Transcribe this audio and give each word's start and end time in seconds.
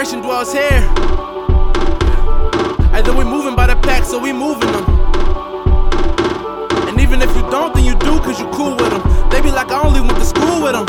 correction 0.00 0.22
dwells 0.22 0.50
here. 0.50 0.80
Either 2.94 3.14
we 3.14 3.22
moving 3.22 3.54
by 3.54 3.66
the 3.66 3.76
pack, 3.82 4.02
so 4.02 4.18
we 4.18 4.32
moving 4.32 4.72
them. 4.72 4.84
And 6.88 6.98
even 6.98 7.20
if 7.20 7.28
you 7.36 7.42
don't, 7.50 7.74
then 7.74 7.84
you 7.84 7.92
do, 7.98 8.18
cause 8.20 8.40
you 8.40 8.48
cool 8.48 8.76
with 8.76 8.88
them. 8.88 9.28
They 9.28 9.42
be 9.42 9.50
like, 9.50 9.70
I 9.70 9.86
only 9.86 10.00
went 10.00 10.16
to 10.16 10.24
school 10.24 10.62
with 10.62 10.72
them. 10.72 10.86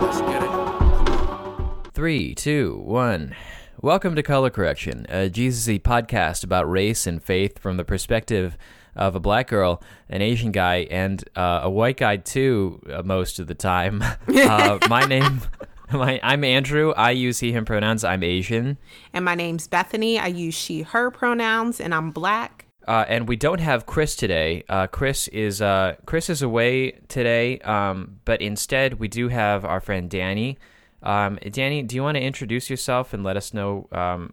Let's 0.00 0.20
get 0.20 0.40
it. 0.40 1.94
Three, 1.94 2.32
two, 2.36 2.76
one. 2.84 3.34
Welcome 3.82 4.14
to 4.14 4.22
Color 4.22 4.50
Correction, 4.50 5.04
a 5.08 5.28
Jesus 5.28 5.78
podcast 5.78 6.44
about 6.44 6.70
race 6.70 7.08
and 7.08 7.20
faith 7.20 7.58
from 7.58 7.76
the 7.76 7.84
perspective 7.84 8.56
of 8.94 9.16
a 9.16 9.20
black 9.20 9.48
girl, 9.48 9.82
an 10.08 10.22
Asian 10.22 10.52
guy, 10.52 10.86
and 10.92 11.28
uh, 11.34 11.62
a 11.64 11.70
white 11.70 11.96
guy 11.96 12.18
too. 12.18 12.80
Uh, 12.88 13.02
most 13.02 13.40
of 13.40 13.48
the 13.48 13.54
time. 13.56 14.00
uh, 14.28 14.78
my 14.88 15.04
name, 15.06 15.40
my, 15.92 16.20
I'm 16.22 16.44
Andrew. 16.44 16.92
I 16.96 17.10
use 17.12 17.38
he/him 17.40 17.64
pronouns. 17.64 18.04
I'm 18.04 18.22
Asian, 18.22 18.78
And 19.12 19.24
my 19.24 19.34
name's 19.34 19.66
Bethany. 19.68 20.18
I 20.18 20.26
use 20.26 20.54
she, 20.54 20.82
her 20.82 21.10
pronouns, 21.10 21.80
and 21.80 21.94
I'm 21.94 22.10
black. 22.10 22.66
uh, 22.86 23.04
and 23.08 23.28
we 23.28 23.36
don't 23.36 23.60
have 23.60 23.86
Chris 23.86 24.16
today. 24.16 24.64
Uh, 24.68 24.86
Chris 24.86 25.28
is 25.28 25.60
uh, 25.62 25.96
Chris 26.06 26.28
is 26.30 26.42
away 26.42 26.92
today, 27.08 27.58
um, 27.60 28.18
but 28.24 28.40
instead 28.42 28.98
we 28.98 29.08
do 29.08 29.28
have 29.28 29.64
our 29.64 29.80
friend 29.80 30.08
Danny. 30.10 30.58
Um, 31.02 31.38
Danny, 31.52 31.82
do 31.82 31.94
you 31.96 32.02
want 32.02 32.16
to 32.16 32.22
introduce 32.22 32.68
yourself 32.70 33.12
and 33.14 33.22
let 33.22 33.36
us 33.36 33.54
know 33.54 33.86
um, 33.92 34.32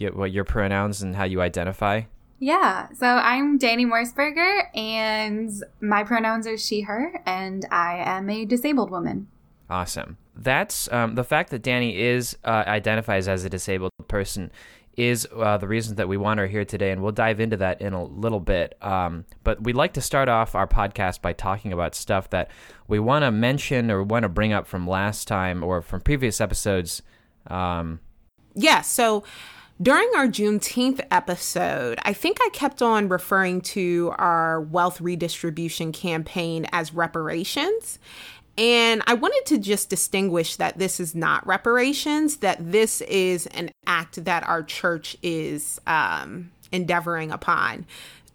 y- 0.00 0.08
what 0.12 0.32
your 0.32 0.44
pronouns 0.44 1.02
and 1.02 1.14
how 1.16 1.24
you 1.24 1.40
identify? 1.42 2.02
Yeah, 2.40 2.88
so 2.94 3.06
I'm 3.06 3.58
Danny 3.58 3.84
Morseberger, 3.84 4.74
and 4.76 5.50
my 5.80 6.04
pronouns 6.04 6.46
are 6.46 6.56
she, 6.56 6.82
her, 6.82 7.20
and 7.26 7.66
I 7.70 7.96
am 7.98 8.30
a 8.30 8.44
disabled 8.44 8.90
woman. 8.92 9.26
Awesome. 9.70 10.16
That's 10.34 10.90
um, 10.92 11.14
the 11.14 11.24
fact 11.24 11.50
that 11.50 11.62
Danny 11.62 11.98
is 11.98 12.36
uh, 12.44 12.64
identifies 12.66 13.28
as 13.28 13.44
a 13.44 13.50
disabled 13.50 13.92
person 14.06 14.50
is 14.96 15.28
uh, 15.36 15.56
the 15.56 15.68
reason 15.68 15.94
that 15.96 16.08
we 16.08 16.16
want 16.16 16.40
her 16.40 16.46
here 16.48 16.64
today, 16.64 16.90
and 16.90 17.02
we'll 17.02 17.12
dive 17.12 17.38
into 17.38 17.56
that 17.56 17.80
in 17.80 17.92
a 17.92 18.02
little 18.02 18.40
bit. 18.40 18.76
Um, 18.82 19.26
but 19.44 19.62
we'd 19.62 19.76
like 19.76 19.92
to 19.92 20.00
start 20.00 20.28
off 20.28 20.56
our 20.56 20.66
podcast 20.66 21.22
by 21.22 21.32
talking 21.32 21.72
about 21.72 21.94
stuff 21.94 22.30
that 22.30 22.50
we 22.88 22.98
want 22.98 23.22
to 23.22 23.30
mention 23.30 23.92
or 23.92 24.02
want 24.02 24.24
to 24.24 24.28
bring 24.28 24.52
up 24.52 24.66
from 24.66 24.88
last 24.88 25.28
time 25.28 25.62
or 25.62 25.82
from 25.82 26.00
previous 26.00 26.40
episodes. 26.40 27.02
Um, 27.46 28.00
Yeah, 28.54 28.80
so 28.80 29.22
during 29.80 30.10
our 30.16 30.26
Juneteenth 30.26 31.00
episode, 31.12 32.00
I 32.02 32.12
think 32.12 32.38
I 32.40 32.48
kept 32.52 32.82
on 32.82 33.08
referring 33.08 33.60
to 33.60 34.12
our 34.18 34.60
wealth 34.60 35.00
redistribution 35.00 35.92
campaign 35.92 36.66
as 36.72 36.92
reparations. 36.92 38.00
And 38.58 39.02
I 39.06 39.14
wanted 39.14 39.46
to 39.46 39.58
just 39.58 39.88
distinguish 39.88 40.56
that 40.56 40.78
this 40.78 40.98
is 40.98 41.14
not 41.14 41.46
reparations, 41.46 42.38
that 42.38 42.72
this 42.72 43.00
is 43.02 43.46
an 43.46 43.70
act 43.86 44.24
that 44.24 44.42
our 44.42 44.64
church 44.64 45.16
is 45.22 45.80
um, 45.86 46.50
endeavoring 46.72 47.30
upon 47.30 47.86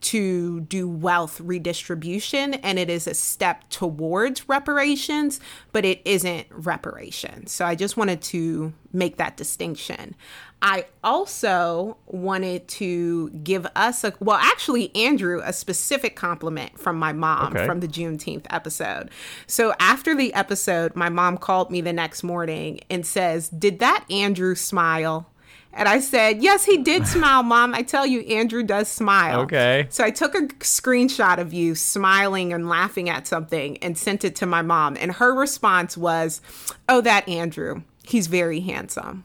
to 0.04 0.62
do 0.62 0.88
wealth 0.88 1.40
redistribution 1.40 2.54
and 2.56 2.78
it 2.78 2.90
is 2.90 3.08
a 3.08 3.14
step 3.14 3.68
towards 3.70 4.48
reparations 4.48 5.40
but 5.72 5.84
it 5.86 6.02
isn't 6.06 6.48
reparations 6.52 7.52
so 7.52 7.66
i 7.66 7.74
just 7.76 7.98
wanted 7.98 8.22
to 8.22 8.74
make 8.96 9.18
that 9.18 9.36
distinction. 9.38 10.16
I 10.62 10.86
also 11.04 11.98
wanted 12.06 12.68
to 12.70 13.32
give 13.32 13.66
us 13.76 14.04
a 14.04 14.14
well 14.20 14.38
actually 14.38 14.96
andrew 14.96 15.42
a 15.44 15.52
specific 15.52 16.16
compliment 16.16 16.80
from 16.80 16.98
my 16.98 17.12
mom 17.12 17.54
Okay. 17.54 17.66
from 17.66 17.80
the 17.80 17.88
juneteenth 17.88 18.46
episode. 18.52 19.10
So 19.48 19.74
after 19.80 20.16
the 20.16 20.32
episode 20.36 20.96
my 20.96 21.10
mom 21.10 21.38
called 21.40 21.72
me 21.72 21.82
the 21.82 21.92
next 21.92 22.22
morning 22.24 22.82
and 22.90 23.04
says 23.06 23.50
did 23.50 23.80
that 23.80 24.06
andrew 24.12 24.54
smile 24.56 25.28
and 25.74 25.88
I 25.90 26.00
said, 26.00 26.42
Yes, 26.42 26.66
he 26.66 26.78
did 26.78 27.08
smile, 27.16 27.44
Mom. 27.44 27.74
I 27.74 27.82
tell 27.82 28.06
you, 28.06 28.22
Andrew 28.22 28.64
does 28.64 28.88
smile. 28.88 29.42
Okay. 29.42 29.88
So 29.90 30.04
I 30.04 30.12
took 30.12 30.36
a 30.36 30.42
screenshot 30.60 31.40
of 31.40 31.54
you 31.54 31.76
smiling 31.76 32.54
and 32.54 32.70
laughing 32.70 33.10
at 33.10 33.28
something 33.28 33.78
and 33.78 33.98
sent 33.98 34.24
it 34.24 34.36
to 34.38 34.46
my 34.46 34.62
mom. 34.62 34.98
And 35.00 35.12
her 35.14 35.34
response 35.34 35.98
was, 35.98 36.42
Oh, 36.88 37.02
that 37.02 37.28
Andrew. 37.28 37.82
He's 38.04 38.28
very 38.28 38.60
handsome. 38.60 39.24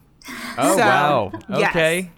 oh 0.57 0.77
So, 0.77 0.79
wow! 0.79 1.33
yes. 1.59 1.71
Okay. 1.71 2.11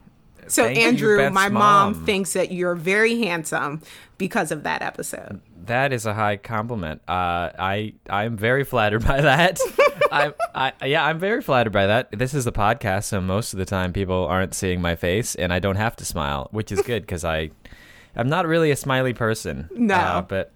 So, 0.47 0.65
Thank 0.65 0.79
Andrew, 0.79 1.31
my 1.31 1.49
mom. 1.49 1.93
mom. 1.95 2.07
thinks 2.07 2.33
that 2.33 2.51
you're 2.51 2.75
very 2.75 3.23
handsome 3.23 3.83
because 4.19 4.51
of 4.51 4.65
that 4.65 4.83
episode. 4.83 5.41
That 5.67 5.93
is 5.93 6.07
a 6.07 6.15
high 6.15 6.37
compliment. 6.37 7.03
Uh, 7.09 7.51
I 7.59 7.95
I'm 8.09 8.37
very 8.37 8.65
flattered 8.65 9.05
by 9.05 9.21
that. 9.21 9.59
I, 10.13 10.33
I 10.55 10.87
yeah, 10.87 11.05
I'm 11.05 11.19
very 11.19 11.43
flattered 11.43 11.73
by 11.73 11.87
that. 11.87 12.11
This 12.13 12.35
is 12.35 12.47
a 12.47 12.53
podcast, 12.53 13.05
so 13.05 13.21
most 13.21 13.53
of 13.53 13.59
the 13.59 13.65
time 13.65 13.93
people 13.93 14.27
aren't 14.27 14.55
seeing 14.55 14.81
my 14.81 14.97
face, 14.97 15.35
and 15.35 15.53
I 15.53 15.59
don't 15.59 15.77
have 15.77 15.97
to 15.97 16.05
smile, 16.05 16.49
which 16.51 16.73
is 16.73 16.81
good 16.83 17.03
because 17.03 17.25
I 17.25 17.51
I'm 18.17 18.29
not 18.29 18.47
really 18.47 18.71
a 18.71 18.77
smiley 18.77 19.15
person. 19.15 19.69
No. 19.73 19.95
Uh, 19.95 20.23
but 20.23 20.53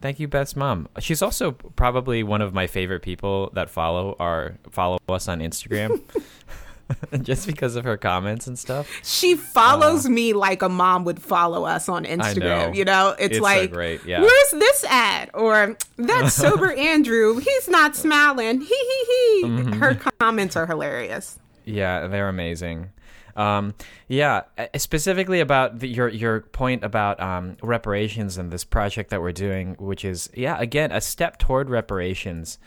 thank 0.00 0.20
you, 0.20 0.28
Beth's 0.28 0.56
mom. 0.56 0.88
She's 0.98 1.22
also 1.22 1.52
probably 1.52 2.22
one 2.22 2.40
of 2.40 2.54
my 2.54 2.66
favorite 2.66 3.02
people 3.02 3.50
that 3.54 3.68
follow 3.70 4.16
our 4.18 4.58
follow 4.70 4.98
us 5.08 5.28
on 5.28 5.40
Instagram. 5.40 6.00
Just 7.22 7.46
because 7.46 7.76
of 7.76 7.84
her 7.84 7.96
comments 7.96 8.46
and 8.46 8.58
stuff. 8.58 8.88
She 9.02 9.36
follows 9.36 10.08
me 10.08 10.32
like 10.32 10.62
a 10.62 10.68
mom 10.68 11.04
would 11.04 11.20
follow 11.22 11.64
us 11.64 11.88
on 11.88 12.04
Instagram. 12.04 12.68
know. 12.68 12.72
You 12.72 12.84
know, 12.84 13.08
it's, 13.18 13.30
It's 13.30 13.36
so 13.36 13.42
like, 13.42 13.70
great, 13.70 14.04
yeah. 14.04 14.20
where's 14.20 14.50
this 14.50 14.84
at? 14.84 15.26
Or 15.34 15.76
that 15.96 16.28
sober 16.32 16.72
Andrew, 16.72 17.38
he's 17.38 17.68
not 17.68 17.96
smiling. 17.96 18.60
He 18.60 18.66
he 18.66 19.04
he. 19.04 19.42
Mm-hmm. 19.44 19.72
Her 19.74 19.94
comments 20.18 20.56
are 20.56 20.66
hilarious. 20.66 21.38
Yeah, 21.64 22.06
they're 22.06 22.28
amazing. 22.28 22.90
Um, 23.36 23.74
yeah, 24.08 24.42
uh, 24.58 24.66
specifically 24.76 25.40
about 25.40 25.78
the, 25.78 25.88
your 25.88 26.08
your 26.08 26.40
point 26.40 26.84
about 26.84 27.20
um, 27.20 27.56
reparations 27.62 28.36
and 28.38 28.50
this 28.50 28.64
project 28.64 29.10
that 29.10 29.22
we're 29.22 29.32
doing, 29.32 29.76
which 29.78 30.04
is 30.04 30.28
yeah, 30.34 30.58
again 30.58 30.92
a 30.92 31.00
step 31.00 31.38
toward 31.38 31.70
reparations. 31.70 32.58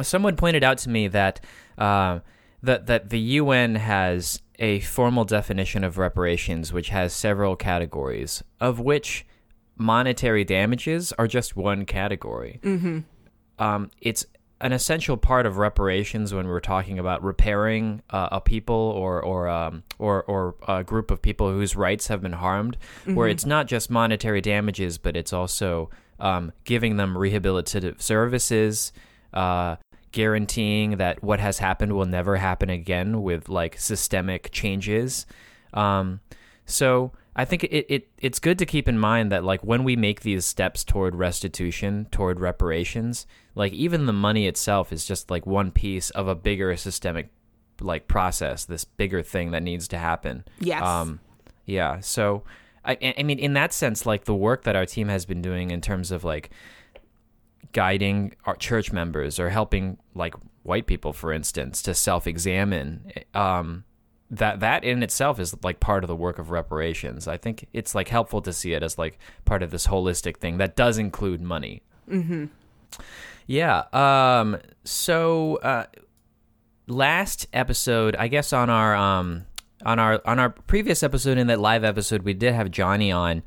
Someone 0.00 0.36
pointed 0.36 0.64
out 0.64 0.78
to 0.78 0.88
me 0.88 1.08
that 1.08 1.40
uh, 1.76 2.20
that 2.62 2.86
that 2.86 3.10
the 3.10 3.18
UN 3.18 3.74
has 3.76 4.40
a 4.58 4.80
formal 4.80 5.24
definition 5.24 5.82
of 5.84 5.98
reparations, 5.98 6.72
which 6.72 6.90
has 6.90 7.12
several 7.12 7.56
categories, 7.56 8.42
of 8.60 8.78
which 8.78 9.26
monetary 9.76 10.44
damages 10.44 11.12
are 11.14 11.26
just 11.26 11.56
one 11.56 11.84
category. 11.84 12.60
Um, 13.58 13.90
it's 14.00 14.24
an 14.60 14.72
essential 14.72 15.16
part 15.16 15.44
of 15.44 15.56
reparations 15.58 16.32
when 16.32 16.46
we're 16.46 16.60
talking 16.60 17.00
about 17.00 17.24
repairing 17.24 18.00
uh, 18.10 18.28
a 18.32 18.40
people 18.40 18.76
or 18.76 19.20
or 19.20 19.48
um, 19.48 19.82
or 19.98 20.22
or 20.24 20.54
a 20.68 20.84
group 20.84 21.10
of 21.10 21.20
people 21.20 21.50
whose 21.50 21.74
rights 21.74 22.06
have 22.06 22.22
been 22.22 22.32
harmed, 22.34 22.76
where 23.06 23.26
it's 23.28 23.44
not 23.44 23.66
just 23.66 23.90
monetary 23.90 24.40
damages, 24.40 24.98
but 24.98 25.16
it's 25.16 25.32
also 25.32 25.90
um, 26.20 26.52
giving 26.62 26.96
them 26.96 27.14
rehabilitative 27.16 28.00
services, 28.00 28.92
uh, 29.34 29.74
guaranteeing 30.12 30.98
that 30.98 31.22
what 31.22 31.40
has 31.40 31.58
happened 31.58 31.94
will 31.94 32.06
never 32.06 32.36
happen 32.36 32.70
again 32.70 33.22
with 33.22 33.48
like 33.48 33.78
systemic 33.78 34.50
changes. 34.52 35.26
Um, 35.74 36.20
so 36.64 37.12
I 37.34 37.44
think 37.44 37.64
it, 37.64 37.86
it 37.88 38.08
it's 38.18 38.38
good 38.38 38.58
to 38.58 38.66
keep 38.66 38.88
in 38.88 38.98
mind 38.98 39.32
that 39.32 39.42
like 39.42 39.62
when 39.64 39.84
we 39.84 39.96
make 39.96 40.20
these 40.20 40.44
steps 40.44 40.84
toward 40.84 41.14
restitution, 41.14 42.06
toward 42.10 42.40
reparations, 42.40 43.26
like 43.54 43.72
even 43.72 44.06
the 44.06 44.12
money 44.12 44.46
itself 44.46 44.92
is 44.92 45.06
just 45.06 45.30
like 45.30 45.46
one 45.46 45.70
piece 45.70 46.10
of 46.10 46.28
a 46.28 46.34
bigger 46.34 46.76
systemic 46.76 47.30
like 47.80 48.06
process, 48.06 48.64
this 48.64 48.84
bigger 48.84 49.22
thing 49.22 49.50
that 49.52 49.62
needs 49.62 49.88
to 49.88 49.98
happen. 49.98 50.44
Yes. 50.60 50.82
Um, 50.82 51.20
yeah. 51.64 52.00
So 52.00 52.44
I 52.84 53.14
I 53.18 53.22
mean 53.22 53.38
in 53.38 53.54
that 53.54 53.72
sense, 53.72 54.04
like 54.04 54.24
the 54.24 54.34
work 54.34 54.64
that 54.64 54.76
our 54.76 54.86
team 54.86 55.08
has 55.08 55.24
been 55.24 55.40
doing 55.40 55.70
in 55.70 55.80
terms 55.80 56.10
of 56.10 56.24
like 56.24 56.50
guiding 57.72 58.34
our 58.44 58.56
church 58.56 58.92
members 58.92 59.38
or 59.38 59.50
helping 59.50 59.98
like 60.14 60.34
white 60.62 60.86
people, 60.86 61.12
for 61.12 61.32
instance, 61.32 61.82
to 61.82 61.94
self-examine. 61.94 63.12
Um, 63.34 63.84
that 64.30 64.60
that 64.60 64.82
in 64.82 65.02
itself 65.02 65.38
is 65.38 65.54
like 65.62 65.78
part 65.78 66.02
of 66.02 66.08
the 66.08 66.16
work 66.16 66.38
of 66.38 66.50
reparations. 66.50 67.28
I 67.28 67.36
think 67.36 67.68
it's 67.72 67.94
like 67.94 68.08
helpful 68.08 68.40
to 68.42 68.52
see 68.52 68.72
it 68.72 68.82
as 68.82 68.96
like 68.96 69.18
part 69.44 69.62
of 69.62 69.70
this 69.70 69.86
holistic 69.86 70.38
thing 70.38 70.56
that 70.58 70.74
does 70.74 70.96
include 70.98 71.42
money. 71.42 71.82
Mm-hmm. 72.10 72.46
Yeah. 73.46 73.84
Um. 73.92 74.58
So, 74.84 75.56
uh, 75.56 75.84
last 76.86 77.46
episode, 77.52 78.16
I 78.16 78.28
guess 78.28 78.52
on 78.52 78.70
our 78.70 78.94
um 78.94 79.44
on 79.84 79.98
our 79.98 80.20
on 80.24 80.38
our 80.38 80.50
previous 80.50 81.02
episode 81.02 81.38
in 81.38 81.48
that 81.48 81.60
live 81.60 81.84
episode, 81.84 82.22
we 82.22 82.34
did 82.34 82.54
have 82.54 82.70
Johnny 82.70 83.12
on 83.12 83.42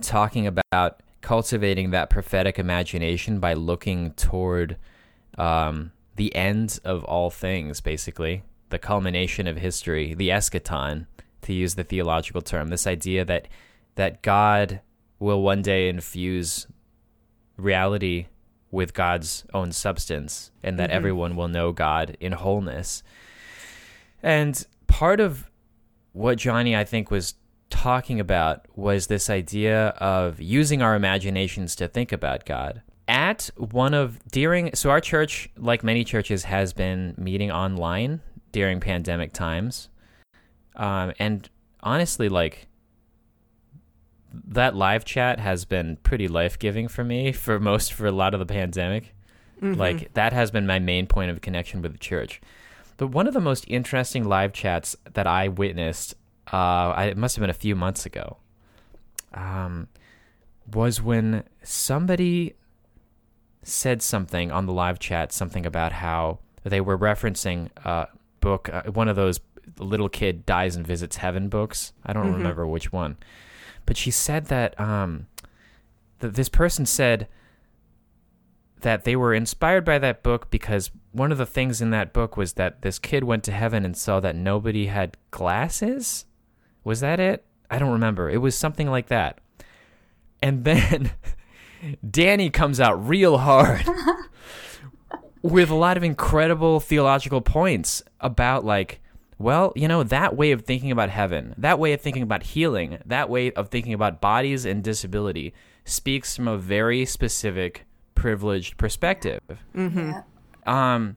talking 0.00 0.46
about 0.46 1.02
cultivating 1.20 1.90
that 1.90 2.10
prophetic 2.10 2.58
imagination 2.58 3.40
by 3.40 3.54
looking 3.54 4.12
toward 4.12 4.76
um 5.36 5.92
the 6.16 6.34
end 6.34 6.80
of 6.84 7.04
all 7.04 7.30
things, 7.30 7.80
basically 7.80 8.42
the 8.70 8.78
culmination 8.78 9.46
of 9.46 9.56
history, 9.56 10.14
the 10.14 10.28
eschaton, 10.28 11.06
to 11.42 11.52
use 11.52 11.74
the 11.74 11.84
theological 11.84 12.42
term. 12.42 12.68
This 12.68 12.86
idea 12.86 13.24
that 13.24 13.48
that 13.94 14.22
God 14.22 14.80
will 15.18 15.42
one 15.42 15.62
day 15.62 15.88
infuse 15.88 16.66
reality 17.56 18.26
with 18.70 18.94
God's 18.94 19.44
own 19.54 19.72
substance, 19.72 20.50
and 20.62 20.78
that 20.78 20.90
everyone 20.90 21.34
will 21.36 21.48
know 21.48 21.72
God 21.72 22.16
in 22.20 22.32
wholeness. 22.32 23.02
And 24.22 24.64
part 24.86 25.20
of 25.20 25.50
what 26.12 26.38
Johnny, 26.38 26.76
I 26.76 26.84
think, 26.84 27.10
was 27.10 27.34
talking 27.70 28.20
about 28.20 28.66
was 28.76 29.06
this 29.06 29.30
idea 29.30 29.88
of 29.98 30.40
using 30.40 30.82
our 30.82 30.94
imaginations 30.94 31.76
to 31.76 31.88
think 31.88 32.12
about 32.12 32.44
God. 32.44 32.82
At 33.06 33.50
one 33.56 33.94
of 33.94 34.18
during 34.30 34.74
so 34.74 34.90
our 34.90 35.00
church, 35.00 35.48
like 35.56 35.82
many 35.82 36.04
churches, 36.04 36.44
has 36.44 36.72
been 36.72 37.14
meeting 37.16 37.50
online 37.50 38.20
during 38.52 38.80
pandemic 38.80 39.32
times, 39.32 39.88
um, 40.76 41.12
and 41.18 41.48
honestly, 41.80 42.28
like 42.28 42.68
that 44.32 44.76
live 44.76 45.04
chat 45.04 45.40
has 45.40 45.64
been 45.64 45.96
pretty 46.02 46.28
life 46.28 46.58
giving 46.58 46.86
for 46.88 47.02
me 47.02 47.32
for 47.44 47.58
most 47.58 47.92
for 47.92 48.06
a 48.06 48.12
lot 48.12 48.34
of 48.34 48.40
the 48.40 48.46
pandemic. 48.46 49.14
Like 49.60 50.14
that 50.14 50.32
has 50.32 50.50
been 50.50 50.66
my 50.66 50.78
main 50.78 51.06
point 51.06 51.30
of 51.30 51.40
connection 51.40 51.82
with 51.82 51.92
the 51.92 51.98
church. 51.98 52.40
But 52.96 53.08
one 53.08 53.26
of 53.26 53.34
the 53.34 53.40
most 53.40 53.64
interesting 53.68 54.24
live 54.24 54.52
chats 54.52 54.96
that 55.14 55.26
I 55.26 55.48
witnessed, 55.48 56.14
uh, 56.52 56.92
I, 56.96 57.04
it 57.04 57.16
must 57.16 57.36
have 57.36 57.40
been 57.42 57.50
a 57.50 57.54
few 57.54 57.76
months 57.76 58.06
ago, 58.06 58.38
um, 59.34 59.88
was 60.72 61.00
when 61.00 61.44
somebody 61.62 62.54
said 63.62 64.02
something 64.02 64.50
on 64.50 64.66
the 64.66 64.72
live 64.72 64.98
chat, 64.98 65.32
something 65.32 65.66
about 65.66 65.92
how 65.92 66.38
they 66.64 66.80
were 66.80 66.98
referencing 66.98 67.68
a 67.84 68.08
book, 68.40 68.68
uh, 68.72 68.82
one 68.92 69.08
of 69.08 69.16
those 69.16 69.40
little 69.78 70.08
kid 70.08 70.46
dies 70.46 70.76
and 70.76 70.86
visits 70.86 71.16
heaven 71.16 71.48
books. 71.48 71.92
I 72.04 72.12
don't 72.12 72.32
remember 72.32 72.66
which 72.66 72.92
one, 72.92 73.16
but 73.86 73.96
she 73.96 74.10
said 74.10 74.46
that 74.46 74.78
um, 74.80 75.26
that 76.20 76.34
this 76.34 76.48
person 76.48 76.86
said 76.86 77.28
that 78.80 79.04
they 79.04 79.16
were 79.16 79.34
inspired 79.34 79.84
by 79.84 79.98
that 79.98 80.22
book 80.22 80.50
because 80.50 80.90
one 81.12 81.32
of 81.32 81.38
the 81.38 81.46
things 81.46 81.80
in 81.80 81.90
that 81.90 82.12
book 82.12 82.36
was 82.36 82.54
that 82.54 82.82
this 82.82 82.98
kid 82.98 83.24
went 83.24 83.42
to 83.44 83.52
heaven 83.52 83.84
and 83.84 83.96
saw 83.96 84.20
that 84.20 84.36
nobody 84.36 84.86
had 84.86 85.16
glasses. 85.30 86.24
Was 86.88 87.00
that 87.00 87.20
it? 87.20 87.44
I 87.70 87.78
don't 87.78 87.92
remember. 87.92 88.30
It 88.30 88.38
was 88.38 88.56
something 88.56 88.90
like 88.90 89.08
that. 89.08 89.40
And 90.40 90.64
then 90.64 91.10
Danny 92.10 92.48
comes 92.48 92.80
out 92.80 93.06
real 93.06 93.36
hard 93.36 93.86
with 95.42 95.68
a 95.68 95.74
lot 95.74 95.98
of 95.98 96.02
incredible 96.02 96.80
theological 96.80 97.42
points 97.42 98.02
about 98.22 98.64
like 98.64 99.02
well, 99.36 99.74
you 99.76 99.86
know, 99.86 100.02
that 100.02 100.34
way 100.34 100.50
of 100.50 100.62
thinking 100.62 100.90
about 100.90 101.10
heaven, 101.10 101.54
that 101.58 101.78
way 101.78 101.92
of 101.92 102.00
thinking 102.00 102.22
about 102.22 102.42
healing, 102.42 102.98
that 103.04 103.28
way 103.28 103.52
of 103.52 103.68
thinking 103.68 103.92
about 103.92 104.22
bodies 104.22 104.64
and 104.64 104.82
disability 104.82 105.52
speaks 105.84 106.34
from 106.34 106.48
a 106.48 106.56
very 106.56 107.04
specific 107.04 107.84
privileged 108.14 108.78
perspective. 108.78 109.42
Yeah. 109.74 110.22
Um 110.64 111.16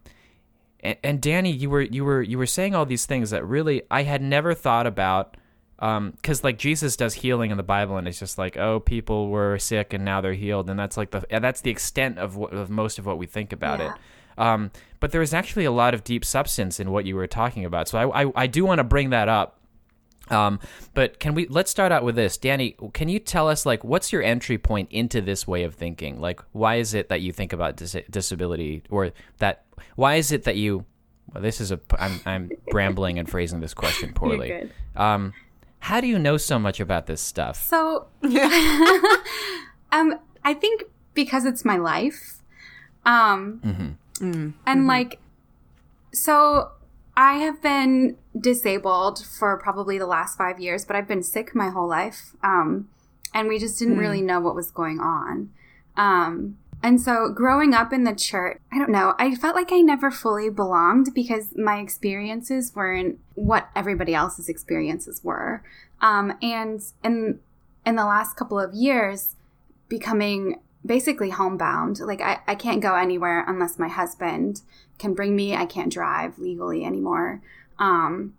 and, 0.82 0.98
and 1.02 1.22
Danny, 1.22 1.52
you 1.52 1.70
were 1.70 1.82
you 1.82 2.04
were 2.04 2.22
you 2.22 2.38
were 2.38 2.46
saying 2.46 2.76
all 2.76 2.86
these 2.86 3.06
things 3.06 3.30
that 3.30 3.46
really 3.46 3.84
I 3.90 4.04
had 4.04 4.22
never 4.22 4.54
thought 4.54 4.86
about 4.86 5.38
um 5.82 6.14
cuz 6.24 6.44
like 6.44 6.58
Jesus 6.58 6.96
does 6.96 7.16
healing 7.16 7.52
in 7.52 7.58
the 7.58 7.64
Bible 7.64 7.98
and 7.98 8.08
it's 8.08 8.20
just 8.20 8.38
like 8.38 8.56
oh 8.58 8.80
people 8.80 9.30
were 9.30 9.58
sick 9.58 9.94
and 9.94 10.06
now 10.06 10.22
they're 10.22 10.34
healed 10.34 10.70
and 10.70 10.80
that's 10.80 10.96
like 10.98 11.12
the 11.12 11.26
that's 11.30 11.62
the 11.62 11.72
extent 11.72 12.18
of 12.20 12.36
what, 12.36 12.54
of 12.54 12.70
most 12.70 13.00
of 13.00 13.06
what 13.06 13.18
we 13.18 13.26
think 13.26 13.52
about 13.52 13.80
Yeah. 13.80 13.94
it. 13.94 14.00
Um 14.38 14.72
but 15.00 15.12
there 15.12 15.22
is 15.22 15.34
actually 15.34 15.66
a 15.66 15.72
lot 15.72 15.94
of 15.94 16.04
deep 16.04 16.24
substance 16.24 16.80
in 16.80 16.92
what 16.92 17.06
you 17.06 17.16
were 17.16 17.28
talking 17.28 17.66
about. 17.66 17.88
So 17.88 17.98
I 17.98 18.24
I, 18.24 18.32
I 18.36 18.48
do 18.48 18.64
want 18.66 18.80
to 18.80 18.84
bring 18.84 19.10
that 19.10 19.28
up. 19.28 19.58
Um, 20.30 20.60
but 20.94 21.20
can 21.20 21.34
we 21.34 21.46
let's 21.48 21.70
start 21.72 21.92
out 21.92 22.04
with 22.06 22.16
this, 22.16 22.38
Danny? 22.38 22.78
Can 22.94 23.10
you 23.10 23.20
tell 23.20 23.50
us 23.50 23.66
like 23.66 23.84
what's 23.84 24.14
your 24.14 24.24
entry 24.24 24.58
point 24.58 24.88
into 24.92 25.20
this 25.20 25.46
way 25.46 25.64
of 25.64 25.74
thinking? 25.76 26.22
Like, 26.22 26.40
why 26.54 26.76
is 26.76 26.94
it 26.94 27.10
that 27.10 27.20
you 27.20 27.34
think 27.34 27.52
about 27.52 27.76
dis- 27.76 27.98
disability, 28.10 28.84
or 28.90 29.12
that 29.40 29.66
why 29.98 30.16
is 30.16 30.32
it 30.32 30.44
that 30.44 30.56
you? 30.56 30.86
Well, 31.34 31.42
this 31.44 31.60
is 31.60 31.72
a 31.74 31.80
I'm 32.00 32.22
I'm 32.26 32.52
brambling 32.72 33.20
and 33.20 33.28
phrasing 33.30 33.60
this 33.60 33.74
question 33.74 34.14
poorly. 34.20 34.70
Um, 34.96 35.34
how 35.82 36.00
do 36.00 36.08
you 36.08 36.20
know 36.20 36.38
so 36.38 36.60
much 36.60 36.80
about 36.80 37.08
this 37.08 37.22
stuff? 37.22 37.58
So, 37.58 38.08
um, 39.92 40.20
I 40.44 40.54
think 40.54 40.84
because 41.14 41.44
it's 41.44 41.66
my 41.66 41.78
life, 41.78 42.42
um, 43.04 43.60
and 44.66 44.88
like, 44.88 45.20
so 46.14 46.72
I 47.18 47.34
have 47.34 47.62
been 47.64 48.16
disabled 48.40 49.26
for 49.26 49.58
probably 49.58 49.98
the 49.98 50.06
last 50.06 50.38
five 50.38 50.60
years, 50.60 50.86
but 50.86 50.96
I've 50.96 51.08
been 51.08 51.24
sick 51.24 51.56
my 51.56 51.70
whole 51.70 51.90
life, 51.90 52.36
um, 52.44 52.88
and 53.34 53.48
we 53.48 53.58
just 53.58 53.80
didn't 53.80 53.98
really 53.98 54.22
know 54.22 54.40
what 54.40 54.56
was 54.56 54.70
going 54.70 55.00
on. 55.00 55.50
Um, 55.98 56.58
and 56.84 57.00
so 57.00 57.30
growing 57.30 57.74
up 57.74 57.94
in 57.94 58.04
the 58.04 58.16
church, 58.16 58.60
I 58.72 58.80
don't 58.80 58.92
know, 58.92 59.14
I 59.20 59.36
felt 59.36 59.56
like 59.56 59.72
I 59.72 59.82
never 59.82 60.10
fully 60.10 60.50
belonged 60.50 61.14
because 61.14 61.56
my 61.56 61.80
experiences 61.80 62.74
weren't 62.76 63.20
what 63.36 63.70
everybody 63.76 64.16
else's 64.16 64.50
experiences 64.50 65.24
were. 65.24 65.64
Um, 66.02 66.34
and 66.42 66.82
in 67.04 67.40
in 67.86 67.96
the 67.96 68.06
last 68.06 68.36
couple 68.36 68.60
of 68.60 68.74
years, 68.74 69.36
becoming 69.90 70.60
basically 70.86 71.30
homebound. 71.30 72.00
Like 72.00 72.22
I, 72.22 72.40
I 72.48 72.56
can't 72.56 72.82
go 72.82 72.96
anywhere 72.96 73.44
unless 73.48 73.78
my 73.78 73.88
husband 73.88 74.62
can 74.98 75.14
bring 75.14 75.36
me. 75.36 75.56
I 75.56 75.66
can't 75.66 75.92
drive 75.92 76.40
legally 76.40 76.84
anymore. 76.84 77.42
Um, 77.80 78.36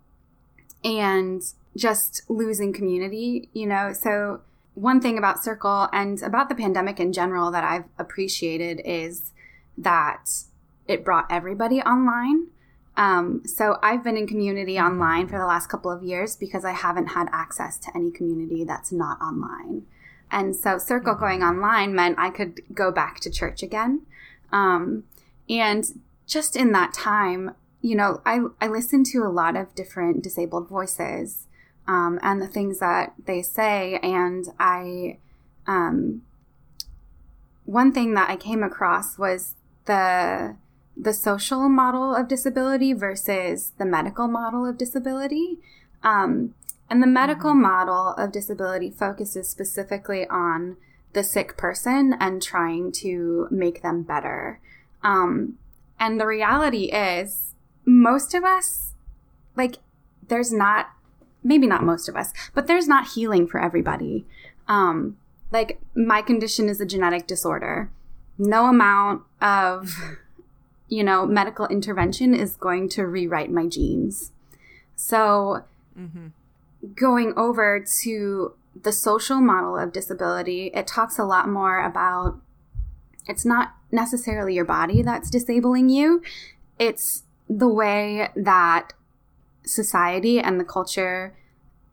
and 0.85 1.43
just 1.77 2.23
losing 2.29 2.73
community, 2.73 3.49
you 3.53 3.67
know. 3.67 3.93
So 3.93 4.41
one 4.75 5.01
thing 5.01 5.19
about 5.19 5.43
Circle 5.43 5.89
and 5.93 6.23
about 6.23 6.49
the 6.49 6.55
pandemic 6.55 6.99
in 6.99 7.13
general 7.13 7.51
that 7.51 7.65
I've 7.65 7.85
appreciated 7.99 8.81
is 8.85 9.33
that 9.77 10.31
it 10.89 11.05
brought 11.05 11.27
everybody 11.31 11.81
online. 11.81 12.49
Um, 12.97 13.43
so 13.47 13.79
I've 13.83 14.05
been 14.05 14.17
in 14.17 14.27
community 14.27 14.79
online 14.79 15.29
for 15.29 15.39
the 15.39 15.47
last 15.47 15.69
couple 15.69 15.91
of 15.91 16.03
years 16.03 16.37
because 16.37 16.65
I 16.65 16.73
haven't 16.73 17.09
had 17.09 17.29
access 17.33 17.79
to 17.79 17.91
any 17.95 18.11
community 18.11 18.65
that's 18.65 18.93
not 18.93 19.21
online. 19.21 19.87
And 20.31 20.57
so 20.57 20.79
Circle 20.79 21.15
going 21.17 21.43
online 21.43 21.95
meant 21.95 22.19
I 22.19 22.31
could 22.31 22.61
go 22.73 22.91
back 22.91 23.21
to 23.21 23.31
church 23.31 23.63
again. 23.63 24.03
Um, 24.51 25.05
and 25.49 25.85
just 26.27 26.57
in 26.57 26.73
that 26.73 26.95
time, 26.95 27.55
you 27.83 27.97
know, 27.97 28.23
I, 28.25 28.41
I 28.61 28.69
listened 28.69 29.07
to 29.07 29.19
a 29.19 29.29
lot 29.29 29.57
of 29.57 29.75
different 29.75 30.23
disabled 30.23 30.69
voices 30.69 31.47
um, 31.87 32.19
and 32.23 32.41
the 32.41 32.47
things 32.47 32.79
that 32.79 33.15
they 33.27 33.43
say. 33.43 33.99
And 34.03 34.47
I, 34.59 35.19
um, 35.67 36.23
one 37.65 37.93
thing 37.93 38.15
that 38.15 38.31
I 38.31 38.37
came 38.37 38.63
across 38.63 39.19
was 39.19 39.55
the 39.87 40.57
the 40.95 41.15
social 41.15 41.69
model 41.69 42.15
of 42.15 42.29
disability 42.29 42.93
versus 42.93 43.73
the 43.79 43.85
medical 43.85 44.29
model 44.29 44.67
of 44.67 44.77
disability. 44.77 45.59
Um, 46.03 46.55
and 46.91 47.03
the 47.03 47.07
medical 47.07 47.55
model 47.55 48.15
of 48.19 48.33
disability 48.33 48.91
focuses 48.91 49.49
specifically 49.49 50.27
on 50.29 50.77
the 51.15 51.25
sick 51.25 51.57
person 51.57 52.15
and 52.21 52.43
trying 52.43 52.93
to 52.93 53.49
make 53.51 53.81
them 53.81 54.03
better. 54.03 54.61
Um, 55.03 55.59
and 55.99 56.21
the 56.21 56.27
reality 56.27 56.93
is, 56.93 57.55
most 57.87 58.35
of 58.35 58.45
us, 58.45 58.93
like, 59.57 59.79
there's 60.29 60.53
not, 60.53 60.91
maybe 61.43 61.67
not 61.67 61.83
most 61.83 62.09
of 62.09 62.17
us, 62.17 62.33
but 62.55 62.67
there's 62.67 62.89
not 62.89 63.09
healing 63.09 63.47
for 63.47 63.61
everybody. 63.61 64.27
Um, 64.69 65.17
like, 65.51 65.81
my 65.95 66.23
condition 66.23 66.69
is 66.69 66.81
a 66.81 66.87
genetic 66.87 67.27
disorder. 67.27 67.91
No 68.39 68.67
amount 68.67 69.23
of, 69.41 69.95
you 70.89 71.05
know, 71.05 71.27
medical 71.27 71.67
intervention 71.67 72.35
is 72.35 72.57
going 72.57 72.89
to 72.91 73.07
rewrite 73.07 73.51
my 73.51 73.67
genes. 73.67 74.33
So, 74.97 75.65
going 76.95 77.35
over 77.37 77.85
to 78.03 78.55
the 78.81 78.93
social 78.93 79.41
model 79.41 79.77
of 79.77 79.93
disability, 79.93 80.71
it 80.75 80.87
talks 80.87 81.19
a 81.19 81.25
lot 81.25 81.49
more 81.49 81.85
about 81.85 82.41
it's 83.27 83.45
not 83.45 83.75
necessarily 83.91 84.55
your 84.55 84.65
body 84.65 85.03
that's 85.03 85.31
disabling 85.31 85.89
you, 85.89 86.23
it's 86.79 87.25
the 87.49 87.69
way 87.69 88.31
that 88.35 88.95
society 89.65 90.39
and 90.39 90.59
the 90.59 90.65
culture 90.65 91.35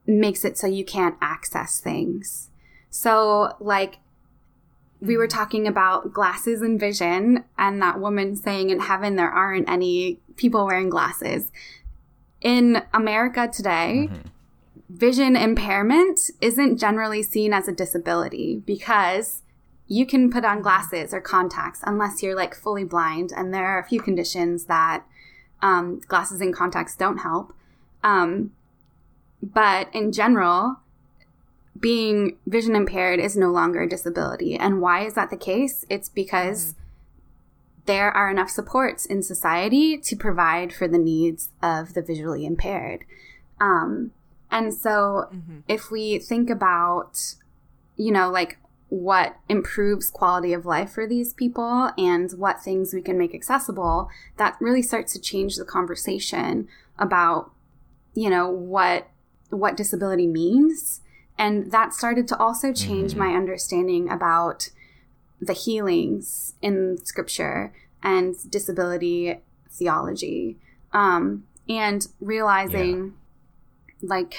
makes 0.05 0.43
it 0.43 0.57
so 0.57 0.67
you 0.67 0.83
can't 0.83 1.15
access 1.21 1.79
things. 1.79 2.49
So, 2.89 3.55
like, 3.59 3.97
we 5.01 5.15
were 5.15 5.27
talking 5.27 5.67
about 5.67 6.11
glasses 6.11 6.61
and 6.61 6.79
vision, 6.79 7.45
and 7.57 7.81
that 7.81 7.99
woman 7.99 8.35
saying 8.35 8.69
in 8.69 8.79
heaven 8.79 9.15
there 9.15 9.29
aren't 9.29 9.69
any 9.69 10.19
people 10.35 10.65
wearing 10.65 10.89
glasses. 10.89 11.51
In 12.41 12.83
America 12.93 13.49
today, 13.51 14.09
vision 14.89 15.35
impairment 15.35 16.19
isn't 16.41 16.77
generally 16.77 17.21
seen 17.21 17.53
as 17.53 17.67
a 17.67 17.73
disability 17.73 18.61
because 18.65 19.43
you 19.87 20.05
can 20.05 20.31
put 20.31 20.45
on 20.45 20.61
glasses 20.61 21.13
or 21.13 21.21
contacts 21.21 21.81
unless 21.83 22.21
you're 22.21 22.35
like 22.35 22.55
fully 22.55 22.83
blind. 22.83 23.31
And 23.35 23.53
there 23.53 23.65
are 23.65 23.79
a 23.79 23.87
few 23.87 24.01
conditions 24.01 24.65
that 24.65 25.03
um, 25.61 25.99
glasses 26.07 26.41
and 26.41 26.55
contacts 26.55 26.95
don't 26.95 27.17
help. 27.17 27.53
Um, 28.03 28.51
but 29.41 29.93
in 29.93 30.11
general, 30.11 30.77
being 31.79 32.37
vision 32.45 32.75
impaired 32.75 33.19
is 33.19 33.37
no 33.37 33.49
longer 33.49 33.83
a 33.83 33.89
disability. 33.89 34.55
And 34.55 34.81
why 34.81 35.05
is 35.05 35.13
that 35.13 35.29
the 35.29 35.37
case? 35.37 35.85
It's 35.89 36.09
because 36.09 36.75
there 37.85 38.11
are 38.11 38.29
enough 38.29 38.49
supports 38.49 39.05
in 39.05 39.23
society 39.23 39.97
to 39.97 40.15
provide 40.15 40.73
for 40.73 40.87
the 40.87 40.97
needs 40.97 41.49
of 41.63 41.93
the 41.93 42.01
visually 42.01 42.45
impaired. 42.45 43.05
Um, 43.59 44.11
and 44.51 44.73
so 44.73 45.29
if 45.67 45.89
we 45.89 46.19
think 46.19 46.49
about, 46.49 47.35
you 47.95 48.11
know, 48.11 48.29
like 48.29 48.57
what 48.89 49.37
improves 49.47 50.09
quality 50.09 50.53
of 50.53 50.65
life 50.65 50.91
for 50.91 51.07
these 51.07 51.33
people 51.33 51.91
and 51.97 52.31
what 52.31 52.61
things 52.61 52.93
we 52.93 53.01
can 53.01 53.17
make 53.17 53.33
accessible, 53.33 54.09
that 54.37 54.57
really 54.59 54.81
starts 54.81 55.13
to 55.13 55.19
change 55.19 55.55
the 55.55 55.65
conversation 55.65 56.67
about, 56.97 57.51
you 58.13 58.29
know, 58.29 58.49
what 58.49 59.07
what 59.49 59.77
disability 59.77 60.27
means. 60.27 61.01
And 61.37 61.71
that 61.71 61.93
started 61.93 62.27
to 62.29 62.37
also 62.37 62.73
change 62.73 63.15
my 63.15 63.29
understanding 63.29 64.09
about 64.09 64.69
the 65.39 65.53
healings 65.53 66.55
in 66.61 66.97
scripture 67.03 67.73
and 68.03 68.35
disability 68.51 69.39
theology. 69.71 70.57
Um, 70.91 71.45
and 71.67 72.05
realizing 72.19 73.13
like 74.01 74.35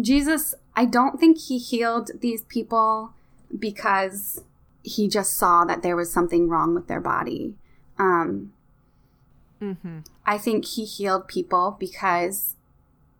Jesus, 0.00 0.54
I 0.74 0.84
don't 0.84 1.18
think 1.18 1.38
he 1.38 1.58
healed 1.58 2.10
these 2.20 2.42
people 2.44 3.12
because 3.58 4.42
he 4.82 5.08
just 5.08 5.36
saw 5.36 5.64
that 5.64 5.82
there 5.82 5.96
was 5.96 6.12
something 6.12 6.48
wrong 6.48 6.74
with 6.74 6.86
their 6.86 7.00
body. 7.00 7.54
Um, 7.98 8.52
I 10.26 10.36
think 10.38 10.64
he 10.66 10.84
healed 10.84 11.28
people 11.28 11.76
because 11.80 12.55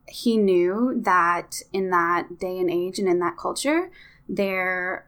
he 0.08 0.36
knew 0.36 1.00
that 1.04 1.62
in 1.72 1.90
that 1.90 2.38
day 2.38 2.58
and 2.58 2.70
age 2.70 2.98
and 2.98 3.08
in 3.08 3.18
that 3.20 3.36
culture, 3.36 3.90
there 4.28 5.06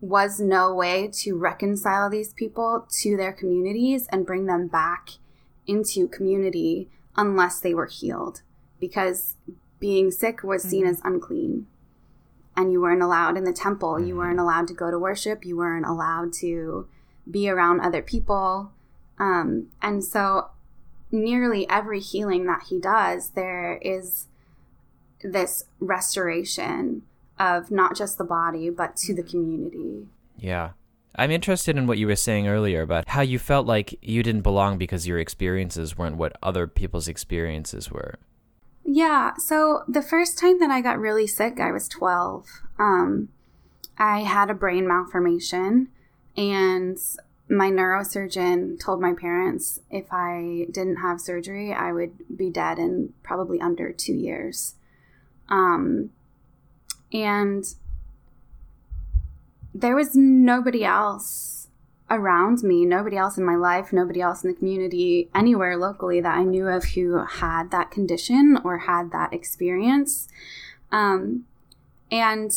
was 0.00 0.40
no 0.40 0.74
way 0.74 1.10
to 1.12 1.36
reconcile 1.36 2.08
these 2.08 2.32
people 2.32 2.86
to 3.00 3.16
their 3.16 3.32
communities 3.32 4.06
and 4.10 4.26
bring 4.26 4.46
them 4.46 4.68
back 4.68 5.10
into 5.66 6.08
community 6.08 6.88
unless 7.16 7.60
they 7.60 7.74
were 7.74 7.86
healed 7.86 8.42
because 8.80 9.34
being 9.80 10.10
sick 10.10 10.42
was 10.42 10.62
seen 10.62 10.86
as 10.86 11.00
unclean. 11.04 11.66
And 12.56 12.72
you 12.72 12.80
weren't 12.80 13.02
allowed 13.02 13.36
in 13.36 13.44
the 13.44 13.52
temple. 13.52 14.00
You 14.00 14.16
weren't 14.16 14.40
allowed 14.40 14.66
to 14.68 14.74
go 14.74 14.90
to 14.90 14.98
worship. 14.98 15.44
You 15.44 15.56
weren't 15.56 15.86
allowed 15.86 16.32
to 16.40 16.88
be 17.30 17.48
around 17.48 17.80
other 17.80 18.02
people. 18.02 18.72
Um, 19.18 19.68
and 19.80 20.02
so 20.02 20.50
nearly 21.10 21.68
every 21.70 22.00
healing 22.00 22.46
that 22.46 22.64
he 22.68 22.78
does 22.78 23.30
there 23.30 23.78
is 23.82 24.26
this 25.22 25.64
restoration 25.80 27.02
of 27.38 27.70
not 27.70 27.96
just 27.96 28.18
the 28.18 28.24
body 28.24 28.70
but 28.70 28.96
to 28.96 29.14
the 29.14 29.22
community 29.22 30.06
Yeah. 30.38 30.70
I'm 31.16 31.32
interested 31.32 31.76
in 31.76 31.88
what 31.88 31.98
you 31.98 32.06
were 32.06 32.14
saying 32.14 32.46
earlier 32.46 32.80
about 32.80 33.08
how 33.08 33.22
you 33.22 33.40
felt 33.40 33.66
like 33.66 33.98
you 34.00 34.22
didn't 34.22 34.42
belong 34.42 34.78
because 34.78 35.08
your 35.08 35.18
experiences 35.18 35.98
weren't 35.98 36.16
what 36.16 36.36
other 36.42 36.68
people's 36.68 37.08
experiences 37.08 37.90
were. 37.90 38.20
Yeah. 38.84 39.32
So 39.36 39.82
the 39.88 40.00
first 40.00 40.38
time 40.38 40.60
that 40.60 40.70
I 40.70 40.80
got 40.80 40.98
really 40.98 41.26
sick, 41.26 41.58
I 41.60 41.72
was 41.72 41.88
12. 41.88 42.46
Um, 42.78 43.30
I 43.98 44.20
had 44.20 44.48
a 44.48 44.54
brain 44.54 44.86
malformation, 44.86 45.88
and 46.36 46.96
my 47.50 47.68
neurosurgeon 47.70 48.78
told 48.78 49.00
my 49.00 49.12
parents 49.12 49.80
if 49.90 50.06
I 50.12 50.68
didn't 50.70 50.96
have 50.96 51.20
surgery, 51.20 51.72
I 51.72 51.92
would 51.92 52.12
be 52.34 52.48
dead 52.48 52.78
in 52.78 53.12
probably 53.22 53.60
under 53.60 53.92
two 53.92 54.14
years. 54.14 54.74
Um, 55.48 56.10
and 57.12 57.64
there 59.74 59.96
was 59.96 60.14
nobody 60.14 60.84
else 60.84 61.68
around 62.10 62.62
me, 62.62 62.84
nobody 62.84 63.16
else 63.16 63.36
in 63.36 63.44
my 63.44 63.54
life, 63.54 63.92
nobody 63.92 64.20
else 64.20 64.42
in 64.42 64.50
the 64.50 64.56
community, 64.56 65.28
anywhere 65.34 65.76
locally 65.76 66.20
that 66.20 66.36
I 66.36 66.42
knew 66.42 66.66
of 66.68 66.84
who 66.84 67.24
had 67.24 67.70
that 67.70 67.90
condition 67.90 68.58
or 68.64 68.78
had 68.78 69.12
that 69.12 69.32
experience. 69.32 70.28
Um, 70.90 71.44
and 72.10 72.52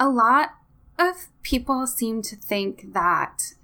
a 0.00 0.08
lot 0.08 0.50
of 0.98 1.28
people 1.42 1.86
seem 1.86 2.22
to 2.22 2.36
think 2.36 2.92
that 2.92 3.54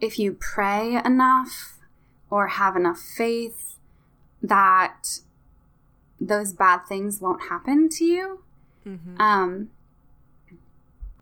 if 0.00 0.18
you 0.18 0.32
pray 0.32 1.00
enough 1.04 1.78
or 2.28 2.48
have 2.48 2.74
enough 2.74 2.98
faith, 2.98 3.76
that 4.42 5.20
those 6.26 6.52
bad 6.52 6.80
things 6.88 7.20
won't 7.20 7.42
happen 7.48 7.88
to 7.90 8.04
you. 8.04 8.42
Um, 9.20 9.70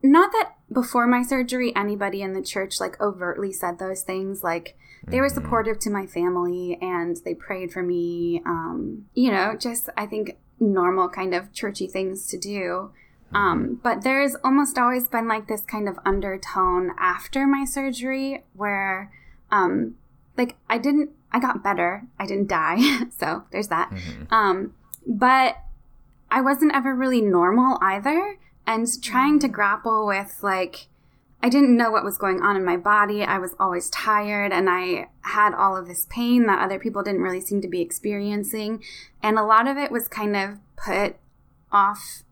not 0.03 0.33
that 0.33 0.55
before 0.73 1.07
my 1.07 1.23
surgery 1.23 1.75
anybody 1.77 2.23
in 2.23 2.33
the 2.33 2.43
church 2.43 2.81
like 2.81 2.99
overtly 3.01 3.53
said 3.53 3.79
those 3.79 4.03
things 4.03 4.43
like 4.43 4.77
they 5.07 5.21
were 5.21 5.29
supportive 5.29 5.79
to 5.79 5.91
my 5.91 6.07
family 6.07 6.79
and 6.81 7.19
they 7.25 7.35
prayed 7.35 7.71
for 7.71 7.83
me 7.83 8.41
um 8.47 9.05
you 9.15 9.31
know 9.31 9.55
just 9.59 9.91
i 9.99 10.07
think 10.07 10.39
normal 10.61 11.09
kind 11.09 11.35
of 11.35 11.53
churchy 11.53 11.87
things 11.87 12.27
to 12.27 12.39
do. 12.39 12.91
Um 13.33 13.81
but 13.83 14.03
there's 14.03 14.35
almost 14.43 14.77
always 14.77 15.09
been 15.09 15.29
like 15.29 15.47
this 15.47 15.63
kind 15.63 15.89
of 15.89 15.99
undertone 16.05 16.93
after 16.99 17.47
my 17.47 17.65
surgery 17.65 18.45
where 18.55 19.13
um 19.51 19.95
like 20.37 20.57
i 20.69 20.79
didn't 20.79 21.11
i 21.33 21.39
got 21.39 21.63
better. 21.63 22.05
I 22.19 22.27
didn't 22.27 22.49
die. 22.49 22.79
So 23.19 23.45
there's 23.53 23.69
that. 23.69 23.93
Um 24.31 24.75
but 25.11 25.57
I 26.31 26.41
wasn't 26.41 26.75
ever 26.75 26.95
really 26.95 27.21
normal 27.21 27.77
either. 27.83 28.39
And 28.67 28.87
trying 29.03 29.41
to 29.41 29.49
mm. 29.49 29.53
grapple 29.53 30.07
with, 30.07 30.39
like, 30.43 30.87
I 31.43 31.49
didn't 31.49 31.77
know 31.77 31.91
what 31.91 32.05
was 32.05 32.19
going 32.19 32.41
on 32.41 32.57
in 32.57 32.65
my 32.65 32.77
body. 32.77 33.25
I 33.25 33.39
was 33.39 33.55
always 33.59 33.91
tired 33.91 34.53
and 34.53 34.69
I 34.71 35.09
had 35.23 35.55
all 35.55 35.77
of 35.77 35.89
this 35.89 36.07
pain 36.11 36.47
that 36.47 36.63
other 36.63 36.79
people 36.79 37.03
didn't 37.03 37.23
really 37.23 37.41
seem 37.41 37.61
to 37.63 37.69
be 37.69 37.81
experiencing. 37.81 38.85
And 39.23 39.39
a 39.39 39.43
lot 39.45 39.67
of 39.67 39.77
it 39.77 39.91
was 39.91 40.07
kind 40.07 40.37
of 40.37 40.59
put 40.77 41.17
off 41.73 42.23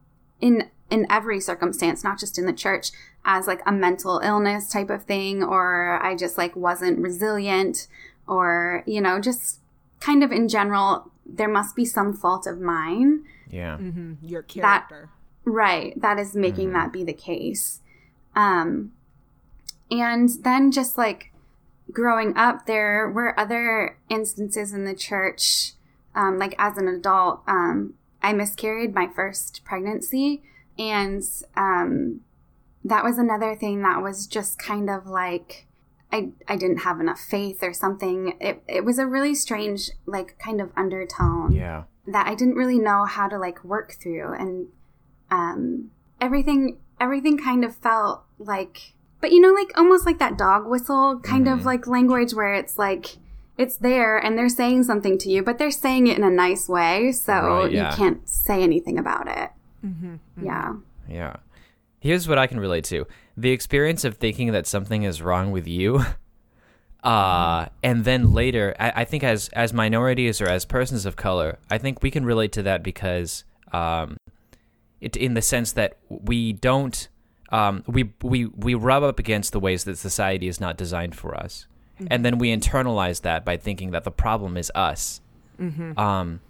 in 0.40 0.70
in 0.90 1.06
every 1.10 1.40
circumstance, 1.40 2.02
not 2.02 2.18
just 2.18 2.38
in 2.38 2.46
the 2.46 2.52
church, 2.52 2.92
as 3.24 3.46
like 3.46 3.60
a 3.66 3.72
mental 3.72 4.20
illness 4.20 4.70
type 4.70 4.88
of 4.88 5.04
thing, 5.04 5.42
or 5.42 5.98
I 6.02 6.16
just 6.16 6.38
like 6.38 6.56
wasn't 6.56 6.98
resilient, 6.98 7.88
or, 8.26 8.84
you 8.86 9.00
know, 9.00 9.20
just 9.20 9.60
kind 10.00 10.22
of 10.22 10.32
in 10.32 10.48
general, 10.48 11.10
there 11.26 11.48
must 11.48 11.76
be 11.76 11.84
some 11.84 12.12
fault 12.12 12.46
of 12.46 12.60
mine 12.60 13.24
Yeah. 13.50 13.78
Your 14.22 14.42
character. 14.42 15.10
Right. 15.44 16.00
That 16.00 16.18
is 16.18 16.34
making 16.34 16.72
that 16.72 16.92
be 16.92 17.04
the 17.04 17.12
case. 17.12 17.80
Um, 18.34 18.92
and 19.90 20.28
then 20.42 20.70
just 20.70 20.98
like 20.98 21.32
growing 21.90 22.36
up, 22.36 22.66
there 22.66 23.08
were 23.08 23.38
other 23.38 23.98
instances 24.08 24.72
in 24.72 24.84
the 24.84 24.94
church, 24.94 25.72
um, 26.14 26.38
like 26.38 26.54
as 26.58 26.76
an 26.76 26.88
adult, 26.88 27.42
um, 27.46 27.94
I 28.22 28.32
miscarried 28.32 28.94
my 28.94 29.08
first 29.14 29.62
pregnancy. 29.64 30.42
And 30.78 31.22
um, 31.56 32.20
that 32.84 33.04
was 33.04 33.18
another 33.18 33.56
thing 33.56 33.82
that 33.82 34.02
was 34.02 34.26
just 34.26 34.58
kind 34.58 34.90
of 34.90 35.06
like, 35.06 35.66
I, 36.10 36.30
I 36.46 36.56
didn't 36.56 36.78
have 36.78 37.00
enough 37.00 37.20
faith 37.20 37.62
or 37.62 37.72
something. 37.72 38.36
It, 38.40 38.62
it 38.66 38.84
was 38.84 38.98
a 38.98 39.06
really 39.06 39.34
strange, 39.34 39.90
like, 40.06 40.38
kind 40.38 40.60
of 40.60 40.70
undertone 40.76 41.52
Yeah. 41.52 41.84
that 42.06 42.26
I 42.26 42.34
didn't 42.34 42.54
really 42.54 42.78
know 42.78 43.04
how 43.04 43.28
to 43.28 43.38
like 43.38 43.62
work 43.64 43.92
through 44.00 44.32
and 44.34 44.68
um 45.30 45.90
everything 46.20 46.78
everything 46.98 47.36
kind 47.36 47.62
of 47.64 47.76
felt 47.76 48.22
like 48.38 48.94
but 49.20 49.30
you 49.30 49.40
know 49.40 49.52
like 49.52 49.70
almost 49.76 50.06
like 50.06 50.18
that 50.18 50.38
dog 50.38 50.66
whistle 50.66 51.20
kind 51.22 51.46
of 51.46 51.58
mm-hmm. 51.58 51.66
like 51.66 51.86
language 51.86 52.32
where 52.32 52.54
it's 52.54 52.78
like 52.78 53.18
it's 53.58 53.76
there 53.76 54.16
and 54.16 54.38
they're 54.38 54.48
saying 54.48 54.82
something 54.84 55.18
to 55.18 55.28
you 55.30 55.42
but 55.42 55.58
they're 55.58 55.70
saying 55.70 56.06
it 56.06 56.16
in 56.16 56.24
a 56.24 56.30
nice 56.30 56.66
way 56.66 57.12
so 57.12 57.32
Right, 57.32 57.72
yeah. 57.72 57.90
you 57.90 57.96
can't 57.96 58.26
say 58.26 58.62
anything 58.62 58.98
about 58.98 59.28
it 59.28 59.50
mm-hmm, 59.84 60.14
mm-hmm. 60.14 60.46
yeah 60.46 60.72
Yeah. 61.08 61.36
Here's 62.00 62.28
what 62.28 62.38
I 62.38 62.46
can 62.46 62.60
relate 62.60 62.84
to. 62.84 63.06
The 63.38 63.50
experience 63.50 64.04
of 64.04 64.16
thinking 64.16 64.50
that 64.50 64.66
something 64.66 65.04
is 65.04 65.22
wrong 65.22 65.52
with 65.52 65.66
you. 65.66 66.04
Uh, 67.00 67.68
and 67.80 68.04
then 68.04 68.32
later, 68.32 68.74
I, 68.78 68.90
I 68.96 69.04
think 69.04 69.22
as 69.22 69.48
as 69.50 69.72
minorities 69.72 70.40
or 70.40 70.48
as 70.48 70.64
persons 70.64 71.06
of 71.06 71.14
color, 71.14 71.58
I 71.70 71.78
think 71.78 72.02
we 72.02 72.10
can 72.10 72.24
relate 72.24 72.50
to 72.52 72.62
that 72.64 72.82
because 72.82 73.44
um, 73.72 74.16
it 75.00 75.16
in 75.16 75.34
the 75.34 75.40
sense 75.40 75.72
that 75.74 75.98
we 76.08 76.52
don't 76.52 77.08
um, 77.50 77.84
we 77.86 78.12
we 78.20 78.46
we 78.46 78.74
rub 78.74 79.04
up 79.04 79.20
against 79.20 79.52
the 79.52 79.60
ways 79.60 79.84
that 79.84 79.96
society 79.96 80.48
is 80.48 80.60
not 80.60 80.76
designed 80.76 81.14
for 81.14 81.36
us, 81.36 81.68
and 82.10 82.24
then 82.24 82.36
we 82.36 82.54
internalize 82.54 83.22
that 83.22 83.44
by 83.44 83.56
thinking 83.56 83.92
that 83.92 84.02
the 84.02 84.10
problem 84.10 84.56
is 84.56 84.72
us. 84.74 85.20
Um, 85.96 86.40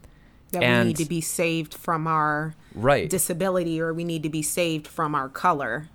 that 0.53 0.63
we 0.63 0.89
need 0.89 0.97
to 0.97 1.05
be 1.05 1.21
saved 1.21 1.75
from 1.75 2.07
our 2.07 2.55
right. 2.75 3.09
disability 3.09 3.81
or 3.81 3.93
we 3.93 4.05
need 4.05 4.23
to 4.23 4.31
be 4.31 4.43
saved 4.43 4.87
from 4.87 5.15
our 5.15 5.29
color. 5.29 5.89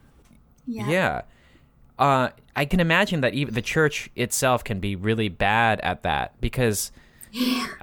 Yeah 0.66 0.90
Yeah. 0.90 1.22
Uh, 2.00 2.30
I 2.56 2.66
can 2.66 2.80
imagine 2.80 3.22
that 3.22 3.34
even 3.34 3.54
the 3.54 3.62
church 3.62 4.10
itself 4.16 4.64
can 4.64 4.80
be 4.80 4.96
really 4.96 5.30
bad 5.30 5.80
at 5.82 6.02
that 6.04 6.34
because 6.42 6.92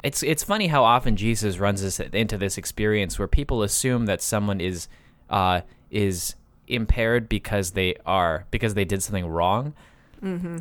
it's 0.02 0.22
it's 0.22 0.42
funny 0.42 0.66
how 0.68 0.84
often 0.84 1.16
Jesus 1.16 1.58
runs 1.58 1.84
us 1.84 2.00
into 2.00 2.36
this 2.36 2.58
experience 2.58 3.18
where 3.18 3.28
people 3.28 3.62
assume 3.62 4.06
that 4.06 4.20
someone 4.20 4.60
is 4.60 4.88
uh, 5.28 5.60
is 5.90 6.34
impaired 6.66 7.28
because 7.28 7.72
they 7.72 7.94
are 8.06 8.46
because 8.50 8.74
they 8.74 8.84
did 8.84 9.02
something 9.02 9.26
wrong. 9.26 9.74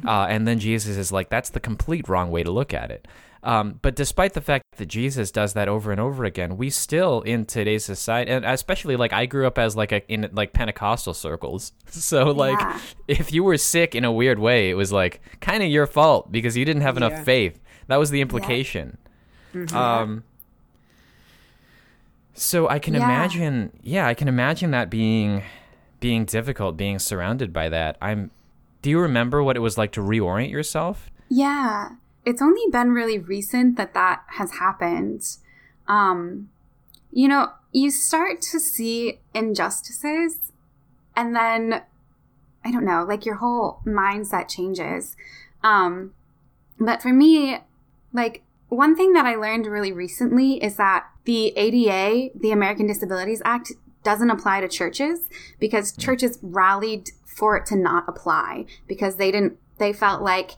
Uh, 0.07 0.25
and 0.29 0.47
then 0.47 0.57
Jesus 0.59 0.95
is 0.95 1.11
like, 1.11 1.29
that's 1.29 1.49
the 1.49 1.59
complete 1.59 2.07
wrong 2.07 2.31
way 2.31 2.43
to 2.43 2.51
look 2.51 2.73
at 2.73 2.91
it. 2.91 3.07
Um, 3.41 3.79
but 3.81 3.95
despite 3.95 4.33
the 4.33 4.41
fact 4.41 4.65
that 4.77 4.87
Jesus 4.87 5.31
does 5.31 5.53
that 5.53 5.69
over 5.69 5.91
and 5.91 5.99
over 6.01 6.25
again, 6.25 6.57
we 6.57 6.69
still 6.69 7.21
in 7.21 7.45
today's 7.45 7.85
society, 7.85 8.29
and 8.31 8.43
especially 8.43 8.97
like 8.97 9.13
I 9.13 9.25
grew 9.27 9.47
up 9.47 9.57
as 9.57 9.77
like 9.77 9.93
a 9.93 10.05
in 10.11 10.29
like 10.33 10.51
Pentecostal 10.53 11.13
circles. 11.13 11.71
So 11.89 12.31
like, 12.31 12.59
Yeah. 12.59 12.79
if 13.07 13.31
you 13.31 13.43
were 13.43 13.57
sick 13.57 13.95
in 13.95 14.03
a 14.03 14.11
weird 14.11 14.39
way, 14.39 14.69
it 14.69 14.73
was 14.73 14.91
like 14.91 15.21
kind 15.39 15.63
of 15.63 15.69
your 15.69 15.87
fault 15.87 16.31
because 16.31 16.57
you 16.57 16.65
didn't 16.65 16.81
have 16.81 16.97
enough 16.97 17.11
Yeah. 17.13 17.23
faith. 17.23 17.59
That 17.87 17.97
was 17.97 18.09
the 18.11 18.19
implication. 18.21 18.97
Um. 19.73 20.23
So 22.33 22.67
I 22.69 22.79
can 22.79 22.93
Yeah. 22.93 23.03
imagine, 23.03 23.71
yeah, 23.81 24.07
I 24.07 24.13
can 24.13 24.27
imagine 24.27 24.71
that 24.71 24.89
being 24.89 25.43
being 25.99 26.23
difficult, 26.25 26.77
being 26.77 26.99
surrounded 26.99 27.51
by 27.53 27.69
that. 27.69 27.97
I'm. 28.01 28.31
Do 28.81 28.89
you 28.89 28.99
remember 28.99 29.43
what 29.43 29.57
it 29.57 29.59
was 29.59 29.77
like 29.77 29.91
to 29.93 30.01
reorient 30.01 30.49
yourself? 30.51 31.09
Yeah. 31.29 31.89
It's 32.25 32.41
only 32.41 32.61
been 32.71 32.91
really 32.91 33.17
recent 33.17 33.77
that 33.77 33.93
that 33.93 34.23
has 34.27 34.51
happened. 34.53 35.23
Um, 35.87 36.49
you 37.11 37.27
know, 37.27 37.49
you 37.71 37.91
start 37.91 38.41
to 38.41 38.59
see 38.59 39.19
injustices 39.33 40.51
and 41.15 41.35
then 41.35 41.83
I 42.63 42.71
don't 42.71 42.85
know, 42.85 43.05
like 43.07 43.25
your 43.25 43.35
whole 43.35 43.81
mindset 43.85 44.49
changes. 44.49 45.15
Um, 45.63 46.13
but 46.79 47.01
for 47.01 47.13
me, 47.13 47.59
like 48.13 48.43
one 48.67 48.95
thing 48.95 49.13
that 49.13 49.25
I 49.25 49.35
learned 49.35 49.65
really 49.65 49.91
recently 49.91 50.63
is 50.63 50.75
that 50.77 51.05
the 51.25 51.47
ADA, 51.57 52.37
the 52.37 52.51
American 52.51 52.87
Disabilities 52.87 53.41
Act, 53.45 53.71
doesn't 54.03 54.29
apply 54.29 54.61
to 54.61 54.67
churches 54.67 55.29
because 55.59 55.95
churches 55.95 56.39
rallied 56.41 57.09
for 57.25 57.57
it 57.57 57.65
to 57.67 57.75
not 57.75 58.05
apply 58.07 58.65
because 58.87 59.15
they 59.15 59.31
didn't, 59.31 59.57
they 59.77 59.93
felt 59.93 60.21
like 60.21 60.51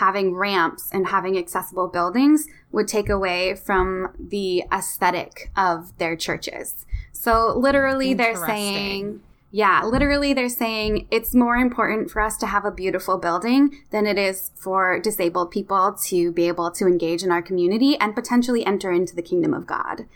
having 0.00 0.34
ramps 0.34 0.88
and 0.92 1.08
having 1.08 1.36
accessible 1.36 1.88
buildings 1.88 2.46
would 2.70 2.88
take 2.88 3.08
away 3.08 3.54
from 3.54 4.14
the 4.18 4.64
aesthetic 4.72 5.50
of 5.56 5.96
their 5.98 6.16
churches. 6.16 6.86
So 7.12 7.54
literally 7.56 8.14
they're 8.14 8.34
saying, 8.34 9.20
yeah, 9.50 9.84
literally 9.84 10.32
they're 10.32 10.48
saying 10.48 11.06
it's 11.10 11.34
more 11.34 11.56
important 11.56 12.10
for 12.10 12.22
us 12.22 12.38
to 12.38 12.46
have 12.46 12.64
a 12.64 12.70
beautiful 12.70 13.18
building 13.18 13.82
than 13.90 14.06
it 14.06 14.16
is 14.16 14.50
for 14.54 14.98
disabled 14.98 15.50
people 15.50 15.96
to 16.06 16.32
be 16.32 16.48
able 16.48 16.70
to 16.70 16.86
engage 16.86 17.22
in 17.22 17.30
our 17.30 17.42
community 17.42 17.98
and 18.00 18.14
potentially 18.14 18.64
enter 18.64 18.90
into 18.90 19.14
the 19.14 19.22
kingdom 19.22 19.52
of 19.52 19.66
God. 19.66 20.06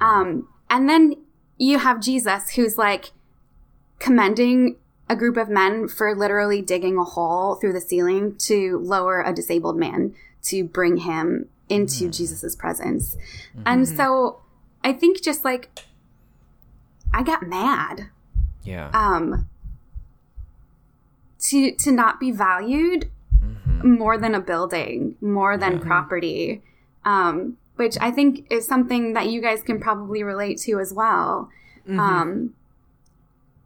Um, 0.00 0.48
and 0.68 0.88
then 0.88 1.14
you 1.56 1.78
have 1.78 2.00
Jesus 2.00 2.50
who's 2.50 2.76
like 2.76 3.12
commending 3.98 4.76
a 5.08 5.16
group 5.16 5.36
of 5.36 5.48
men 5.48 5.86
for 5.88 6.14
literally 6.14 6.62
digging 6.62 6.96
a 6.96 7.04
hole 7.04 7.56
through 7.56 7.72
the 7.72 7.80
ceiling 7.80 8.36
to 8.36 8.78
lower 8.78 9.20
a 9.22 9.32
disabled 9.34 9.76
man 9.76 10.14
to 10.42 10.64
bring 10.64 10.98
him 10.98 11.48
into 11.68 12.08
Jesus's 12.10 12.54
presence. 12.56 13.16
And 13.66 13.86
so 13.88 14.40
I 14.82 14.92
think 14.92 15.22
just 15.22 15.44
like 15.44 15.70
I 17.12 17.22
got 17.22 17.46
mad 17.46 18.08
Yeah. 18.64 18.90
um 18.92 19.48
to 21.40 21.72
to 21.76 21.90
not 21.92 22.18
be 22.20 22.30
valued 22.30 23.10
more 23.82 24.16
than 24.16 24.34
a 24.34 24.40
building 24.40 25.14
more 25.20 25.58
than 25.58 25.78
property 25.78 26.62
um 27.04 27.58
which 27.76 27.96
i 28.00 28.10
think 28.10 28.46
is 28.50 28.66
something 28.66 29.12
that 29.12 29.28
you 29.28 29.42
guys 29.42 29.62
can 29.62 29.78
probably 29.78 30.22
relate 30.22 30.58
to 30.58 30.78
as 30.80 30.92
well. 30.92 31.50
Um 31.88 32.54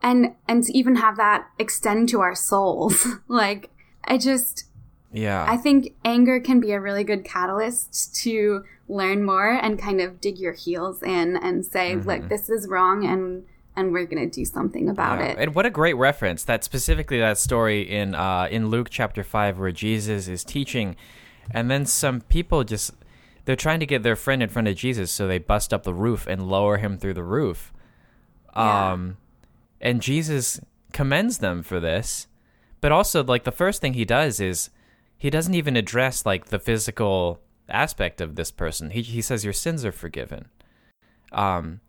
and 0.02 0.34
and 0.46 0.64
to 0.64 0.76
even 0.76 0.96
have 0.96 1.16
that 1.16 1.46
extend 1.58 2.08
to 2.08 2.20
our 2.20 2.34
souls 2.34 3.06
like 3.28 3.70
i 4.04 4.16
just 4.18 4.64
yeah. 5.12 5.44
i 5.48 5.56
think 5.56 5.94
anger 6.04 6.38
can 6.40 6.60
be 6.60 6.72
a 6.72 6.80
really 6.80 7.04
good 7.04 7.24
catalyst 7.24 8.14
to 8.14 8.64
learn 8.88 9.24
more 9.24 9.50
and 9.52 9.78
kind 9.78 10.00
of 10.00 10.20
dig 10.20 10.38
your 10.38 10.52
heels 10.52 11.02
in 11.02 11.36
and 11.36 11.64
say 11.64 11.94
look 11.96 12.28
this 12.28 12.48
is 12.48 12.68
wrong 12.68 13.04
and 13.04 13.44
and 13.76 13.92
we're 13.92 14.06
gonna 14.06 14.26
do 14.26 14.44
something 14.44 14.88
about 14.88 15.20
Yeah. 15.20 15.26
it 15.26 15.38
And 15.38 15.54
what 15.54 15.64
a 15.64 15.70
great 15.70 15.94
reference 15.94 16.42
that 16.44 16.64
specifically 16.64 17.20
that 17.20 17.38
story 17.38 17.82
in 17.82 18.14
uh, 18.14 18.48
in 18.50 18.70
Luke 18.70 18.88
chapter 18.90 19.22
five 19.22 19.58
where 19.58 19.70
Jesus 19.70 20.26
is 20.26 20.42
teaching, 20.42 20.96
and 21.52 21.70
then 21.70 21.86
some 21.86 22.22
people 22.22 22.64
just 22.64 22.92
they're 23.44 23.54
trying 23.54 23.78
to 23.78 23.86
get 23.86 24.02
their 24.02 24.16
friend 24.16 24.42
in 24.42 24.48
front 24.48 24.66
of 24.66 24.74
Jesus, 24.74 25.12
so 25.12 25.28
they 25.28 25.38
bust 25.38 25.72
up 25.72 25.84
the 25.84 25.94
roof 25.94 26.26
and 26.26 26.48
lower 26.50 26.78
him 26.78 26.98
through 26.98 27.14
the 27.14 27.22
roof. 27.22 27.72
Yeah. 28.56 28.92
Um, 28.92 29.16
and 29.80 30.00
Jesus 30.02 30.60
commends 30.92 31.38
them 31.38 31.62
for 31.62 31.78
this, 31.80 32.26
but 32.80 32.92
also 32.92 33.22
like 33.24 33.44
the 33.44 33.52
first 33.52 33.80
thing 33.80 33.94
he 33.94 34.04
does 34.04 34.40
is 34.40 34.70
he 35.16 35.30
doesn't 35.30 35.54
even 35.54 35.76
address 35.76 36.24
like 36.26 36.46
the 36.46 36.58
physical 36.58 37.40
aspect 37.68 38.20
of 38.20 38.34
this 38.36 38.50
person. 38.50 38.90
He 38.90 39.02
he 39.02 39.20
says 39.22 39.44
your 39.44 39.52
sins 39.52 39.84
are 39.84 39.92
forgiven. 39.92 40.46
Um, 41.32 41.80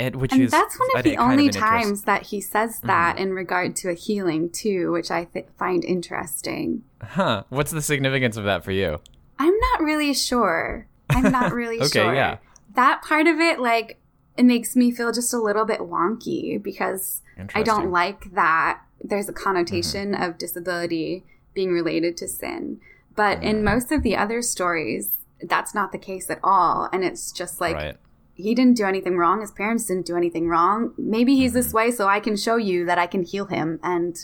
and 0.00 0.16
which 0.16 0.32
and 0.32 0.42
is 0.42 0.50
that's 0.50 0.78
one 0.78 0.88
of 0.98 1.04
the 1.04 1.16
only 1.16 1.48
Mm-hmm. 1.48 1.60
times 1.60 2.02
that 2.02 2.26
he 2.26 2.40
says 2.40 2.80
that 2.80 3.18
in 3.18 3.32
regard 3.32 3.76
to 3.76 3.88
a 3.90 3.94
healing 3.94 4.48
too 4.50 4.90
which 4.90 5.10
i 5.10 5.24
th- 5.24 5.46
find 5.58 5.84
interesting 5.84 6.82
Huh. 7.02 7.44
What's 7.50 7.70
the 7.72 7.82
significance 7.82 8.36
of 8.36 8.44
that 8.44 8.64
for 8.64 8.72
you? 8.72 9.00
i'm 9.38 9.54
not 9.72 9.82
really 9.82 10.12
sure 10.14 10.86
i'm 11.10 11.30
not 11.30 11.52
really 11.52 11.76
Okay, 11.78 11.88
sure 11.92 12.04
Okay, 12.08 12.16
yeah. 12.16 12.38
that 12.74 13.02
part 13.02 13.26
of 13.26 13.38
it 13.38 13.60
like 13.60 13.98
it 14.36 14.44
makes 14.44 14.74
me 14.74 14.90
feel 14.90 15.12
just 15.12 15.32
a 15.34 15.38
little 15.38 15.64
bit 15.64 15.80
wonky 15.80 16.62
because 16.62 17.22
i 17.54 17.62
don't 17.62 17.90
like 17.90 18.32
that 18.32 18.80
there's 19.02 19.28
a 19.28 19.32
connotation 19.32 20.14
of 20.14 20.38
disability 20.38 21.24
being 21.54 21.72
related 21.72 22.16
to 22.16 22.26
sin 22.28 22.80
but 23.14 23.42
in 23.42 23.62
most 23.62 23.92
of 23.92 24.02
the 24.02 24.16
other 24.16 24.40
stories 24.40 25.10
that's 25.42 25.74
not 25.74 25.92
the 25.92 25.98
case 25.98 26.30
at 26.30 26.38
all 26.42 26.88
and 26.92 27.04
it's 27.04 27.32
just 27.32 27.60
like 27.60 27.74
right. 27.74 27.96
he 28.34 28.54
didn't 28.54 28.76
do 28.76 28.84
anything 28.84 29.16
wrong. 29.16 29.40
His 29.40 29.50
parents 29.50 29.86
didn't 29.86 30.06
do 30.06 30.16
anything 30.16 30.48
wrong. 30.48 30.94
Maybe 30.96 31.36
he's 31.36 31.50
Mm-hmm. 31.50 31.56
this 31.60 31.72
way 31.72 31.90
so 31.90 32.06
I 32.06 32.20
can 32.20 32.36
show 32.36 32.56
you 32.56 32.86
that 32.86 32.98
I 32.98 33.06
can 33.06 33.22
heal 33.24 33.46
him 33.46 33.80
and 33.82 34.16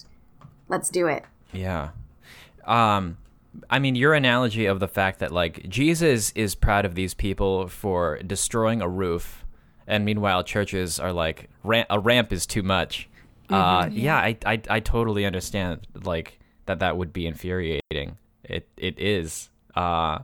let's 0.68 0.88
do 0.88 1.06
it. 1.06 1.24
Yeah. 1.52 1.90
Um 2.64 3.18
I 3.68 3.78
mean 3.78 3.94
your 3.96 4.14
analogy 4.14 4.66
of 4.66 4.80
the 4.80 4.88
fact 4.88 5.18
that 5.18 5.32
like 5.32 5.68
Jesus 5.68 6.30
is 6.36 6.54
proud 6.54 6.84
of 6.84 6.94
these 6.94 7.14
people 7.14 7.66
for 7.68 8.18
destroying 8.22 8.80
a 8.80 8.88
roof 8.88 9.44
and 9.88 10.04
meanwhile 10.04 10.44
churches 10.44 11.00
are 11.00 11.12
like 11.12 11.50
a 11.90 11.98
ramp 11.98 12.32
is 12.32 12.46
too 12.46 12.62
much. 12.62 13.08
Uh 13.50 13.88
yeah, 13.90 14.16
I, 14.16 14.36
I 14.46 14.60
I 14.68 14.80
totally 14.80 15.24
understand 15.24 15.86
like 16.04 16.38
that 16.66 16.78
that 16.78 16.96
would 16.96 17.12
be 17.12 17.26
infuriating. 17.26 18.18
It 18.44 18.68
it 18.76 19.00
is. 19.00 19.50
Uh 19.74 20.20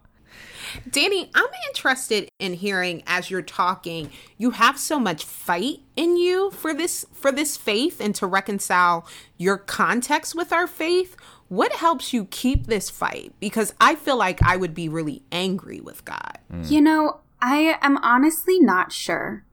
Danny, 0.90 1.31
I'm 1.35 1.48
interested 1.68 2.29
in 2.38 2.55
hearing 2.55 3.03
as 3.07 3.31
you're 3.31 3.42
talking, 3.42 4.11
you 4.37 4.50
have 4.50 4.79
so 4.79 4.98
much 4.98 5.24
fight 5.24 5.81
in 5.96 6.16
you 6.16 6.50
for 6.50 6.74
this 6.74 7.07
for 7.12 7.33
this 7.33 7.57
faith 7.57 8.00
and 8.00 8.14
to 8.16 8.27
reconcile 8.27 9.07
your 9.38 9.57
context 9.57 10.35
with 10.35 10.53
our 10.53 10.66
faith. 10.66 11.16
What 11.48 11.72
helps 11.72 12.12
you 12.12 12.27
keep 12.27 12.66
this 12.66 12.90
fight? 12.90 13.33
Because 13.38 13.74
I 13.81 13.94
feel 13.94 14.16
like 14.16 14.42
I 14.42 14.57
would 14.57 14.74
be 14.74 14.88
really 14.88 15.22
angry 15.31 15.81
with 15.81 16.05
God. 16.05 16.38
You 16.64 16.81
know, 16.81 17.20
I 17.40 17.79
am 17.83 17.98
honestly 17.98 18.59
not 18.59 18.90
sure. 18.90 19.43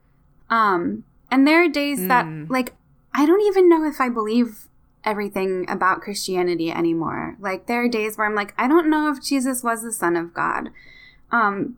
Um, 0.52 1.06
and 1.32 1.48
there 1.48 1.64
are 1.64 1.70
days 1.70 2.06
that, 2.08 2.26
like, 2.50 2.76
I 3.14 3.26
don't 3.26 3.42
even 3.42 3.68
know 3.68 3.84
if 3.86 4.00
I 4.00 4.10
believe 4.10 4.68
everything 5.04 5.66
about 5.68 6.02
Christianity 6.02 6.70
anymore. 6.70 7.38
Like, 7.40 7.66
there 7.66 7.84
are 7.84 7.90
days 7.90 8.18
where 8.18 8.28
I'm 8.28 8.36
like, 8.36 8.54
I 8.58 8.68
don't 8.68 8.90
know 8.90 9.10
if 9.12 9.24
Jesus 9.24 9.64
was 9.64 9.82
the 9.82 9.92
Son 9.94 10.16
of 10.16 10.34
God. 10.34 10.70
Um, 11.32 11.78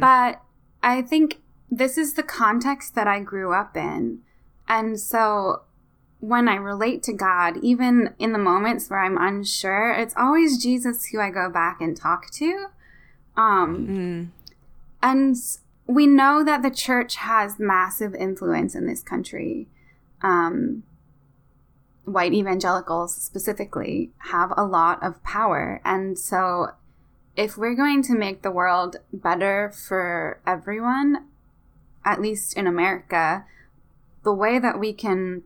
but 0.00 0.40
I 0.82 1.02
think 1.02 1.40
this 1.70 1.98
is 1.98 2.14
the 2.14 2.22
context 2.22 2.94
that 2.94 3.06
I 3.06 3.20
grew 3.20 3.52
up 3.52 3.76
in. 3.76 4.20
And 4.66 4.98
so 4.98 5.62
when 6.20 6.48
I 6.48 6.54
relate 6.54 7.02
to 7.04 7.12
God, 7.12 7.58
even 7.62 8.14
in 8.18 8.32
the 8.32 8.38
moments 8.38 8.88
where 8.88 9.00
I'm 9.00 9.18
unsure, 9.18 9.92
it's 9.92 10.14
always 10.16 10.62
Jesus 10.62 11.06
who 11.06 11.20
I 11.20 11.30
go 11.30 11.50
back 11.50 11.80
and 11.82 11.94
talk 11.96 12.30
to. 12.32 12.68
Um, 13.36 14.32
and 15.02 15.36
we 15.86 16.06
know 16.06 16.42
that 16.44 16.62
the 16.62 16.70
church 16.70 17.16
has 17.16 17.58
massive 17.58 18.14
influence 18.14 18.74
in 18.74 18.86
this 18.86 19.02
country. 19.02 19.68
Um, 20.22 20.84
white 22.04 22.32
evangelicals 22.32 23.14
specifically 23.14 24.12
have 24.30 24.52
a 24.56 24.64
lot 24.64 25.02
of 25.02 25.22
power. 25.22 25.80
And 25.84 26.18
so, 26.18 26.68
if 27.36 27.56
we're 27.56 27.74
going 27.74 28.02
to 28.04 28.14
make 28.14 28.42
the 28.42 28.50
world 28.50 28.96
better 29.12 29.70
for 29.70 30.40
everyone, 30.46 31.26
at 32.04 32.20
least 32.20 32.56
in 32.56 32.66
America, 32.66 33.44
the 34.22 34.32
way 34.32 34.58
that 34.58 34.78
we 34.78 34.92
can 34.92 35.42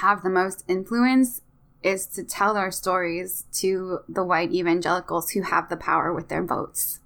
have 0.00 0.22
the 0.22 0.30
most 0.30 0.64
influence 0.66 1.42
is 1.82 2.06
to 2.06 2.24
tell 2.24 2.56
our 2.56 2.70
stories 2.70 3.44
to 3.52 4.00
the 4.08 4.24
white 4.24 4.52
evangelicals 4.52 5.30
who 5.30 5.42
have 5.42 5.68
the 5.68 5.76
power 5.76 6.12
with 6.12 6.28
their 6.28 6.44
votes. 6.44 7.00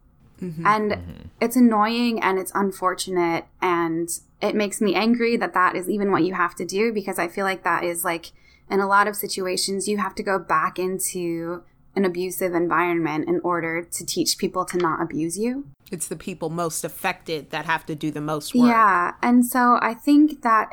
Mm-hmm. 0.45 0.67
And 0.67 0.93
mm-hmm. 0.93 1.29
it's 1.41 1.57
annoying 1.57 2.23
and 2.23 2.39
it's 2.39 2.53
unfortunate 2.55 3.47
and 3.63 4.09
it 4.41 4.55
makes 4.55 4.81
me 4.81 4.95
angry 4.95 5.37
that 5.37 5.55
that 5.55 5.75
is 5.75 5.89
even 5.89 6.13
what 6.13 6.25
you 6.25 6.35
have 6.35 6.55
to 6.57 6.65
do 6.65 6.93
because 6.93 7.19
I 7.19 7.29
feel 7.29 7.45
like 7.45 7.65
that 7.65 7.83
is 7.83 8.05
like 8.05 8.33
in 8.71 8.81
a 8.81 8.87
lot 8.87 9.09
of 9.09 9.17
situations 9.17 9.89
you 9.89 9.99
have 9.99 10.15
to 10.17 10.23
go 10.23 10.39
back 10.39 10.79
into 10.79 11.63
an 11.97 12.05
abusive 12.05 12.55
environment 12.55 13.29
in 13.29 13.41
order 13.45 13.83
to 13.83 14.05
teach 14.05 14.37
people 14.37 14.65
to 14.65 14.77
not 14.77 15.01
abuse 15.01 15.39
you. 15.39 15.67
It's 15.91 16.09
the 16.09 16.17
people 16.17 16.51
most 16.51 16.85
affected 16.85 17.51
that 17.51 17.67
have 17.67 17.87
to 17.87 17.95
do 17.95 18.11
the 18.11 18.21
most 18.21 18.55
work. 18.55 18.69
Yeah. 18.69 19.13
And 19.23 19.47
so 19.47 19.79
I 19.81 19.95
think 19.95 20.43
that 20.43 20.71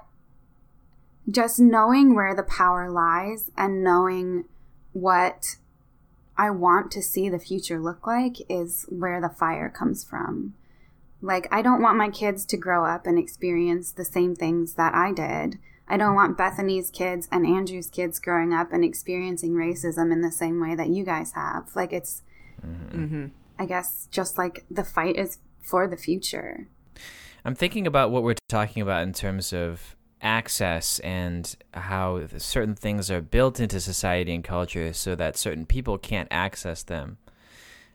just 1.29 1.59
knowing 1.59 2.15
where 2.15 2.35
the 2.35 2.43
power 2.43 2.89
lies 2.89 3.51
and 3.55 3.83
knowing 3.83 4.45
what 4.93 5.57
I 6.37 6.49
want 6.49 6.91
to 6.91 7.01
see 7.01 7.29
the 7.29 7.39
future 7.39 7.79
look 7.79 8.07
like 8.07 8.37
is 8.49 8.85
where 8.89 9.21
the 9.21 9.29
fire 9.29 9.69
comes 9.69 10.03
from. 10.03 10.55
Like, 11.21 11.47
I 11.51 11.61
don't 11.61 11.81
want 11.81 11.97
my 11.97 12.09
kids 12.09 12.45
to 12.47 12.57
grow 12.57 12.85
up 12.85 13.05
and 13.05 13.19
experience 13.19 13.91
the 13.91 14.05
same 14.05 14.35
things 14.35 14.73
that 14.73 14.95
I 14.95 15.11
did. 15.11 15.59
I 15.87 15.97
don't 15.97 16.15
want 16.15 16.37
Bethany's 16.37 16.89
kids 16.89 17.27
and 17.31 17.45
Andrew's 17.45 17.89
kids 17.89 18.19
growing 18.19 18.53
up 18.53 18.71
and 18.71 18.83
experiencing 18.83 19.51
racism 19.51 20.11
in 20.11 20.21
the 20.21 20.31
same 20.31 20.59
way 20.59 20.73
that 20.73 20.89
you 20.89 21.03
guys 21.03 21.33
have. 21.33 21.69
Like, 21.75 21.93
it's, 21.93 22.23
mm-hmm. 22.65 23.27
I 23.59 23.65
guess, 23.65 24.07
just 24.09 24.37
like 24.37 24.65
the 24.71 24.83
fight 24.83 25.17
is 25.17 25.37
for 25.61 25.87
the 25.87 25.97
future. 25.97 26.67
I'm 27.45 27.55
thinking 27.55 27.85
about 27.85 28.11
what 28.11 28.23
we're 28.23 28.35
talking 28.49 28.81
about 28.81 29.03
in 29.03 29.13
terms 29.13 29.53
of 29.53 29.95
access 30.21 30.99
and 30.99 31.55
how 31.73 32.21
certain 32.37 32.75
things 32.75 33.09
are 33.09 33.21
built 33.21 33.59
into 33.59 33.79
society 33.79 34.33
and 34.33 34.43
culture 34.43 34.93
so 34.93 35.15
that 35.15 35.37
certain 35.37 35.65
people 35.65 35.97
can't 35.97 36.27
access 36.31 36.83
them. 36.83 37.17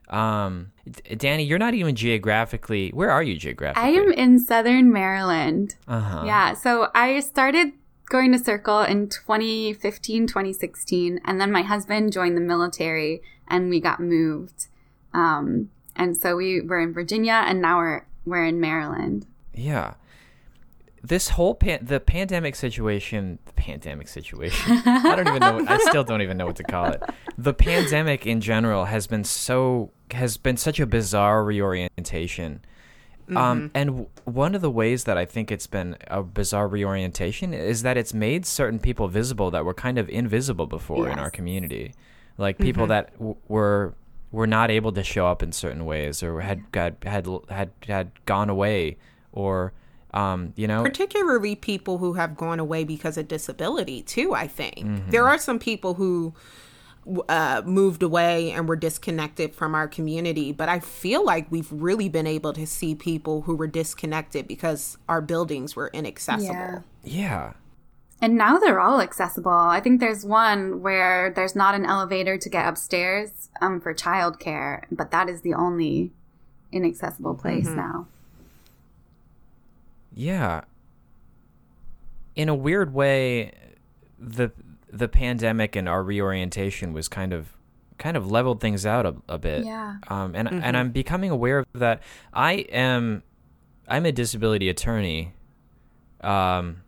Um, 0.08 0.72
Danny, 1.16 1.44
you're 1.44 1.58
not 1.58 1.74
even 1.74 1.96
geographically. 1.96 2.90
Where 2.90 3.10
are 3.10 3.22
you 3.22 3.36
geographically? 3.36 3.90
I 3.90 3.92
am 3.92 4.12
in 4.12 4.38
Southern 4.38 4.92
Maryland. 4.92 5.76
Uh-huh. 5.88 6.22
Yeah, 6.24 6.54
so 6.54 6.88
I 6.94 7.18
started 7.20 7.72
going 8.08 8.32
to 8.32 8.38
Circle 8.38 8.82
in 8.82 9.08
2015, 9.08 10.28
2016, 10.28 11.20
and 11.24 11.40
then 11.40 11.50
my 11.50 11.62
husband 11.62 12.12
joined 12.12 12.36
the 12.36 12.40
military 12.40 13.20
and 13.48 13.68
we 13.68 13.80
got 13.80 13.98
moved. 13.98 14.68
Um, 15.12 15.70
and 15.96 16.16
so 16.16 16.36
we 16.36 16.60
were 16.60 16.80
in 16.80 16.92
Virginia 16.92 17.42
and 17.46 17.60
now 17.60 17.78
we're 17.78 18.06
we're 18.24 18.44
in 18.44 18.60
Maryland. 18.60 19.26
Yeah 19.54 19.94
this 21.08 21.30
whole 21.30 21.54
pan- 21.54 21.84
the 21.84 22.00
pandemic 22.00 22.56
situation, 22.56 23.38
the 23.46 23.52
pandemic 23.52 24.08
situation. 24.08 24.82
I 24.84 25.14
don't 25.14 25.28
even 25.28 25.40
know. 25.40 25.54
What, 25.54 25.70
I 25.70 25.78
still 25.78 26.04
don't 26.04 26.22
even 26.22 26.36
know 26.36 26.46
what 26.46 26.56
to 26.56 26.64
call 26.64 26.86
it. 26.86 27.02
The 27.38 27.54
pandemic 27.54 28.26
in 28.26 28.40
general 28.40 28.86
has 28.86 29.06
been 29.06 29.24
so 29.24 29.92
has 30.10 30.36
been 30.36 30.56
such 30.56 30.80
a 30.80 30.86
bizarre 30.86 31.44
reorientation. 31.44 32.60
Um, 33.28 33.34
mm-hmm. 33.34 33.36
Um, 33.36 33.70
and 33.74 33.90
w- 33.90 34.08
one 34.24 34.54
of 34.54 34.62
the 34.62 34.70
ways 34.70 35.04
that 35.04 35.18
I 35.18 35.24
think 35.24 35.50
it's 35.50 35.66
been 35.66 35.96
a 36.08 36.22
bizarre 36.22 36.68
reorientation 36.68 37.52
is 37.52 37.82
that 37.82 37.96
it's 37.96 38.14
made 38.14 38.46
certain 38.46 38.78
people 38.78 39.08
visible 39.08 39.50
that 39.50 39.64
were 39.64 39.74
kind 39.74 39.98
of 39.98 40.08
invisible 40.08 40.66
before 40.66 41.06
yes. 41.06 41.14
in 41.14 41.18
our 41.18 41.30
community, 41.30 41.94
like 42.38 42.58
people 42.58 42.84
mm-hmm. 42.84 42.90
that 42.90 43.12
w- 43.14 43.36
were 43.48 43.94
were 44.32 44.46
not 44.46 44.70
able 44.70 44.92
to 44.92 45.02
show 45.02 45.26
up 45.26 45.42
in 45.42 45.52
certain 45.52 45.84
ways 45.84 46.22
or 46.22 46.40
had 46.40 46.70
got 46.72 46.94
had 47.04 47.28
had 47.48 47.70
had 47.86 48.10
gone 48.26 48.50
away 48.50 48.96
or 49.32 49.72
um, 50.14 50.52
you 50.56 50.66
know, 50.66 50.82
particularly 50.82 51.54
people 51.54 51.98
who 51.98 52.14
have 52.14 52.36
gone 52.36 52.58
away 52.60 52.84
because 52.84 53.18
of 53.18 53.28
disability 53.28 54.02
too. 54.02 54.34
I 54.34 54.46
think 54.46 54.76
mm-hmm. 54.78 55.10
there 55.10 55.26
are 55.26 55.38
some 55.38 55.58
people 55.58 55.94
who 55.94 56.34
uh, 57.28 57.62
moved 57.64 58.02
away 58.02 58.50
and 58.50 58.68
were 58.68 58.76
disconnected 58.76 59.54
from 59.54 59.74
our 59.74 59.86
community, 59.86 60.52
but 60.52 60.68
I 60.68 60.80
feel 60.80 61.24
like 61.24 61.50
we've 61.50 61.70
really 61.70 62.08
been 62.08 62.26
able 62.26 62.52
to 62.54 62.66
see 62.66 62.94
people 62.94 63.42
who 63.42 63.54
were 63.54 63.66
disconnected 63.66 64.48
because 64.48 64.98
our 65.08 65.20
buildings 65.20 65.76
were 65.76 65.90
inaccessible. 65.92 66.54
Yeah. 66.54 66.80
yeah. 67.04 67.52
And 68.20 68.36
now 68.36 68.58
they're 68.58 68.80
all 68.80 69.00
accessible. 69.00 69.52
I 69.52 69.80
think 69.80 70.00
there's 70.00 70.24
one 70.24 70.80
where 70.80 71.32
there's 71.34 71.54
not 71.54 71.74
an 71.74 71.84
elevator 71.84 72.38
to 72.38 72.48
get 72.48 72.66
upstairs 72.66 73.50
um, 73.60 73.80
for 73.80 73.94
childcare, 73.94 74.84
but 74.90 75.10
that 75.10 75.28
is 75.28 75.42
the 75.42 75.54
only 75.54 76.12
inaccessible 76.72 77.34
place 77.34 77.66
mm-hmm. 77.66 77.76
now. 77.76 78.06
Yeah. 80.16 80.62
In 82.35 82.48
a 82.48 82.55
weird 82.55 82.92
way, 82.92 83.52
the 84.18 84.50
the 84.90 85.09
pandemic 85.09 85.76
and 85.76 85.88
our 85.88 86.02
reorientation 86.02 86.92
was 86.92 87.07
kind 87.09 87.33
of 87.33 87.48
kind 87.98 88.16
of 88.16 88.31
leveled 88.31 88.61
things 88.61 88.85
out 88.85 89.07
a, 89.07 89.14
a 89.29 89.38
bit. 89.38 89.64
Yeah. 89.64 89.96
Um, 90.09 90.35
and 90.35 90.48
mm-hmm. 90.48 90.61
and 90.62 90.76
I'm 90.76 90.90
becoming 90.90 91.31
aware 91.31 91.61
of 91.61 91.66
that. 91.74 92.02
I 92.33 92.55
am 92.55 93.22
I'm 93.87 94.07
a 94.07 94.12
disability 94.12 94.68
attorney. 94.68 95.33
Um, 96.22 96.83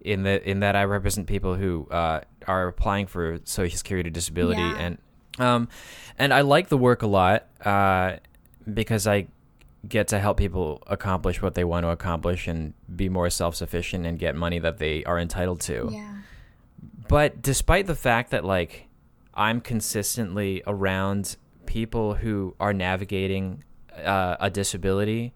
in 0.00 0.22
the 0.22 0.48
in 0.48 0.60
that 0.60 0.76
I 0.76 0.84
represent 0.84 1.26
people 1.26 1.56
who 1.56 1.86
uh, 1.90 2.20
are 2.46 2.68
applying 2.68 3.06
for 3.06 3.40
Social 3.44 3.76
Security 3.76 4.10
disability 4.10 4.62
yeah. 4.62 4.78
and 4.78 4.98
um, 5.38 5.68
and 6.18 6.32
I 6.32 6.40
like 6.42 6.68
the 6.68 6.78
work 6.78 7.02
a 7.02 7.06
lot 7.06 7.46
uh, 7.64 8.16
because 8.72 9.06
I 9.06 9.28
get 9.88 10.08
to 10.08 10.18
help 10.18 10.36
people 10.36 10.82
accomplish 10.86 11.40
what 11.40 11.54
they 11.54 11.64
want 11.64 11.84
to 11.84 11.90
accomplish 11.90 12.46
and 12.46 12.74
be 12.94 13.08
more 13.08 13.30
self 13.30 13.54
sufficient 13.54 14.06
and 14.06 14.18
get 14.18 14.34
money 14.34 14.58
that 14.58 14.78
they 14.78 15.04
are 15.04 15.18
entitled 15.18 15.60
to. 15.62 15.88
Yeah. 15.90 16.14
But 17.08 17.42
despite 17.42 17.86
the 17.86 17.94
fact 17.94 18.30
that 18.30 18.44
like 18.44 18.88
I'm 19.34 19.60
consistently 19.60 20.62
around 20.66 21.36
people 21.66 22.14
who 22.14 22.54
are 22.60 22.72
navigating 22.72 23.64
uh, 23.96 24.36
a 24.40 24.50
disability 24.50 25.32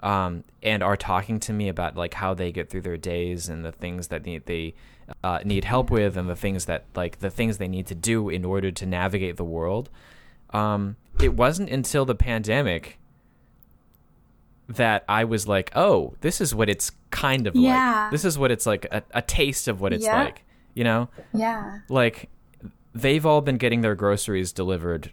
um, 0.00 0.44
and 0.62 0.82
are 0.82 0.96
talking 0.96 1.40
to 1.40 1.52
me 1.52 1.68
about 1.68 1.96
like 1.96 2.14
how 2.14 2.34
they 2.34 2.52
get 2.52 2.68
through 2.68 2.82
their 2.82 2.96
days 2.96 3.48
and 3.48 3.64
the 3.64 3.72
things 3.72 4.08
that 4.08 4.24
they, 4.24 4.38
they 4.38 4.74
uh, 5.22 5.40
need 5.44 5.64
help 5.64 5.90
with 5.90 6.16
and 6.16 6.28
the 6.28 6.36
things 6.36 6.66
that 6.66 6.84
like 6.94 7.20
the 7.20 7.30
things 7.30 7.58
they 7.58 7.68
need 7.68 7.86
to 7.86 7.94
do 7.94 8.28
in 8.28 8.44
order 8.44 8.70
to 8.70 8.86
navigate 8.86 9.36
the 9.36 9.44
world. 9.44 9.88
Um, 10.50 10.96
it 11.20 11.34
wasn't 11.34 11.70
until 11.70 12.04
the 12.04 12.14
pandemic 12.14 12.98
that 14.68 15.04
I 15.08 15.24
was 15.24 15.46
like, 15.46 15.70
oh, 15.74 16.14
this 16.20 16.40
is 16.40 16.54
what 16.54 16.68
it's 16.68 16.90
kind 17.10 17.46
of 17.46 17.54
yeah. 17.54 18.04
like. 18.04 18.10
This 18.12 18.24
is 18.24 18.38
what 18.38 18.50
it's 18.50 18.66
like 18.66 18.86
a, 18.90 19.02
a 19.12 19.22
taste 19.22 19.68
of 19.68 19.80
what 19.80 19.92
it's 19.92 20.04
yeah. 20.04 20.24
like. 20.24 20.44
You 20.74 20.84
know? 20.84 21.08
Yeah. 21.32 21.80
Like 21.88 22.30
they've 22.94 23.24
all 23.24 23.40
been 23.40 23.58
getting 23.58 23.80
their 23.82 23.94
groceries 23.94 24.52
delivered 24.52 25.12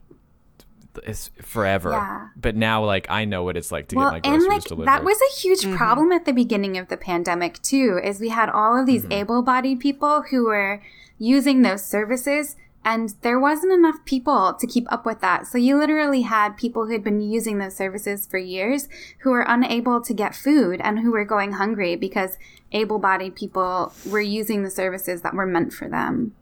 forever. 1.42 1.92
Yeah. 1.92 2.28
But 2.36 2.56
now 2.56 2.84
like 2.84 3.08
I 3.10 3.26
know 3.26 3.44
what 3.44 3.56
it's 3.56 3.72
like 3.72 3.88
to 3.90 3.96
well, 3.96 4.12
get 4.12 4.12
my 4.12 4.20
groceries 4.20 4.44
and, 4.44 4.54
like, 4.54 4.64
delivered. 4.64 4.88
That 4.88 5.04
was 5.04 5.18
a 5.22 5.40
huge 5.40 5.62
mm-hmm. 5.62 5.76
problem 5.76 6.12
at 6.12 6.26
the 6.26 6.34
beginning 6.34 6.78
of 6.78 6.88
the 6.88 6.98
pandemic 6.98 7.62
too, 7.62 8.00
is 8.04 8.20
we 8.20 8.30
had 8.30 8.50
all 8.50 8.80
of 8.80 8.86
these 8.86 9.04
mm-hmm. 9.04 9.14
able 9.14 9.42
bodied 9.42 9.80
people 9.80 10.24
who 10.32 10.46
were 10.46 10.82
using 11.18 11.62
those 11.62 11.86
services 11.86 12.56
and 12.84 13.13
there 13.22 13.39
wasn't 13.39 13.74
enough 13.74 14.04
people 14.06 14.54
to 14.54 14.65
keep 14.65 14.91
up 14.91 15.06
with 15.06 15.22
that. 15.22 15.46
So 15.46 15.58
you 15.58 15.78
literally 15.78 16.24
had 16.24 16.58
people 16.58 16.86
who 16.86 16.94
had 16.94 17.04
been 17.04 17.22
using 17.22 17.60
those 17.60 17.76
services 17.76 18.26
for 18.26 18.39
years 18.39 18.89
who 19.20 19.30
were 19.30 19.46
unable 19.48 20.02
to 20.02 20.13
get 20.13 20.36
food 20.36 20.82
and 20.82 21.00
who 21.00 21.12
were 21.12 21.26
going 21.26 21.54
hungry 21.54 21.96
because 21.96 22.38
able 22.72 22.98
bodied 22.98 23.36
people 23.36 23.94
were 24.08 24.22
using 24.22 24.63
the 24.63 24.72
services 24.72 25.22
that 25.22 25.36
were 25.36 25.46
meant 25.46 25.74
for 25.74 25.88
them. 25.88 26.34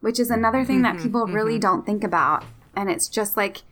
Which 0.00 0.20
is 0.20 0.30
another 0.30 0.64
thing 0.64 0.82
that 0.82 0.94
mm-hmm, 0.94 1.02
people 1.02 1.26
really 1.26 1.54
mm-hmm. 1.54 1.60
don't 1.60 1.86
think 1.86 2.04
about. 2.04 2.44
And 2.76 2.88
it's 2.88 3.08
just 3.08 3.36
like 3.36 3.62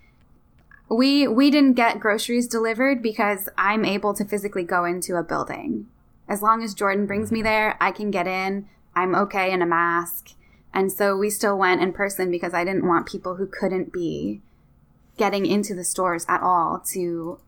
we 0.91 1.29
we 1.29 1.51
didn't 1.51 1.75
get 1.75 2.01
groceries 2.01 2.49
delivered 2.49 3.03
because 3.03 3.49
I'm 3.57 3.85
able 3.85 4.15
to 4.15 4.25
physically 4.25 4.65
go 4.65 4.85
into 4.85 5.17
a 5.17 5.23
building. 5.23 5.87
As 6.29 6.43
long 6.43 6.63
as 6.63 6.75
Jordan 6.75 7.07
brings 7.07 7.31
me 7.31 7.41
there, 7.41 7.77
I 7.81 7.93
can 7.93 8.11
get 8.11 8.27
in. 8.27 8.69
I'm 8.95 9.15
okay 9.15 9.53
in 9.53 9.63
a 9.63 9.67
mask 9.67 10.35
and 10.73 10.93
so 10.93 11.17
we 11.17 11.31
still 11.31 11.57
went 11.57 11.83
in 11.83 11.93
person 11.93 12.31
because 12.31 12.55
I 12.55 12.65
didn't 12.65 12.87
want 12.87 13.07
people 13.07 13.37
who 13.37 13.47
couldn't 13.47 13.93
be 13.93 14.43
getting 15.17 15.47
into 15.47 15.75
the 15.75 15.85
stores 15.85 16.25
at 16.29 16.43
all 16.43 16.83
to 16.93 17.41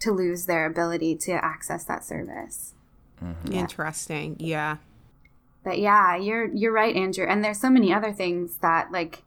to 0.00 0.10
lose 0.10 0.46
their 0.46 0.66
ability 0.66 1.14
to 1.14 1.32
access 1.32 1.84
that 1.84 2.04
service. 2.04 2.74
Mm-hmm. 3.22 3.52
Yeah. 3.52 3.60
Interesting. 3.60 4.36
Yeah. 4.40 4.76
But 5.64 5.78
yeah, 5.78 6.16
you're 6.16 6.52
you're 6.52 6.72
right, 6.72 6.96
Andrew. 6.96 7.26
And 7.26 7.44
there's 7.44 7.60
so 7.60 7.70
many 7.70 7.92
other 7.92 8.12
things 8.12 8.56
that 8.58 8.90
like 8.90 9.22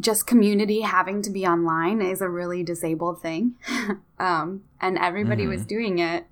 just 0.00 0.26
community 0.26 0.80
having 0.80 1.20
to 1.22 1.30
be 1.30 1.46
online 1.46 2.00
is 2.00 2.22
a 2.22 2.28
really 2.28 2.62
disabled 2.62 3.20
thing. 3.20 3.56
um, 4.18 4.62
and 4.80 4.96
everybody 4.96 5.42
mm-hmm. 5.42 5.52
was 5.52 5.66
doing 5.66 5.98
it. 5.98 6.24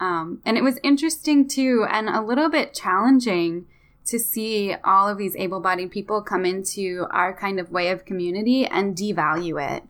Um, 0.00 0.42
and 0.44 0.58
it 0.58 0.62
was 0.62 0.78
interesting 0.82 1.48
too, 1.48 1.86
and 1.88 2.08
a 2.08 2.20
little 2.20 2.50
bit 2.50 2.74
challenging 2.74 3.66
to 4.06 4.18
see 4.18 4.74
all 4.84 5.08
of 5.08 5.18
these 5.18 5.36
able 5.36 5.60
bodied 5.60 5.90
people 5.90 6.22
come 6.22 6.44
into 6.44 7.06
our 7.10 7.34
kind 7.34 7.58
of 7.60 7.70
way 7.70 7.90
of 7.90 8.04
community 8.04 8.64
and 8.66 8.96
devalue 8.96 9.76
it. 9.76 9.82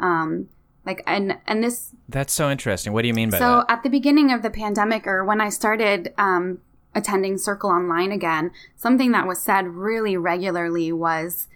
Um, 0.00 0.48
like 0.88 1.02
and 1.06 1.36
and 1.46 1.62
this 1.62 1.94
that's 2.08 2.32
so 2.32 2.50
interesting 2.50 2.92
what 2.92 3.02
do 3.02 3.08
you 3.08 3.14
mean 3.14 3.28
by 3.30 3.38
so 3.38 3.44
that 3.44 3.66
so 3.68 3.74
at 3.74 3.82
the 3.82 3.90
beginning 3.90 4.32
of 4.32 4.42
the 4.42 4.48
pandemic 4.48 5.06
or 5.06 5.22
when 5.22 5.40
i 5.40 5.48
started 5.50 6.14
um, 6.16 6.60
attending 6.94 7.36
circle 7.36 7.68
online 7.68 8.10
again 8.10 8.50
something 8.74 9.12
that 9.12 9.26
was 9.26 9.40
said 9.40 9.66
really 9.66 10.16
regularly 10.16 10.90
was 10.90 11.46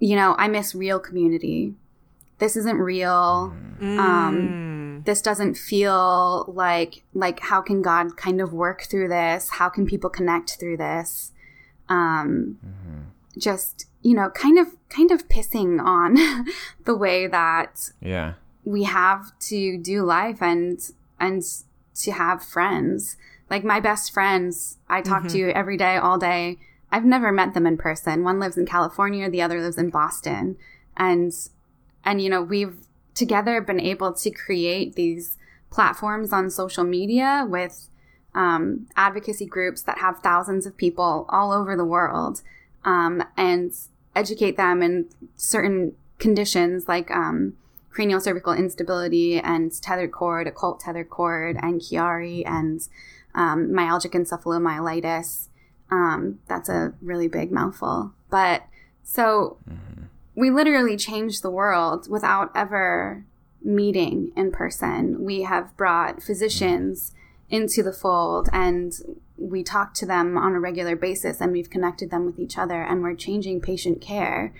you 0.00 0.16
know 0.16 0.34
i 0.38 0.48
miss 0.48 0.74
real 0.74 0.98
community 0.98 1.74
this 2.38 2.56
isn't 2.56 2.78
real 2.78 3.54
mm. 3.80 3.98
um, 3.98 4.69
this 5.04 5.22
doesn't 5.22 5.54
feel 5.54 6.44
like 6.48 7.02
like 7.14 7.40
how 7.40 7.60
can 7.60 7.82
god 7.82 8.16
kind 8.16 8.40
of 8.40 8.52
work 8.52 8.82
through 8.82 9.08
this? 9.08 9.50
How 9.50 9.68
can 9.68 9.86
people 9.86 10.10
connect 10.10 10.58
through 10.58 10.76
this? 10.76 11.32
Um 11.88 12.58
mm-hmm. 12.64 13.00
just 13.38 13.86
you 14.02 14.14
know 14.14 14.30
kind 14.30 14.58
of 14.58 14.68
kind 14.88 15.10
of 15.10 15.28
pissing 15.28 15.82
on 15.82 16.16
the 16.84 16.96
way 16.96 17.26
that 17.26 17.90
Yeah. 18.00 18.34
we 18.64 18.84
have 18.84 19.38
to 19.50 19.78
do 19.78 20.02
life 20.04 20.42
and 20.42 20.78
and 21.18 21.42
to 21.96 22.12
have 22.12 22.42
friends. 22.44 23.16
Like 23.48 23.64
my 23.64 23.80
best 23.80 24.12
friends 24.12 24.78
i 24.88 25.02
talk 25.02 25.26
to 25.28 25.50
every 25.50 25.76
day 25.76 25.96
all 25.96 26.18
day. 26.18 26.58
I've 26.92 27.04
never 27.04 27.30
met 27.30 27.54
them 27.54 27.66
in 27.66 27.76
person. 27.76 28.24
One 28.24 28.40
lives 28.40 28.56
in 28.56 28.66
california 28.66 29.28
the 29.30 29.42
other 29.42 29.60
lives 29.60 29.78
in 29.78 29.90
boston. 29.90 30.56
And 30.96 31.32
and 32.04 32.20
you 32.22 32.28
know 32.30 32.42
we've 32.42 32.76
together 33.14 33.60
been 33.60 33.80
able 33.80 34.12
to 34.12 34.30
create 34.30 34.94
these 34.94 35.36
platforms 35.70 36.32
on 36.32 36.50
social 36.50 36.84
media 36.84 37.46
with 37.48 37.88
um, 38.34 38.86
advocacy 38.96 39.46
groups 39.46 39.82
that 39.82 39.98
have 39.98 40.20
thousands 40.20 40.66
of 40.66 40.76
people 40.76 41.26
all 41.28 41.52
over 41.52 41.76
the 41.76 41.84
world 41.84 42.42
um, 42.84 43.22
and 43.36 43.72
educate 44.14 44.56
them 44.56 44.82
in 44.82 45.08
certain 45.36 45.94
conditions 46.18 46.86
like 46.88 47.10
um, 47.10 47.54
cranial 47.90 48.20
cervical 48.20 48.52
instability 48.52 49.38
and 49.38 49.72
tethered 49.82 50.12
cord, 50.12 50.46
occult 50.46 50.80
tethered 50.80 51.10
cord, 51.10 51.56
and 51.60 51.80
Chiari 51.80 52.42
and 52.46 52.86
um, 53.34 53.68
myalgic 53.68 54.12
encephalomyelitis. 54.12 55.48
Um, 55.90 56.38
that's 56.46 56.68
a 56.68 56.94
really 57.02 57.28
big 57.28 57.50
mouthful. 57.50 58.12
But 58.30 58.62
so 59.02 59.56
we 60.34 60.50
literally 60.50 60.96
changed 60.96 61.42
the 61.42 61.50
world 61.50 62.08
without 62.08 62.50
ever 62.54 63.24
meeting 63.62 64.32
in 64.36 64.50
person. 64.50 65.24
We 65.24 65.42
have 65.42 65.76
brought 65.76 66.22
physicians 66.22 67.12
into 67.48 67.82
the 67.82 67.92
fold 67.92 68.48
and 68.52 68.92
we 69.36 69.62
talk 69.62 69.94
to 69.94 70.06
them 70.06 70.36
on 70.36 70.54
a 70.54 70.60
regular 70.60 70.96
basis 70.96 71.40
and 71.40 71.52
we've 71.52 71.70
connected 71.70 72.10
them 72.10 72.26
with 72.26 72.38
each 72.38 72.56
other 72.56 72.82
and 72.82 73.02
we're 73.02 73.14
changing 73.14 73.60
patient 73.60 74.00
care. 74.00 74.54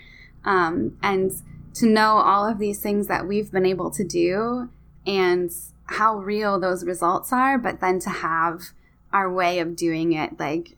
Um, 0.44 0.98
and 1.02 1.30
to 1.74 1.87
know 1.87 2.16
all 2.16 2.46
of 2.46 2.59
these 2.59 2.80
things 2.80 3.06
that 3.06 3.26
we've 3.26 3.52
been 3.52 3.66
able 3.66 3.90
to 3.92 4.04
do 4.04 4.70
and 5.06 5.50
how 5.85 6.16
real 6.16 6.59
those 6.59 6.85
results 6.85 7.33
are, 7.33 7.59
but 7.59 7.80
then 7.80 8.00
to 8.00 8.11
have 8.11 8.70
our 9.12 9.33
way 9.33 9.59
of 9.59 9.76
doing 9.76 10.12
it 10.12 10.38
like 10.38 10.76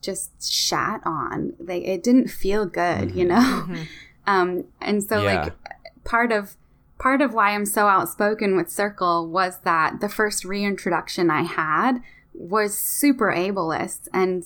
just 0.00 0.30
shat 0.42 1.00
on. 1.04 1.54
Like 1.58 1.84
it 1.84 2.02
didn't 2.02 2.28
feel 2.28 2.66
good, 2.66 3.14
you 3.14 3.24
know? 3.24 3.66
Um, 4.26 4.64
and 4.80 5.02
so 5.02 5.22
Yeah. 5.22 5.44
like 5.44 5.52
part 6.04 6.32
of 6.32 6.56
part 6.98 7.20
of 7.20 7.34
why 7.34 7.50
I'm 7.50 7.66
so 7.66 7.86
outspoken 7.86 8.56
with 8.56 8.70
Circle 8.70 9.28
was 9.28 9.58
that 9.64 10.00
the 10.00 10.08
first 10.08 10.44
reintroduction 10.44 11.30
I 11.30 11.42
had 11.42 11.98
was 12.32 12.76
super 12.78 13.32
ableist 13.32 14.08
and 14.12 14.44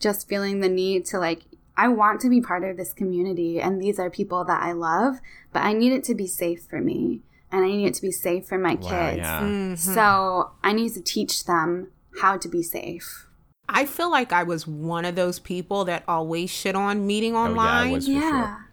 just 0.00 0.28
feeling 0.28 0.60
the 0.60 0.68
need 0.68 1.04
to 1.06 1.18
like 1.18 1.42
I 1.76 1.88
want 1.88 2.20
to 2.22 2.28
be 2.28 2.40
part 2.40 2.64
of 2.64 2.76
this 2.76 2.92
community 2.92 3.60
and 3.60 3.80
these 3.80 3.98
are 3.98 4.10
people 4.10 4.44
that 4.44 4.62
I 4.62 4.72
love, 4.72 5.16
but 5.52 5.62
I 5.62 5.72
need 5.72 5.92
it 5.92 6.02
to 6.04 6.14
be 6.14 6.26
safe 6.26 6.62
for 6.62 6.80
me 6.80 7.20
and 7.52 7.64
I 7.64 7.68
need 7.68 7.86
it 7.86 7.94
to 7.94 8.02
be 8.02 8.10
safe 8.12 8.46
for 8.46 8.58
my 8.58 8.74
Wow, 8.74 9.10
kids. 9.10 9.18
yeah. 9.18 9.74
So 9.76 10.50
I 10.62 10.72
need 10.72 10.94
to 10.94 11.00
teach 11.00 11.44
them 11.44 11.88
how 12.20 12.36
to 12.36 12.48
be 12.48 12.62
safe. 12.62 13.26
I 13.68 13.84
feel 13.84 14.10
like 14.10 14.32
I 14.32 14.42
was 14.44 14.66
one 14.66 15.04
of 15.04 15.14
those 15.14 15.38
people 15.38 15.84
that 15.84 16.02
always 16.08 16.48
shit 16.50 16.74
on 16.74 17.06
meeting 17.06 17.34
Oh, 17.36 17.44
yeah, 17.44 17.44
I 17.44 17.50
online. 17.50 17.92
was 17.92 18.06
for 18.06 18.12
Yeah. 18.12 18.30
sure. 18.30 18.67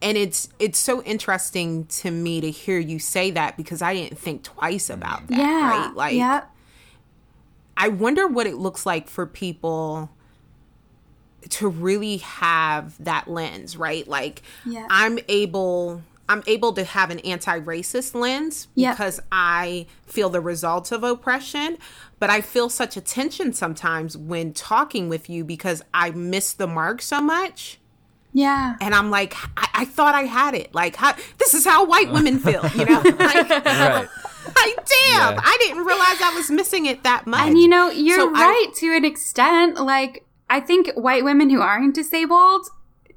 And 0.00 0.16
it's 0.16 0.48
it's 0.58 0.78
so 0.78 1.02
interesting 1.02 1.86
to 1.86 2.10
me 2.10 2.40
to 2.40 2.50
hear 2.50 2.78
you 2.78 2.98
say 2.98 3.30
that 3.32 3.56
because 3.56 3.82
I 3.82 3.94
didn't 3.94 4.18
think 4.18 4.42
twice 4.44 4.90
about 4.90 5.26
that. 5.28 5.38
Yeah. 5.38 5.86
Right? 5.86 5.94
Like 5.94 6.14
yep. 6.14 6.50
I 7.76 7.88
wonder 7.88 8.26
what 8.26 8.46
it 8.46 8.56
looks 8.56 8.84
like 8.86 9.08
for 9.08 9.26
people 9.26 10.10
to 11.48 11.68
really 11.68 12.18
have 12.18 13.02
that 13.02 13.28
lens, 13.28 13.76
right? 13.76 14.06
Like 14.06 14.42
Yeah. 14.64 14.86
I'm 14.90 15.18
able 15.28 16.02
I'm 16.30 16.42
able 16.46 16.74
to 16.74 16.84
have 16.84 17.10
an 17.10 17.20
anti-racist 17.20 18.14
lens 18.14 18.68
Yeah. 18.74 18.92
because 18.92 19.18
I 19.32 19.86
feel 20.06 20.28
the 20.28 20.42
results 20.42 20.92
of 20.92 21.02
oppression, 21.02 21.78
but 22.18 22.28
I 22.28 22.42
feel 22.42 22.68
such 22.68 22.98
a 22.98 23.00
tension 23.00 23.54
sometimes 23.54 24.14
when 24.16 24.52
talking 24.52 25.08
with 25.08 25.30
you 25.30 25.42
because 25.42 25.82
I 25.94 26.10
miss 26.10 26.52
the 26.52 26.66
mark 26.66 27.00
so 27.00 27.22
much. 27.22 27.78
Yeah. 28.38 28.76
And 28.80 28.94
I'm 28.94 29.10
like, 29.10 29.34
I, 29.56 29.68
I 29.74 29.84
thought 29.84 30.14
I 30.14 30.22
had 30.22 30.54
it. 30.54 30.72
Like, 30.72 30.94
how, 30.94 31.12
this 31.38 31.54
is 31.54 31.64
how 31.64 31.84
white 31.84 32.12
women 32.12 32.38
feel, 32.46 32.64
you 32.76 32.84
know? 32.84 33.02
Like, 33.02 33.50
Right. 33.50 34.08
like, 34.56 34.76
damn, 34.76 35.34
Yeah. 35.34 35.40
I 35.42 35.56
didn't 35.58 35.84
realize 35.84 36.20
I 36.22 36.32
was 36.36 36.48
missing 36.48 36.86
it 36.86 37.02
that 37.02 37.26
much. 37.26 37.48
And 37.48 37.58
you 37.58 37.66
know, 37.66 37.90
you're 37.90 38.16
So 38.16 38.28
I- 38.28 38.40
right 38.40 38.74
to 38.76 38.94
an 38.96 39.04
extent. 39.04 39.74
Like, 39.80 40.24
I 40.48 40.60
think 40.60 40.92
white 40.94 41.24
women 41.24 41.50
who 41.50 41.60
aren't 41.60 41.96
disabled, 41.96 42.68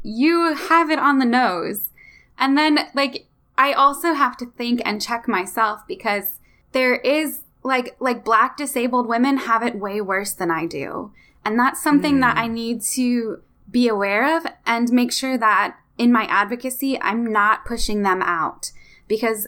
you 0.01 0.55
have 0.55 0.89
it 0.89 0.97
on 0.97 1.19
the 1.19 1.25
nose. 1.25 1.91
And 2.39 2.57
then, 2.57 2.79
like, 2.95 3.27
I 3.59 3.73
also 3.73 4.13
have 4.13 4.37
to 4.37 4.47
think 4.47 4.81
and 4.83 4.99
check 4.99 5.27
myself 5.27 5.81
because 5.87 6.39
there 6.71 6.95
is, 6.95 7.41
like, 7.61 7.95
like 7.99 8.25
black 8.25 8.57
disabled 8.57 9.05
women 9.07 9.37
have 9.37 9.61
it 9.61 9.75
way 9.75 10.01
worse 10.01 10.33
than 10.33 10.49
I 10.49 10.65
do. 10.65 11.11
And 11.45 11.59
that's 11.59 11.83
something 11.83 12.21
that 12.21 12.37
hmm. 12.37 12.43
I 12.43 12.47
need 12.47 12.81
to 12.93 13.43
be 13.71 13.87
aware 13.87 14.37
of 14.37 14.45
and 14.65 14.91
make 14.91 15.11
sure 15.11 15.37
that 15.37 15.77
in 15.97 16.11
my 16.11 16.25
advocacy, 16.25 16.99
I'm 17.01 17.31
not 17.31 17.65
pushing 17.65 18.03
them 18.03 18.21
out 18.21 18.71
because 19.07 19.47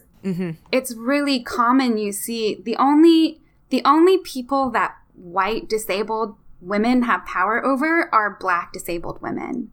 it's 0.72 0.96
really 0.96 1.42
common 1.42 1.98
you 1.98 2.12
see 2.12 2.62
the 2.64 2.78
only 2.78 3.42
the 3.70 3.82
only 3.84 4.18
people 4.20 4.70
that 4.70 4.96
white 5.16 5.68
disabled 5.68 6.36
women 6.62 7.04
have 7.04 7.26
power 7.26 7.66
over 7.66 8.10
are 8.14 8.38
black 8.40 8.72
disabled 8.72 9.22
women. 9.22 9.72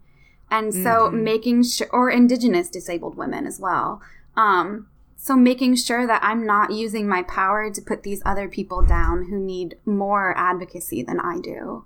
And 0.50 0.74
so 0.74 1.08
making 1.10 1.62
sure 1.62 1.88
or 1.92 2.10
indigenous 2.10 2.68
disabled 2.68 3.16
women 3.16 3.46
as 3.46 3.60
well. 3.60 4.02
Um 4.36 4.88
so 5.22 5.36
making 5.36 5.76
sure 5.76 6.06
that 6.06 6.22
i'm 6.24 6.46
not 6.46 6.72
using 6.72 7.06
my 7.06 7.22
power 7.24 7.70
to 7.70 7.82
put 7.82 8.02
these 8.02 8.22
other 8.24 8.48
people 8.48 8.80
down 8.82 9.26
who 9.26 9.38
need 9.38 9.76
more 9.84 10.34
advocacy 10.36 11.02
than 11.02 11.20
i 11.20 11.38
do 11.38 11.84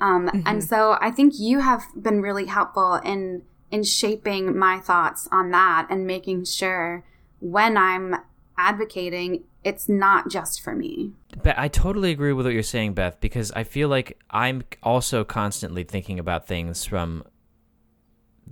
um, 0.00 0.42
and 0.46 0.64
so 0.64 0.96
I 1.00 1.10
think 1.10 1.34
you 1.38 1.60
have 1.60 1.84
been 2.00 2.22
really 2.22 2.46
helpful 2.46 2.94
in 3.04 3.42
in 3.70 3.84
shaping 3.84 4.58
my 4.58 4.78
thoughts 4.78 5.28
on 5.30 5.50
that 5.50 5.86
and 5.90 6.06
making 6.06 6.44
sure 6.44 7.04
when 7.38 7.76
I'm 7.76 8.16
advocating, 8.58 9.44
it's 9.64 9.88
not 9.88 10.28
just 10.28 10.60
for 10.60 10.74
me. 10.74 11.12
But 11.42 11.58
I 11.58 11.68
totally 11.68 12.10
agree 12.10 12.32
with 12.32 12.46
what 12.46 12.52
you're 12.52 12.62
saying, 12.62 12.94
Beth, 12.94 13.20
because 13.20 13.52
I 13.52 13.64
feel 13.64 13.88
like 13.88 14.18
I'm 14.30 14.62
also 14.82 15.24
constantly 15.24 15.84
thinking 15.84 16.18
about 16.18 16.46
things 16.46 16.84
from, 16.84 17.24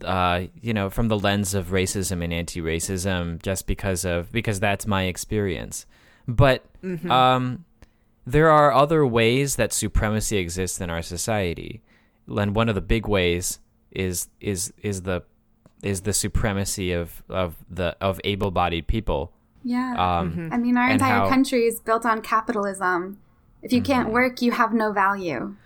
uh, 0.05 0.43
you 0.61 0.73
know, 0.73 0.89
from 0.89 1.09
the 1.09 1.19
lens 1.19 1.55
of 1.55 1.69
racism 1.69 2.23
and 2.23 2.33
anti-racism, 2.33 3.43
just 3.43 3.67
because 3.67 4.05
of 4.05 4.31
because 4.33 4.61
that's 4.61 4.87
my 4.87 5.05
experience. 5.05 5.85
But 6.27 6.65
um, 7.11 7.65
there 8.31 8.51
are 8.51 8.73
other 8.73 9.07
ways 9.07 9.57
that 9.57 9.73
supremacy 9.73 10.37
exists 10.37 10.81
in 10.81 10.91
our 10.91 11.03
society, 11.03 11.83
and 12.27 12.55
one 12.55 12.69
of 12.69 12.75
the 12.75 12.81
big 12.95 13.07
ways 13.09 13.59
is 13.91 14.29
is 14.41 14.73
is 14.83 15.03
the 15.03 15.23
is 15.83 16.03
the 16.03 16.13
supremacy 16.13 16.93
of 16.93 17.23
of 17.29 17.57
the 17.71 17.97
of 18.01 18.21
able-bodied 18.25 18.87
people. 18.87 19.33
Yeah. 19.65 19.95
Um, 19.99 20.51
I 20.53 20.57
mean, 20.59 20.77
our 20.77 20.89
entire 20.91 21.13
how- 21.13 21.21
Mm-hmm. 21.25 21.35
country 21.35 21.63
is 21.67 21.81
built 21.81 22.05
on 22.07 22.21
capitalism. 22.23 23.19
If 23.63 23.73
you 23.73 23.83
can't 23.83 24.11
work, 24.11 24.41
you 24.41 24.53
have 24.53 24.73
no 24.73 24.93
value. 24.93 25.57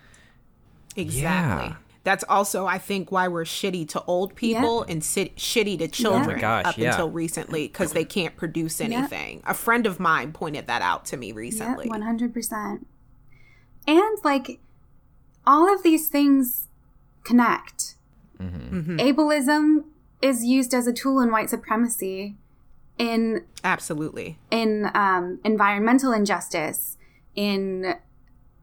Exactly. 0.95 1.69
Yeah. 1.69 1.75
That's 2.03 2.25
also, 2.27 2.65
I 2.65 2.79
think, 2.79 3.11
why 3.11 3.29
we're 3.29 3.45
shitty 3.45 3.87
to 3.89 4.03
old 4.03 4.35
people 4.35 4.83
and 4.83 5.01
sit- 5.03 5.37
shitty 5.37 5.79
to 5.79 5.87
children 5.87 6.37
Oh 6.37 6.41
gosh, 6.41 6.65
up 6.65 6.77
yeah. 6.77 6.91
until 6.91 7.09
recently 7.09 7.67
because 7.67 7.93
they 7.93 8.03
can't 8.03 8.35
produce 8.35 8.81
anything. 8.81 9.41
A 9.45 9.53
friend 9.53 9.85
of 9.85 9.99
mine 9.99 10.33
pointed 10.33 10.67
that 10.67 10.81
out 10.81 11.05
to 11.05 11.17
me 11.17 11.31
recently. 11.31 11.85
Yeah, 11.85 11.93
100%. 11.93 12.83
And 13.87 14.17
like 14.23 14.59
all 15.47 15.73
of 15.73 15.83
these 15.83 16.09
things 16.09 16.67
connect. 17.23 17.95
Mm-hmm. 18.37 18.97
Ableism 18.97 19.85
is 20.21 20.43
used 20.43 20.73
as 20.73 20.87
a 20.87 20.93
tool 20.93 21.19
in 21.21 21.31
white 21.31 21.49
supremacy 21.49 22.35
in 22.97 23.43
Absolutely. 23.63 24.37
in 24.51 24.89
um, 24.93 25.39
environmental 25.43 26.11
injustice, 26.11 26.97
in 27.35 27.95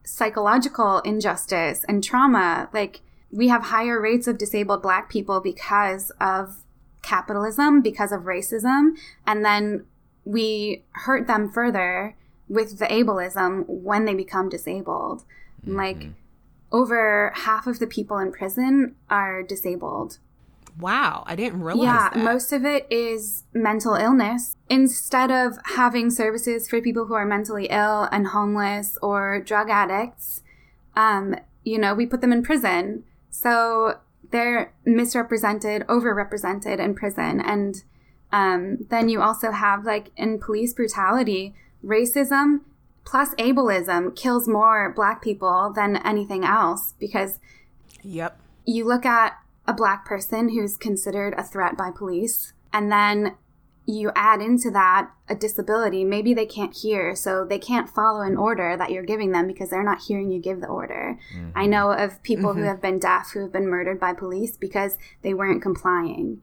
psychological 0.03 0.99
injustice 0.99 1.83
and 1.87 2.03
trauma. 2.03 2.69
Like, 2.73 3.01
we 3.31 3.47
have 3.47 3.63
higher 3.63 3.99
rates 3.99 4.27
of 4.27 4.37
disabled 4.37 4.81
black 4.81 5.09
people 5.09 5.39
because 5.39 6.11
of 6.19 6.63
capitalism, 7.01 7.81
because 7.81 8.11
of 8.11 8.21
racism, 8.21 8.91
and 9.25 9.43
then 9.43 9.85
we 10.25 10.83
hurt 10.91 11.27
them 11.27 11.49
further 11.49 12.15
with 12.47 12.79
the 12.79 12.85
ableism 12.85 13.63
when 13.67 14.05
they 14.05 14.13
become 14.13 14.49
disabled. 14.49 15.23
Like, 15.65 16.07
over 16.71 17.31
half 17.35 17.67
of 17.67 17.79
the 17.79 17.87
people 17.87 18.17
in 18.17 18.31
prison 18.31 18.95
are 19.09 19.43
disabled. 19.43 20.19
Wow. 20.79 21.23
I 21.27 21.35
didn't 21.35 21.61
realize 21.61 21.83
Yeah, 21.85 22.09
that. 22.13 22.23
most 22.23 22.53
of 22.53 22.65
it 22.65 22.87
is 22.89 23.43
mental 23.53 23.95
illness. 23.95 24.55
Instead 24.69 25.29
of 25.31 25.57
having 25.75 26.09
services 26.09 26.69
for 26.69 26.81
people 26.81 27.05
who 27.05 27.13
are 27.13 27.25
mentally 27.25 27.67
ill 27.69 28.07
and 28.11 28.27
homeless 28.27 28.97
or 29.01 29.41
drug 29.41 29.69
addicts, 29.69 30.43
um, 30.95 31.35
you 31.63 31.77
know, 31.77 31.93
we 31.93 32.05
put 32.05 32.21
them 32.21 32.31
in 32.31 32.41
prison. 32.41 33.03
So 33.31 33.99
they're 34.29 34.73
misrepresented, 34.85 35.83
overrepresented 35.87 36.79
in 36.79 36.93
prison. 36.93 37.41
And 37.41 37.83
um, 38.31 38.85
then 38.89 39.09
you 39.09 39.21
also 39.21 39.51
have 39.51 39.83
like 39.83 40.11
in 40.15 40.39
police 40.39 40.73
brutality, 40.73 41.55
racism 41.83 42.61
plus 43.03 43.33
ableism 43.35 44.15
kills 44.15 44.47
more 44.47 44.93
black 44.95 45.21
people 45.21 45.71
than 45.75 45.97
anything 45.97 46.45
else 46.45 46.93
because 46.99 47.39
Yep. 48.03 48.39
you 48.65 48.85
look 48.85 49.05
at 49.05 49.37
a 49.67 49.73
black 49.73 50.05
person 50.05 50.49
who's 50.49 50.77
considered 50.77 51.33
a 51.35 51.43
threat 51.43 51.77
by 51.77 51.91
police 51.91 52.53
and 52.71 52.91
then 52.91 53.35
you 53.91 54.11
add 54.15 54.41
into 54.41 54.71
that 54.71 55.09
a 55.29 55.35
disability 55.35 56.03
maybe 56.03 56.33
they 56.33 56.45
can't 56.45 56.75
hear. 56.75 57.15
So 57.15 57.45
they 57.45 57.59
can't 57.59 57.89
follow 57.89 58.21
an 58.21 58.37
order 58.37 58.75
that 58.77 58.91
you're 58.91 59.03
giving 59.03 59.31
them 59.31 59.47
because 59.47 59.69
they're 59.69 59.83
not 59.83 60.03
hearing 60.03 60.31
you 60.31 60.39
give 60.39 60.61
the 60.61 60.67
order. 60.67 61.17
Mm-hmm. 61.35 61.57
I 61.57 61.65
know 61.65 61.91
of 61.91 62.21
people 62.23 62.53
who 62.53 62.59
mm-hmm. 62.59 62.67
have 62.67 62.81
been 62.81 62.99
deaf 62.99 63.31
who 63.33 63.41
have 63.41 63.53
been 63.53 63.67
murdered 63.67 63.99
by 63.99 64.13
police 64.13 64.57
because 64.57 64.97
they 65.21 65.33
weren't 65.33 65.61
complying. 65.61 66.41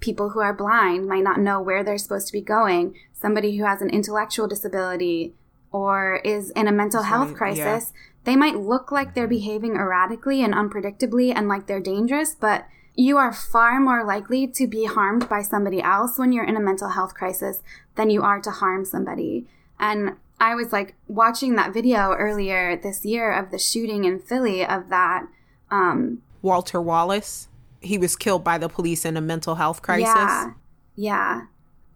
People 0.00 0.30
who 0.30 0.40
are 0.40 0.54
blind 0.54 1.06
might 1.06 1.24
not 1.24 1.40
know 1.40 1.60
where 1.60 1.84
they're 1.84 1.98
supposed 1.98 2.26
to 2.28 2.32
be 2.32 2.40
going. 2.40 2.94
Somebody 3.12 3.56
who 3.56 3.64
has 3.64 3.82
an 3.82 3.90
intellectual 3.90 4.48
disability 4.48 5.34
or 5.72 6.20
is 6.24 6.50
in 6.52 6.66
a 6.66 6.72
mental 6.72 7.02
health 7.02 7.30
Somebody- 7.30 7.56
yeah. 7.58 7.64
crisis 7.64 7.92
they 8.24 8.36
might 8.36 8.56
look 8.56 8.92
like 8.92 9.14
they're 9.14 9.26
behaving 9.26 9.76
erratically 9.76 10.42
and 10.42 10.54
unpredictably 10.54 11.32
and 11.34 11.48
like 11.48 11.66
they're 11.66 11.80
dangerous, 11.80 12.34
but 12.34 12.66
you 12.94 13.16
are 13.16 13.32
far 13.32 13.80
more 13.80 14.04
likely 14.04 14.46
to 14.46 14.66
be 14.66 14.84
harmed 14.84 15.28
by 15.28 15.42
somebody 15.42 15.80
else 15.80 16.18
when 16.18 16.32
you're 16.32 16.44
in 16.44 16.56
a 16.56 16.60
mental 16.60 16.90
health 16.90 17.14
crisis 17.14 17.62
than 17.94 18.10
you 18.10 18.22
are 18.22 18.40
to 18.40 18.50
harm 18.50 18.84
somebody. 18.84 19.46
And 19.78 20.16
I 20.38 20.54
was 20.54 20.72
like 20.72 20.94
watching 21.08 21.54
that 21.56 21.72
video 21.72 22.12
earlier 22.12 22.76
this 22.76 23.04
year 23.04 23.32
of 23.32 23.50
the 23.50 23.58
shooting 23.58 24.04
in 24.04 24.18
Philly 24.18 24.64
of 24.64 24.88
that. 24.90 25.26
Um, 25.70 26.22
Walter 26.42 26.80
Wallace. 26.80 27.48
He 27.80 27.96
was 27.98 28.16
killed 28.16 28.44
by 28.44 28.58
the 28.58 28.68
police 28.68 29.04
in 29.04 29.16
a 29.16 29.20
mental 29.20 29.54
health 29.54 29.80
crisis. 29.82 30.06
yeah, 30.14 30.52
yeah. 30.96 31.42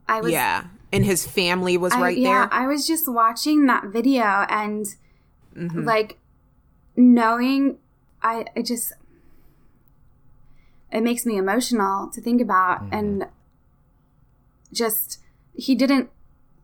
I 0.09 0.21
was 0.21 0.33
Yeah. 0.33 0.65
And 0.93 1.05
his 1.05 1.27
family 1.27 1.77
was 1.77 1.93
I- 1.93 2.01
right 2.01 2.17
yeah, 2.19 2.47
there. 2.47 2.55
I 2.55 2.67
was 2.67 2.87
just 2.87 3.11
watching 3.11 3.67
that 3.67 3.85
video 3.87 4.25
and 4.49 4.87
Mm-hmm. 5.57 5.85
like 5.85 6.19
knowing 6.97 7.79
I 8.23 8.45
I 8.57 8.63
just 8.63 8.93
it 10.95 11.03
makes 11.03 11.27
me 11.27 11.37
emotional 11.37 12.09
to 12.15 12.21
think 12.21 12.41
about 12.41 12.81
Mm-hmm. 12.81 12.95
and 12.95 13.27
just 14.73 15.21
he 15.55 15.75
didn't 15.75 16.11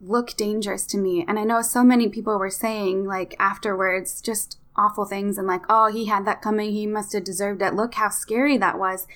look 0.00 0.36
dangerous 0.36 0.86
to 0.86 0.98
me. 0.98 1.24
And 1.28 1.38
I 1.38 1.44
know 1.44 1.62
so 1.62 1.84
many 1.84 2.08
people 2.08 2.38
were 2.38 2.50
saying 2.50 3.04
like 3.04 3.36
afterwards 3.38 4.20
just 4.20 4.58
awful 4.76 5.04
things 5.04 5.36
and 5.36 5.46
like 5.46 5.62
oh 5.68 5.92
he 5.92 6.06
had 6.06 6.24
that 6.24 6.42
coming. 6.42 6.72
He 6.72 6.86
must 6.86 7.12
have 7.12 7.24
deserved 7.24 7.62
it. 7.62 7.74
Look 7.74 7.94
how 7.94 8.08
scary 8.08 8.56
that 8.58 8.78
was. 8.78 9.06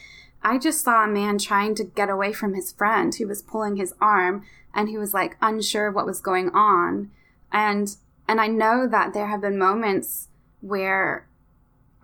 I 0.43 0.59
just 0.59 0.83
saw 0.85 1.05
a 1.05 1.09
man 1.09 1.39
trying 1.39 1.75
to 1.77 1.85
get 1.85 2.11
away 2.11 2.33
from 2.33 2.53
his 2.55 2.71
friend. 2.73 3.15
Who 3.15 3.27
was 3.27 3.43
pulling 3.43 3.77
his 3.77 3.95
arm 4.01 4.45
and 4.75 4.89
he 4.89 4.99
was 4.99 5.15
like 5.15 5.37
unsure 5.41 5.91
what 5.91 6.07
was 6.07 6.21
going 6.21 6.51
on. 6.51 7.11
And 7.51 7.97
and 8.29 8.41
I 8.41 8.47
know 8.47 8.87
that 8.87 9.15
there 9.15 9.29
have 9.29 9.41
been 9.41 9.59
moments 9.59 10.29
where 10.61 11.27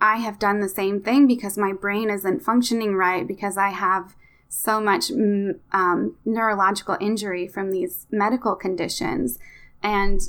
I 0.01 0.17
have 0.17 0.39
done 0.39 0.59
the 0.59 0.67
same 0.67 1.01
thing 1.01 1.27
because 1.27 1.57
my 1.57 1.71
brain 1.71 2.09
isn't 2.09 2.41
functioning 2.41 2.95
right 2.95 3.27
because 3.27 3.55
I 3.55 3.69
have 3.69 4.15
so 4.49 4.81
much 4.81 5.09
mm, 5.09 5.59
um, 5.71 6.17
neurological 6.25 6.97
injury 6.99 7.47
from 7.47 7.71
these 7.71 8.07
medical 8.11 8.55
conditions. 8.55 9.37
And 9.83 10.19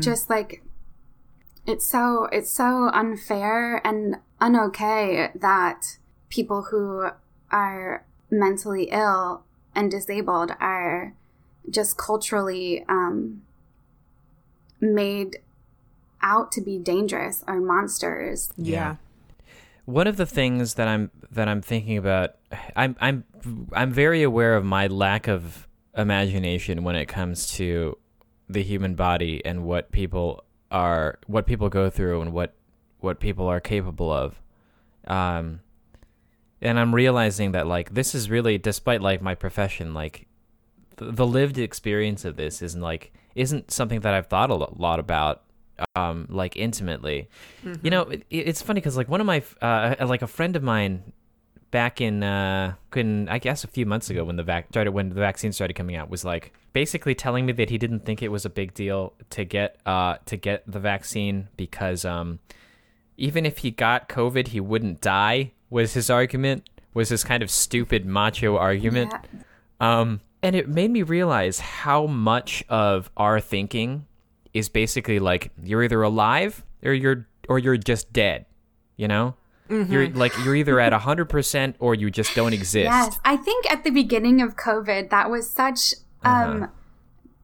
just 0.00 0.28
like 0.28 0.62
it's 1.66 1.86
so 1.86 2.28
it's 2.32 2.50
so 2.50 2.90
unfair 2.92 3.80
and 3.86 4.16
unokay 4.40 5.40
that 5.40 5.98
people 6.28 6.62
who 6.70 7.08
are 7.50 8.04
mentally 8.30 8.84
ill 8.90 9.44
and 9.74 9.90
disabled 9.90 10.52
are 10.60 11.14
just 11.70 11.96
culturally 11.96 12.84
um, 12.88 13.42
made 14.80 15.38
out 16.22 16.52
to 16.52 16.60
be 16.60 16.78
dangerous 16.78 17.44
or 17.46 17.60
monsters. 17.60 18.50
yeah. 18.56 18.96
One 19.84 20.06
of 20.06 20.16
the 20.16 20.26
things 20.26 20.74
that 20.74 20.86
I'm 20.86 21.10
that 21.32 21.48
I'm 21.48 21.60
thinking 21.60 21.96
about, 21.96 22.36
I'm 22.76 22.96
I'm 23.00 23.24
I'm 23.72 23.90
very 23.90 24.22
aware 24.22 24.54
of 24.54 24.64
my 24.64 24.86
lack 24.86 25.26
of 25.26 25.66
imagination 25.96 26.84
when 26.84 26.94
it 26.94 27.06
comes 27.06 27.48
to 27.54 27.98
the 28.48 28.62
human 28.62 28.94
body 28.94 29.44
and 29.44 29.64
what 29.64 29.90
people 29.90 30.44
are 30.70 31.18
what 31.26 31.46
people 31.46 31.68
go 31.68 31.90
through 31.90 32.22
and 32.22 32.32
what 32.32 32.54
what 33.00 33.18
people 33.18 33.48
are 33.48 33.60
capable 33.60 34.12
of. 34.12 34.40
Um 35.06 35.60
and 36.60 36.78
I'm 36.78 36.94
realizing 36.94 37.50
that 37.52 37.66
like 37.66 37.92
this 37.92 38.14
is 38.14 38.30
really 38.30 38.58
despite 38.58 39.02
like 39.02 39.20
my 39.20 39.34
profession 39.34 39.94
like 39.94 40.28
the, 40.96 41.10
the 41.10 41.26
lived 41.26 41.58
experience 41.58 42.24
of 42.24 42.36
this 42.36 42.62
isn't 42.62 42.80
like 42.80 43.12
isn't 43.34 43.70
something 43.70 44.00
that 44.00 44.14
I've 44.14 44.28
thought 44.28 44.50
a 44.50 44.54
lot 44.54 45.00
about 45.00 45.42
um 45.96 46.26
like 46.30 46.56
intimately. 46.56 47.28
You 47.82 47.90
know, 47.90 48.02
it, 48.02 48.24
it's 48.30 48.62
funny 48.62 48.80
cuz 48.80 48.96
like 48.96 49.08
one 49.08 49.20
of 49.20 49.26
my 49.26 49.42
uh 49.60 49.94
like 50.06 50.22
a 50.22 50.26
friend 50.26 50.56
of 50.56 50.62
mine 50.62 51.12
back 51.70 52.00
in 52.00 52.22
uh 52.22 52.74
in 52.94 53.28
I 53.28 53.38
guess 53.38 53.64
a 53.64 53.68
few 53.68 53.86
months 53.86 54.10
ago 54.10 54.24
when 54.24 54.36
the 54.36 54.42
vac 54.42 54.66
started 54.70 54.92
when 54.92 55.08
the 55.08 55.14
vaccine 55.14 55.52
started 55.52 55.74
coming 55.74 55.96
out 55.96 56.10
was 56.10 56.24
like 56.24 56.52
basically 56.74 57.14
telling 57.14 57.46
me 57.46 57.52
that 57.54 57.70
he 57.70 57.78
didn't 57.78 58.04
think 58.04 58.22
it 58.22 58.28
was 58.28 58.44
a 58.44 58.50
big 58.50 58.74
deal 58.74 59.14
to 59.30 59.44
get 59.44 59.78
uh 59.86 60.16
to 60.26 60.36
get 60.36 60.62
the 60.70 60.78
vaccine 60.78 61.48
because 61.56 62.04
um 62.04 62.40
even 63.16 63.46
if 63.46 63.58
he 63.58 63.70
got 63.70 64.08
COVID 64.08 64.48
he 64.48 64.60
wouldn't 64.60 65.00
die 65.00 65.52
was 65.70 65.94
his 65.94 66.10
argument 66.10 66.68
was 66.92 67.08
this 67.08 67.24
kind 67.24 67.42
of 67.42 67.50
stupid 67.50 68.04
macho 68.04 68.56
argument 68.58 69.12
Yeah. 69.12 70.00
um 70.00 70.20
and 70.42 70.54
it 70.54 70.68
made 70.68 70.90
me 70.90 71.02
realize 71.02 71.60
how 71.60 72.04
much 72.06 72.62
of 72.68 73.10
our 73.16 73.40
thinking 73.40 74.04
is 74.54 74.68
basically 74.68 75.18
like 75.18 75.50
you're 75.62 75.82
either 75.82 76.02
alive 76.02 76.64
or 76.84 76.92
you're 76.92 77.26
or 77.48 77.58
you're 77.58 77.76
just 77.76 78.12
dead 78.12 78.46
you 78.96 79.08
know 79.08 79.34
you're 79.68 80.10
like 80.10 80.32
you're 80.44 80.54
either 80.54 80.78
at 80.78 80.92
100% 80.92 81.74
or 81.78 81.94
you 81.94 82.10
just 82.10 82.34
don't 82.34 82.52
exist 82.52 82.84
Yes, 82.84 83.18
I 83.24 83.38
think 83.38 83.70
at 83.70 83.84
the 83.84 83.90
beginning 83.90 84.42
of 84.42 84.54
COVID, 84.56 85.08
that 85.08 85.30
was 85.30 85.48
such 85.48 85.94
um, 86.24 86.70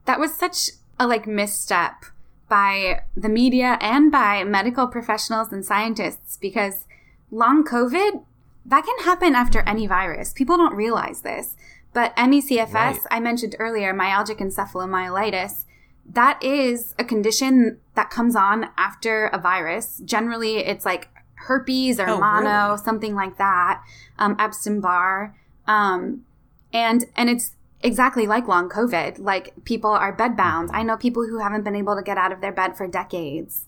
that 0.04 0.20
was 0.20 0.34
such 0.34 0.70
a 1.00 1.06
like 1.06 1.26
misstep 1.26 2.04
by 2.48 3.00
the 3.16 3.30
media 3.30 3.78
and 3.80 4.12
by 4.12 4.44
medical 4.44 4.88
professionals 4.88 5.52
and 5.52 5.64
scientists 5.64 6.36
because 6.36 6.84
long 7.30 7.64
COVID 7.64 8.24
that 8.66 8.84
can 8.84 9.04
happen 9.04 9.34
after 9.34 9.62
any 9.62 9.86
virus. 9.86 10.34
People 10.34 10.58
don't 10.58 10.74
realize 10.74 11.22
this, 11.22 11.56
but 11.94 12.14
MECFS 12.16 12.74
Right. 12.74 12.98
I 13.10 13.20
mentioned 13.20 13.56
earlier, 13.58 13.94
myalgic 13.94 14.38
encephalomyelitis. 14.38 15.64
That 16.12 16.42
is 16.42 16.94
a 16.98 17.04
condition 17.04 17.78
that 17.94 18.10
comes 18.10 18.34
on 18.34 18.70
after 18.76 19.26
a 19.26 19.38
virus. 19.38 20.00
Generally, 20.04 20.58
it's 20.58 20.84
like 20.86 21.08
herpes 21.34 22.00
or 22.00 22.08
Oh, 22.08 22.18
mono, 22.20 22.68
really? 22.68 22.78
something 22.78 23.14
like 23.14 23.36
that. 23.38 23.82
Um, 24.18 24.34
Epstein 24.38 24.80
Barr, 24.80 25.36
um, 25.66 26.24
and 26.72 27.04
and 27.14 27.28
it's 27.30 27.52
exactly 27.82 28.26
like 28.26 28.48
long 28.48 28.68
COVID. 28.68 29.18
Like 29.18 29.52
people 29.64 29.90
are 29.90 30.16
bedbound. 30.16 30.70
I 30.72 30.82
know 30.82 30.96
people 30.96 31.26
who 31.26 31.38
haven't 31.38 31.62
been 31.64 31.76
able 31.76 31.94
to 31.96 32.02
get 32.02 32.18
out 32.18 32.32
of 32.32 32.40
their 32.40 32.52
bed 32.52 32.76
for 32.76 32.86
decades 32.88 33.66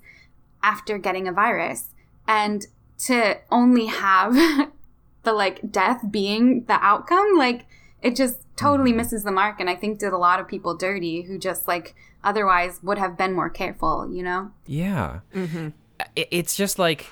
after 0.62 0.98
getting 0.98 1.29
a 1.29 1.33
virus, 1.33 1.90
and 2.26 2.66
to 3.00 3.38
only 3.50 3.87
have 3.87 4.35
the 5.22 5.33
like 5.33 5.70
death 5.70 6.03
being 6.11 6.64
the 6.64 6.83
outcome, 6.85 7.37
like 7.37 7.66
it 8.02 8.16
just 8.16 8.36
totally 8.56 8.92
misses 8.92 9.24
the 9.24 9.32
mark. 9.32 9.60
And 9.60 9.68
I 9.70 9.74
think 9.76 9.98
did 9.98 10.12
a 10.12 10.18
lot 10.18 10.40
of 10.40 10.48
people 10.48 10.74
dirty 10.76 11.22
who 11.22 11.38
just 11.38 11.66
like 11.68 11.94
otherwise 12.24 12.80
would 12.82 12.98
have 12.98 13.16
been 13.16 13.32
more 13.32 13.51
careful. 13.51 14.09
You 14.12 14.22
know? 14.22 14.51
Yeah. 14.66 15.20
I- 15.34 15.72
It's 16.16 16.57
just 16.57 16.78
like, 16.78 17.07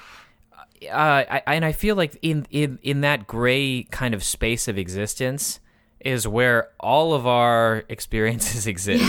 uh, 0.91 1.25
I, 1.29 1.43
and 1.47 1.65
I 1.65 1.73
feel 1.73 1.97
like 1.97 2.17
in, 2.23 2.47
in 2.51 2.79
in 2.83 3.01
that 3.03 3.27
gray 3.27 3.83
kind 3.91 4.15
of 4.15 4.23
space 4.23 4.69
of 4.69 4.79
existence 4.79 5.61
is 6.01 6.29
where 6.29 6.69
all 6.79 7.15
of 7.15 7.27
our 7.27 7.85
experiences 7.89 8.67
exist. 8.67 9.05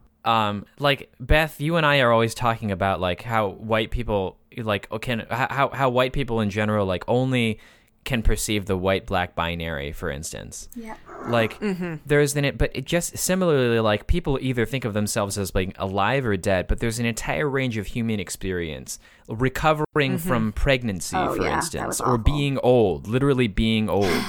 um, 0.24 0.66
like 0.78 1.10
Beth, 1.20 1.60
you 1.60 1.76
and 1.76 1.86
I 1.86 2.00
are 2.00 2.10
always 2.12 2.34
talking 2.34 2.72
about 2.72 3.00
like 3.00 3.22
how 3.22 3.48
white 3.50 3.90
people 3.90 4.36
like 4.58 4.88
can 5.00 5.26
how 5.30 5.70
how 5.72 5.88
white 5.90 6.12
people 6.12 6.40
in 6.40 6.50
general 6.50 6.86
like 6.86 7.04
only 7.08 7.60
can 8.06 8.22
perceive 8.22 8.64
the 8.64 8.76
white 8.76 9.04
black 9.04 9.34
binary, 9.34 9.92
for 9.92 10.10
instance. 10.10 10.70
Yeah. 10.74 10.94
like 11.28 11.60
mm-hmm. 11.60 11.96
there's 12.06 12.36
an 12.36 12.44
it 12.44 12.56
but 12.56 12.70
it 12.74 12.84
just 12.84 13.18
similarly 13.18 13.80
like 13.80 14.06
people 14.06 14.38
either 14.40 14.64
think 14.64 14.84
of 14.84 14.94
themselves 14.94 15.36
as 15.36 15.50
being 15.50 15.74
alive 15.76 16.24
or 16.24 16.36
dead 16.36 16.68
but 16.68 16.78
there's 16.78 16.98
an 16.98 17.06
entire 17.06 17.48
range 17.48 17.76
of 17.76 17.86
human 17.86 18.20
experience 18.20 19.00
recovering 19.28 19.86
mm-hmm. 20.12 20.28
from 20.28 20.52
pregnancy 20.52 21.16
Oh, 21.16 21.34
for 21.34 21.42
yeah, 21.42 21.56
instance 21.56 22.00
or 22.00 22.16
being 22.16 22.58
old 22.58 23.08
literally 23.08 23.48
being 23.48 23.90
old. 23.90 24.06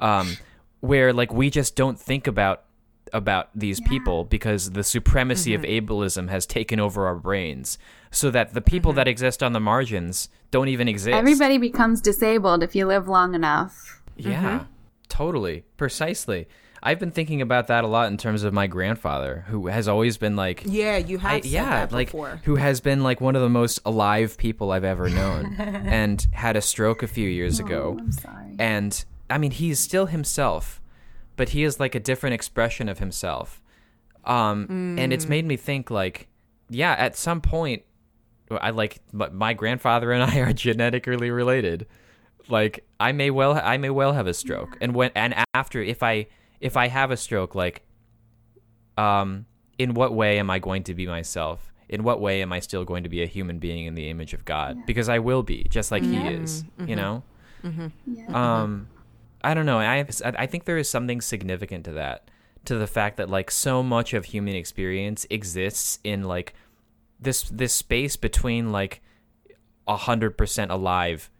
Um 0.00 0.36
where 0.80 1.12
like 1.12 1.32
we 1.32 1.50
just 1.50 1.74
don't 1.74 1.98
think 1.98 2.28
about 2.28 2.62
about 3.12 3.48
these 3.54 3.80
people 3.80 4.24
because 4.24 4.70
the 4.70 4.84
supremacy 4.84 5.54
of 5.54 5.62
mm-hmm. 5.62 5.86
ableism 5.86 6.28
has 6.28 6.46
taken 6.46 6.78
over 6.78 7.06
our 7.06 7.16
brains 7.16 7.78
so 8.10 8.30
that 8.30 8.54
the 8.54 8.60
people 8.60 8.92
that 8.94 9.02
mm-hmm. 9.02 9.10
exist 9.10 9.42
on 9.42 9.52
the 9.52 9.60
margins 9.60 10.28
don't 10.50 10.68
even 10.68 10.88
exist. 10.88 11.14
Everybody 11.14 11.58
becomes 11.58 12.00
disabled 12.00 12.62
if 12.62 12.74
you 12.74 12.86
live 12.86 13.08
long 13.08 13.34
enough. 13.34 14.02
Yeah, 14.16 14.42
mm-hmm. 14.42 14.64
totally. 15.08 15.64
Precisely. 15.76 16.48
I've 16.82 16.98
been 16.98 17.10
thinking 17.10 17.42
about 17.42 17.66
that 17.66 17.84
a 17.84 17.88
lot 17.88 18.08
in 18.08 18.16
terms 18.16 18.44
of 18.44 18.52
my 18.52 18.66
grandfather, 18.66 19.44
who 19.48 19.66
has 19.66 19.88
always 19.88 20.16
been 20.16 20.36
like, 20.36 20.62
Yeah, 20.64 20.96
you 20.96 21.18
have 21.18 21.30
I- 21.30 21.40
said 21.40 21.50
yeah, 21.50 21.86
that 21.86 21.92
like 21.92 22.08
before. 22.08 22.40
who 22.44 22.56
has 22.56 22.80
been 22.80 23.02
like 23.02 23.20
one 23.20 23.34
of 23.34 23.42
the 23.42 23.48
most 23.48 23.80
alive 23.84 24.36
people 24.38 24.70
I've 24.70 24.84
ever 24.84 25.08
known, 25.08 25.54
and 25.58 26.24
had 26.32 26.56
a 26.56 26.60
stroke 26.62 27.02
a 27.02 27.08
few 27.08 27.28
years 27.28 27.60
oh, 27.60 27.64
ago. 27.64 27.96
I'm 27.98 28.12
sorry. 28.12 28.56
And 28.58 29.04
I 29.28 29.38
mean, 29.38 29.50
he's 29.50 29.78
still 29.80 30.06
himself, 30.06 30.80
but 31.36 31.50
he 31.50 31.64
is 31.64 31.80
like 31.80 31.94
a 31.94 32.00
different 32.00 32.34
expression 32.34 32.88
of 32.88 32.98
himself. 32.98 33.60
Um, 34.24 34.96
and 34.98 35.12
it's 35.12 35.24
mm. 35.24 35.30
made 35.30 35.46
me 35.46 35.56
think 35.56 35.90
like, 35.90 36.28
yeah, 36.68 36.92
at 36.92 37.16
some 37.16 37.40
point, 37.40 37.82
I 38.56 38.70
like 38.70 39.00
my- 39.12 39.28
my 39.28 39.52
grandfather 39.54 40.12
and 40.12 40.22
I 40.30 40.38
are 40.38 40.52
genetically 40.52 41.30
related. 41.30 41.86
Like 42.48 42.84
I 42.98 43.12
may 43.12 43.30
well 43.30 43.60
I 43.62 43.76
may 43.76 43.90
well 43.90 44.12
have 44.14 44.26
a 44.26 44.34
stroke, 44.34 44.78
and 44.80 44.94
when 44.94 45.10
and 45.14 45.34
after 45.54 45.82
if 45.82 46.02
I 46.02 46.26
if 46.60 46.76
I 46.76 46.88
have 46.88 47.10
a 47.10 47.16
stroke, 47.16 47.54
like, 47.54 47.82
um, 48.96 49.46
in 49.78 49.94
what 49.94 50.12
way 50.14 50.38
am 50.38 50.50
I 50.50 50.58
going 50.58 50.82
to 50.84 50.94
be 50.94 51.06
myself? 51.06 51.72
In 51.88 52.02
what 52.02 52.20
way 52.20 52.42
am 52.42 52.52
I 52.52 52.60
still 52.60 52.84
going 52.84 53.02
to 53.04 53.08
be 53.08 53.22
a 53.22 53.26
human 53.26 53.58
being 53.58 53.86
in 53.86 53.94
the 53.94 54.10
image 54.10 54.34
of 54.34 54.44
God? 54.44 54.84
Because 54.86 55.08
I 55.08 55.18
will 55.20 55.42
be, 55.42 55.66
just 55.70 55.90
like 55.90 56.02
He 56.02 56.16
is. 56.18 56.64
You 56.86 56.96
know. 56.96 57.22
Yeah. 58.06 58.62
Um, 58.62 58.88
I 59.42 59.54
don't 59.54 59.66
know. 59.66 59.78
I 59.78 60.04
I 60.24 60.46
think 60.46 60.64
there 60.64 60.78
is 60.78 60.88
something 60.88 61.20
significant 61.20 61.84
to 61.84 61.92
that, 61.92 62.30
to 62.64 62.76
the 62.76 62.86
fact 62.86 63.16
that 63.18 63.30
like 63.30 63.50
so 63.50 63.82
much 63.82 64.14
of 64.14 64.26
human 64.26 64.54
experience 64.54 65.26
exists 65.30 65.98
in 66.02 66.24
like 66.24 66.54
this 67.20 67.42
this 67.44 67.72
space 67.74 68.16
between 68.16 68.72
like 68.72 69.02
a 69.86 69.96
hundred 69.96 70.36
percent 70.38 70.70
alive 70.70 71.30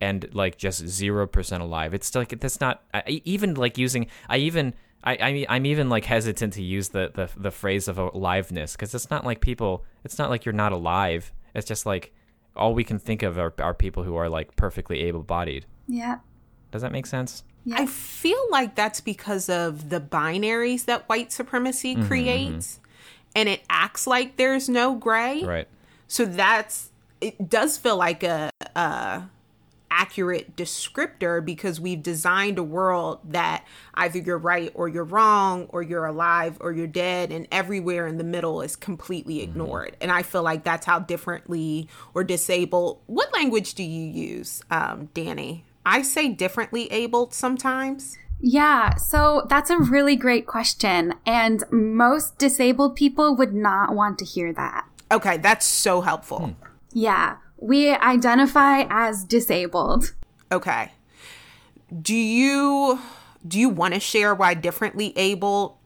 and 0.00 0.28
like 0.32 0.56
just 0.56 0.86
zero 0.86 1.26
percent 1.26 1.62
alive. 1.62 1.94
It's 1.94 2.14
like 2.14 2.38
that's 2.40 2.60
not 2.60 2.82
I, 2.94 3.22
even 3.24 3.54
like 3.54 3.78
using. 3.78 4.06
I 4.28 4.38
even. 4.38 4.74
I, 5.04 5.16
I 5.20 5.32
mean, 5.32 5.46
I'm 5.48 5.64
even 5.64 5.88
like 5.88 6.04
hesitant 6.04 6.54
to 6.54 6.62
use 6.62 6.88
the, 6.88 7.12
the, 7.14 7.30
the 7.36 7.52
phrase 7.52 7.86
of 7.86 7.98
aliveness 7.98 8.72
because 8.72 8.92
it's 8.96 9.10
not 9.10 9.24
like 9.24 9.40
people. 9.40 9.84
It's 10.04 10.18
not 10.18 10.28
like 10.28 10.44
you're 10.44 10.52
not 10.52 10.72
alive. 10.72 11.32
It's 11.54 11.68
just 11.68 11.86
like 11.86 12.12
all 12.56 12.74
we 12.74 12.82
can 12.82 12.98
think 12.98 13.22
of 13.22 13.38
are, 13.38 13.54
are 13.60 13.74
people 13.74 14.02
who 14.02 14.16
are 14.16 14.28
like 14.28 14.56
perfectly 14.56 15.02
able-bodied. 15.02 15.66
yeah. 15.86 16.18
Does 16.72 16.82
that 16.82 16.90
make 16.90 17.06
sense? 17.06 17.44
Yeah. 17.64 17.76
I 17.78 17.86
feel 17.86 18.42
like 18.50 18.74
that's 18.74 19.00
because 19.00 19.48
of 19.48 19.88
the 19.88 20.00
binaries 20.00 20.84
that 20.86 21.08
white 21.08 21.30
supremacy 21.30 21.94
Mm-hmm, 21.94 22.06
creates. 22.08 22.80
And 23.34 23.48
it 23.48 23.62
acts 23.70 24.06
like 24.06 24.36
there's 24.36 24.68
no 24.68 24.94
gray. 24.94 25.42
Right. 25.44 25.68
So 26.06 26.24
that's 26.24 26.90
it 27.20 27.50
does 27.50 27.76
feel 27.76 27.96
like 27.96 28.22
a, 28.22 28.50
a 28.74 29.24
accurate 29.90 30.54
descriptor 30.56 31.44
because 31.44 31.80
we've 31.80 32.02
designed 32.02 32.58
a 32.58 32.62
world 32.62 33.20
that 33.24 33.64
either 33.94 34.18
you're 34.18 34.38
right 34.38 34.70
or 34.74 34.88
you're 34.88 35.04
wrong 35.04 35.66
or 35.70 35.82
you're 35.82 36.06
alive 36.06 36.56
or 36.60 36.72
you're 36.72 36.86
dead 36.86 37.32
and 37.32 37.48
everywhere 37.50 38.06
in 38.06 38.18
the 38.18 38.24
middle 38.24 38.60
is 38.62 38.76
completely 38.76 39.42
ignored. 39.42 39.96
And 40.00 40.12
I 40.12 40.22
feel 40.22 40.42
like 40.42 40.64
that's 40.64 40.86
how 40.86 41.00
differently 41.00 41.88
or 42.14 42.22
disabled. 42.22 43.00
What 43.06 43.32
language 43.32 43.74
do 43.74 43.82
you 43.82 44.04
use, 44.04 44.62
um, 44.70 45.08
Danny? 45.14 45.64
I 45.84 46.02
say 46.02 46.28
differently 46.28 46.90
abled 46.92 47.32
sometimes. 47.32 48.16
Yeah, 48.40 48.94
so 48.96 49.46
that's 49.48 49.70
a 49.70 49.78
really 49.78 50.16
great 50.16 50.46
question. 50.46 51.14
And 51.26 51.64
most 51.70 52.38
disabled 52.38 52.96
people 52.96 53.34
would 53.36 53.54
not 53.54 53.94
want 53.94 54.18
to 54.20 54.24
hear 54.24 54.52
that. 54.52 54.86
Okay, 55.10 55.38
that's 55.38 55.66
so 55.66 56.00
helpful. 56.00 56.46
Hmm. 56.46 56.52
Yeah, 56.92 57.36
we 57.58 57.90
identify 57.90 58.84
as 58.88 59.24
disabled. 59.24 60.14
Okay. 60.52 60.92
Do 62.02 62.14
you 62.14 63.00
do 63.46 63.58
you 63.58 63.68
want 63.68 63.94
to 63.94 64.00
share 64.00 64.34
why 64.34 64.54
differently 64.54 65.12
able 65.16 65.78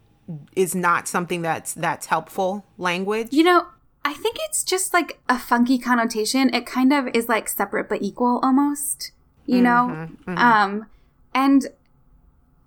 is 0.57 0.75
not 0.75 1.09
something 1.09 1.43
that's 1.43 1.75
that's 1.75 2.07
helpful 2.07 2.65
language? 2.79 3.29
You 3.31 3.45
know, 3.45 3.67
I 4.05 4.15
think 4.15 4.37
it's 4.47 4.65
just 4.65 4.93
like 4.93 5.21
a 5.29 5.39
funky 5.39 5.79
connotation. 5.79 6.53
It 6.55 6.67
kind 6.67 6.93
of 6.93 7.09
is 7.15 7.29
like 7.29 7.49
separate 7.49 7.89
but 7.89 8.03
equal 8.03 8.41
almost, 8.43 9.13
you 9.47 9.63
know? 9.63 9.89
Mm-hmm, 9.91 10.31
mm-hmm. 10.31 10.39
Um 10.39 10.87
and 11.35 11.69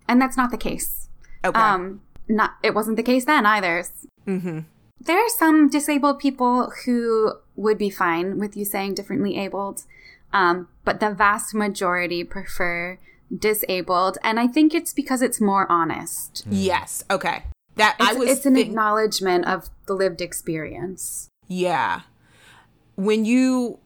and 0.08 0.22
that's 0.22 0.38
not 0.38 0.52
the 0.52 0.58
case. 0.58 1.10
Okay. 1.44 1.60
Um 1.60 2.02
not 2.28 2.52
it 2.64 2.74
wasn't 2.74 2.98
the 2.98 3.04
case 3.04 3.26
then 3.26 3.46
either. 3.46 3.84
Mm-hmm. 4.28 4.60
There 5.00 5.18
are 5.20 5.30
some 5.30 5.70
disabled 5.70 6.20
people 6.20 6.72
who 6.86 7.34
would 7.56 7.78
be 7.78 7.90
fine 7.90 8.40
with 8.40 8.56
you 8.58 8.66
saying 8.66 8.96
differently 8.96 9.38
abled. 9.38 9.84
Um, 10.34 10.68
but 10.84 11.00
the 11.00 11.12
vast 11.12 11.54
majority 11.54 12.24
prefer 12.24 12.98
disabled, 13.38 14.18
and 14.24 14.40
I 14.40 14.48
think 14.48 14.74
it's 14.74 14.94
because 14.94 15.22
it's 15.22 15.40
more 15.40 15.70
honest. 15.72 16.44
yes. 16.50 17.04
Okay. 17.10 17.44
That 17.76 17.96
It's, 18.00 18.10
I 18.10 18.14
was 18.14 18.30
it's 18.30 18.46
an 18.46 18.56
think- 18.56 18.68
acknowledgement 18.70 19.46
of 19.46 19.70
the 19.86 19.94
lived 19.94 20.22
experience. 20.22 21.30
Yeah. 21.48 22.02
When 22.96 23.26
you 23.26 23.80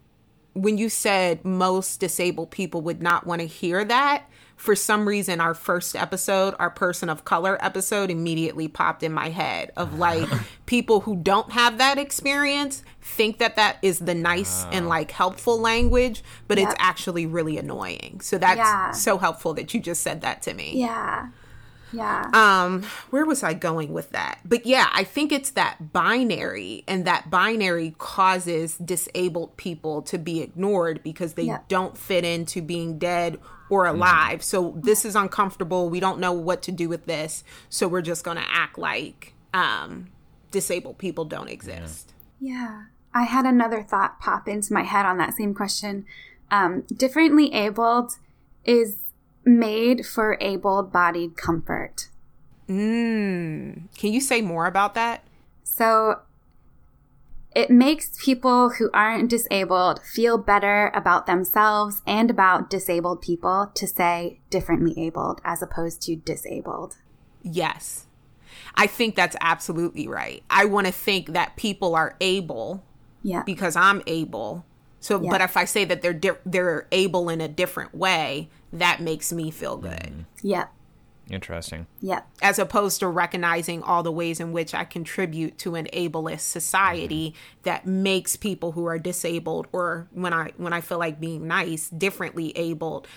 when 0.54 0.78
you 0.78 0.90
said 0.90 1.44
most 1.46 2.00
disabled 2.00 2.52
people 2.52 2.82
would 2.82 3.02
not 3.02 3.26
want 3.28 3.42
to 3.42 3.48
hear 3.48 3.84
that, 3.86 4.24
for 4.60 4.76
some 4.76 5.08
reason 5.08 5.40
our 5.40 5.54
first 5.54 5.96
episode, 5.96 6.54
our 6.60 6.70
person 6.70 7.08
of 7.08 7.24
color 7.24 7.58
episode 7.64 8.12
immediately 8.12 8.68
popped 8.68 9.04
in 9.04 9.14
my 9.14 9.30
head 9.30 9.72
of 9.78 9.98
like 9.98 10.28
people 10.66 11.00
who 11.00 11.16
don't 11.16 11.54
have 11.54 11.78
that 11.78 11.98
experience 11.98 12.84
think 13.02 13.38
that 13.38 13.56
that 13.56 13.78
is 13.82 14.00
the 14.00 14.14
nice 14.14 14.66
and 14.74 14.90
like 14.90 15.12
helpful 15.12 15.58
language, 15.58 16.22
but 16.50 16.60
it's 16.60 16.76
actually 16.78 17.26
really 17.26 17.58
annoying. 17.58 18.20
So 18.22 18.38
that's 18.38 18.58
Yeah. 18.58 18.92
so 18.92 19.18
helpful 19.18 19.54
that 19.54 19.74
you 19.74 19.80
just 19.80 20.04
said 20.04 20.20
that 20.22 20.42
to 20.44 20.54
me 20.54 20.74
Yeah. 20.76 21.28
Yeah. 21.92 22.30
um 22.34 22.84
where 23.10 23.26
was 23.26 23.42
i 23.44 23.54
going 23.54 23.94
with 23.94 24.12
that 24.12 24.40
but 24.46 24.66
yeah 24.66 24.90
i 24.94 25.04
think 25.04 25.32
it's 25.32 25.52
that 25.52 25.92
binary 25.94 26.84
and 26.88 27.06
that 27.06 27.30
binary 27.30 27.96
causes 27.98 28.78
disabled 28.78 29.58
people 29.58 30.02
to 30.04 30.18
be 30.18 30.42
ignored 30.42 31.02
because 31.04 31.34
they 31.34 31.44
Yeah. 31.44 31.60
don't 31.68 31.98
fit 31.98 32.24
into 32.26 32.62
being 32.62 32.98
dead 33.00 33.40
or 33.70 33.86
alive 33.86 34.44
so 34.44 34.74
this 34.78 35.06
is 35.06 35.16
uncomfortable 35.16 35.90
we 35.90 36.00
don't 36.00 36.20
know 36.20 36.34
what 36.34 36.62
to 36.64 36.72
do 36.72 36.90
with 36.90 37.06
this 37.06 37.44
so 37.70 37.88
we're 37.88 38.02
just 38.02 38.24
going 38.24 38.38
to 38.38 38.46
act 38.50 38.78
like 38.78 39.34
um 39.54 40.08
disabled 40.52 40.98
people 40.98 41.26
don't 41.26 41.50
exist 41.50 42.14
Yeah. 42.40 42.84
I 43.12 43.24
had 43.24 43.46
another 43.46 43.82
thought 43.82 44.20
pop 44.20 44.48
into 44.48 44.72
my 44.72 44.84
head 44.84 45.04
on 45.04 45.18
that 45.18 45.34
same 45.36 45.56
question. 45.56 46.06
Um, 46.52 46.82
differently 46.96 47.52
abled 47.54 48.14
is 48.64 48.98
made 49.58 50.06
for 50.06 50.38
able 50.42 50.84
bodied 50.84 51.36
comfort. 51.38 52.08
mm. 52.68 53.82
can 53.98 54.14
you 54.14 54.22
say 54.22 54.42
more 54.42 54.66
about 54.68 54.94
that 54.94 55.24
So 55.64 56.20
it 57.56 57.72
makes 57.72 58.12
people 58.24 58.70
who 58.78 58.92
aren't 58.94 59.30
disabled 59.30 60.02
feel 60.04 60.38
better 60.38 60.92
about 60.94 61.26
themselves 61.26 62.02
and 62.06 62.30
about 62.30 62.70
disabled 62.70 63.22
people 63.22 63.72
to 63.74 63.88
say 63.88 64.40
differently 64.52 64.94
abled 64.98 65.42
as 65.44 65.62
opposed 65.64 66.02
to 66.04 66.16
disabled. 66.16 66.98
Yes. 67.42 68.06
I 68.76 68.86
think 68.88 69.16
that's 69.16 69.36
absolutely 69.42 70.08
right. 70.08 70.44
I 70.50 70.66
want 70.66 70.86
to 70.88 70.94
think 70.94 71.30
that 71.34 71.56
people 71.56 71.96
are 71.96 72.16
able 72.22 72.84
Yeah. 73.24 73.42
because 73.44 73.76
I'm 73.76 74.02
able. 74.06 74.64
So, 75.00 75.22
Yeah. 75.22 75.30
but 75.32 75.42
if 75.42 75.56
I 75.58 75.66
say 75.66 75.86
that 75.86 76.02
they're 76.02 76.14
di- 76.14 76.32
they're 76.46 76.88
able 76.92 77.30
in 77.30 77.42
a 77.42 77.48
different 77.48 77.96
way, 77.96 78.50
that 78.74 79.02
makes 79.02 79.32
me 79.32 79.52
feel 79.52 79.78
good, 79.78 79.92
mm-hmm. 79.92 80.48
Yep. 80.48 80.74
Interesting. 81.30 81.86
Yep. 82.02 82.28
as 82.42 82.58
opposed 82.58 83.00
to 83.02 83.08
recognizing 83.08 83.84
all 83.84 84.02
the 84.02 84.12
ways 84.12 84.40
in 84.40 84.52
which 84.52 84.74
I 84.74 84.84
contribute 84.84 85.60
to 85.60 85.76
an 85.76 85.88
ableist 85.94 86.40
society 86.42 87.30
mm-hmm. 87.30 87.60
that 87.64 87.86
makes 87.86 88.36
people 88.36 88.72
who 88.72 88.86
are 88.86 88.98
disabled, 88.98 89.68
or 89.72 90.08
when 90.12 90.34
I 90.34 90.52
when 90.58 90.74
I 90.74 90.82
feel 90.82 90.98
like 90.98 91.20
being 91.20 91.48
nice, 91.48 91.90
differently 91.90 92.52
abled, 92.58 93.08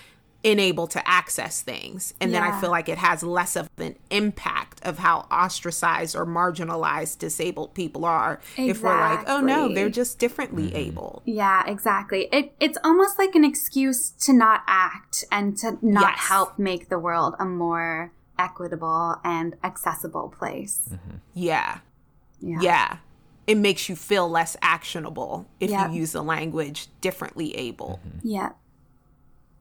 unable 0.43 0.87
to 0.87 1.07
access 1.07 1.61
things, 1.61 2.13
and 2.19 2.33
then 2.33 2.43
I 2.43 2.59
feel 2.59 2.69
like 2.69 2.89
it 2.89 2.97
has 2.97 3.23
less 3.23 3.55
of 3.55 3.69
an 3.77 3.95
impact 4.09 4.81
of 4.83 4.99
how 4.99 5.27
ostracized 5.31 6.15
or 6.15 6.25
marginalized 6.25 7.19
disabled 7.19 7.73
people 7.73 8.05
are. 8.05 8.39
If 8.57 8.81
we're 8.81 8.99
like, 8.99 9.27
oh 9.27 9.39
no, 9.39 9.73
they're 9.73 9.89
just 9.89 10.19
differently 10.19 10.67
mm-hmm. 10.67 10.75
able." 10.75 11.21
Yeah, 11.25 11.63
exactly. 11.67 12.27
It 12.31 12.53
it's 12.59 12.77
almost 12.83 13.17
like 13.17 13.35
an 13.35 13.43
excuse 13.43 14.11
to 14.21 14.33
not 14.33 14.63
act 14.67 15.23
and 15.31 15.57
to 15.57 15.77
not 15.81 16.13
Yes. 16.15 16.19
help 16.19 16.59
make 16.59 16.89
the 16.89 16.99
world 16.99 17.35
a 17.39 17.45
more 17.45 18.11
equitable 18.37 19.15
and 19.23 19.55
accessible 19.63 20.29
place. 20.29 20.89
Mm-hmm. 20.91 21.17
Yeah. 21.33 21.79
Yeah. 22.41 22.57
Yeah. 22.61 22.97
It 23.45 23.57
makes 23.57 23.89
you 23.89 23.95
feel 23.95 24.29
less 24.29 24.55
actionable 24.61 25.47
if 25.59 25.69
Yeah. 25.69 25.89
you 25.89 25.99
use 25.99 26.13
the 26.13 26.23
language 26.23 26.87
differently 27.01 27.55
able. 27.55 27.99
Mm-hmm. 28.07 28.27
Yeah. 28.27 28.49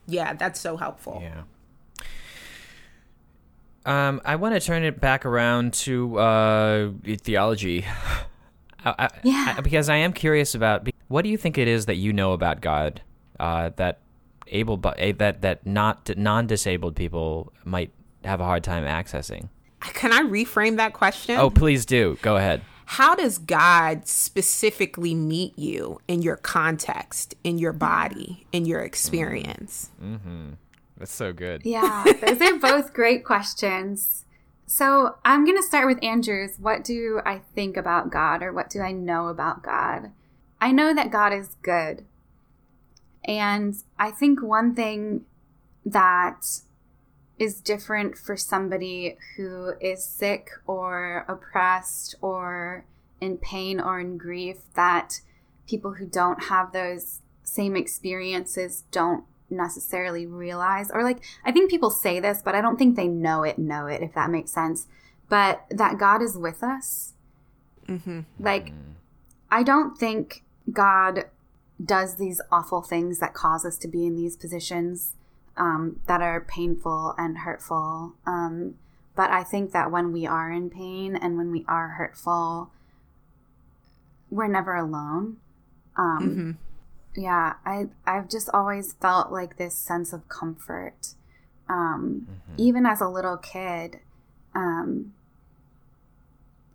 Yeah, 0.07 0.35
that's 0.35 0.61
so 0.61 0.77
helpful. 0.77 1.21
Yeah. 1.23 1.43
Um, 3.85 4.21
I 4.25 4.37
want 4.37 4.55
to 4.55 4.61
turn 4.61 4.85
it 4.85 5.01
back 5.01 5.27
around 5.27 5.75
to 5.75 6.19
uh, 6.19 6.91
theology. 7.23 7.85
I, 8.85 8.95
I, 8.99 9.09
Yeah. 9.25 9.55
I- 9.59 9.61
because 9.61 9.89
I 9.89 9.97
am 9.97 10.13
curious 10.13 10.55
about 10.55 10.89
what 11.09 11.23
do 11.23 11.29
you 11.29 11.37
think 11.37 11.59
it 11.59 11.69
is 11.69 11.87
that 11.87 11.97
you 11.97 12.13
know 12.13 12.33
about 12.33 12.61
God 12.61 13.01
uh, 13.41 13.71
that 13.77 14.01
able 14.49 14.77
bu- 14.77 14.93
eh, 14.99 15.13
that 15.19 15.43
that 15.43 15.67
not 15.67 16.11
non-disabled 16.17 16.95
people 16.97 17.53
might 17.65 17.91
have 18.25 18.41
a 18.41 18.45
hard 18.45 18.63
time 18.63 18.85
accessing. 18.85 19.49
Can 19.81 20.13
I 20.13 20.21
reframe 20.23 20.77
that 20.77 20.93
question? 20.93 21.39
Oh, 21.39 21.51
please 21.51 21.85
do. 21.85 22.17
Go 22.23 22.37
ahead. 22.37 22.63
How 22.87 23.15
does 23.15 23.39
God 23.39 24.07
specifically 24.07 25.15
meet 25.15 25.59
you 25.59 26.01
in 26.09 26.23
your 26.23 26.37
context, 26.37 27.35
in 27.45 27.59
your 27.59 27.73
body, 27.73 28.47
in 28.53 28.67
your 28.67 28.81
experience? 28.81 29.91
Mm-hmm. 30.03 30.51
That's 30.99 31.13
so 31.13 31.33
good. 31.33 31.63
Yeah, 31.65 32.05
those 32.21 32.41
are 32.41 32.59
both 32.59 32.93
great 32.93 33.25
questions. 33.25 34.25
So 34.67 35.17
I'm 35.25 35.45
going 35.45 35.57
to 35.57 35.63
start 35.63 35.87
with 35.87 36.03
Andrew's. 36.03 36.59
What 36.59 36.85
do 36.85 37.21
I 37.27 37.39
think 37.55 37.77
about 37.77 38.11
God 38.11 38.43
or 38.43 38.53
what 38.53 38.71
do 38.71 38.81
I 38.81 38.93
know 38.93 39.29
about 39.29 39.63
God? 39.63 40.13
I 40.61 40.73
know 40.73 40.95
that 40.95 41.11
God 41.11 41.33
is 41.33 41.57
good. 41.63 42.05
And 43.25 43.75
I 43.99 44.11
think 44.11 44.43
one 44.43 44.75
thing 44.75 45.25
that 45.85 46.61
is 47.43 47.61
different 47.61 48.17
for 48.17 48.37
somebody 48.37 49.17
who 49.37 49.73
is 49.81 50.05
sick 50.05 50.49
or 50.65 51.27
oppressed 51.29 52.15
or 52.21 52.87
in 53.21 53.37
pain 53.37 53.81
or 53.81 53.99
in 53.99 54.17
grief 54.17 54.59
that 54.75 55.21
people 55.67 55.95
who 55.95 56.07
don't 56.07 56.45
have 56.45 56.73
those 56.73 57.21
same 57.43 57.75
experiences 57.75 58.85
don't 58.93 59.25
necessarily 59.51 60.25
realize. 60.25 60.89
Or 60.93 61.03
like 61.03 61.25
i 61.45 61.51
think 61.51 61.69
people 61.69 61.91
say 61.91 62.21
this 62.21 62.41
but 62.43 62.55
i 62.55 62.61
don't 62.61 62.79
think 62.79 62.95
they 62.95 63.09
know 63.09 63.43
it 63.43 63.59
know 63.59 63.87
it 63.87 64.03
if 64.03 64.15
that 64.15 64.31
makes 64.31 64.53
sense. 64.53 64.87
But 65.29 65.65
that 65.69 65.99
god 65.99 66.23
is 66.23 66.39
with 66.39 66.63
us. 66.63 67.15
Mm-hmm. 67.89 68.21
Like 68.39 68.73
i 69.51 69.65
don't 69.65 69.99
think 69.99 70.45
god 70.73 71.25
does 71.85 72.17
these 72.19 72.41
awful 72.53 72.83
things 72.83 73.19
that 73.19 73.35
cause 73.35 73.65
us 73.65 73.77
to 73.79 73.89
be 73.89 74.07
in 74.07 74.15
these 74.15 74.37
positions 74.37 75.15
um, 75.57 76.01
that 76.07 76.21
are 76.23 76.41
painful 76.41 77.15
and 77.19 77.39
hurtful. 77.39 78.15
Um, 78.27 78.75
but 79.15 79.31
i 79.31 79.43
think 79.43 79.73
that 79.73 79.91
when 79.91 80.13
we 80.13 80.27
are 80.27 80.51
in 80.51 80.71
pain 80.71 81.17
and 81.17 81.37
when 81.37 81.51
we 81.51 81.65
are 81.69 81.89
hurtful 81.91 82.71
we're 84.31 84.49
never 84.49 84.75
alone. 84.75 85.37
Um, 85.97 86.59
yeah 87.15 87.55
i 87.67 87.85
i've 88.07 88.27
just 88.31 88.49
always 88.55 88.95
felt 88.95 89.31
like 89.31 89.59
this 89.59 89.75
sense 89.75 90.13
of 90.13 90.29
comfort. 90.29 91.15
Um 91.69 92.27
even 92.57 92.87
as 92.87 93.01
a 93.01 93.09
little 93.09 93.37
kid 93.37 94.01
um 94.55 95.13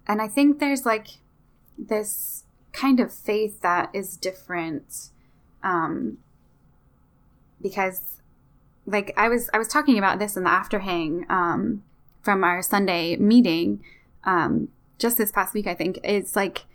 and 0.07 0.21
i 0.21 0.27
think 0.27 0.59
there's 0.59 0.85
like 0.85 1.07
this 1.77 2.43
kind 2.71 2.99
of 2.99 3.11
faith 3.13 3.61
that 3.61 3.89
is 3.93 4.17
different 4.17 5.09
um 5.63 6.19
because 7.61 8.21
like 8.87 9.13
i 9.15 9.29
was 9.29 9.49
i 9.53 9.57
was 9.59 9.67
talking 9.67 9.97
about 9.99 10.17
this 10.17 10.35
in 10.35 10.43
the 10.43 10.49
afterhang 10.49 11.29
um 11.29 11.83
from 12.23 12.43
our 12.43 12.63
sunday 12.63 13.15
meeting 13.17 13.83
um 14.23 14.69
just 14.97 15.17
this 15.17 15.31
past 15.31 15.53
week 15.53 15.67
i 15.67 15.75
think 15.75 15.99
it's 16.03 16.35
like 16.35 16.65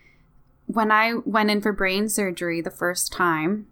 when 0.67 0.91
I 0.91 1.15
went 1.25 1.51
in 1.51 1.61
for 1.61 1.73
brain 1.73 2.09
surgery 2.09 2.61
the 2.61 2.71
first 2.71 3.13
time, 3.13 3.67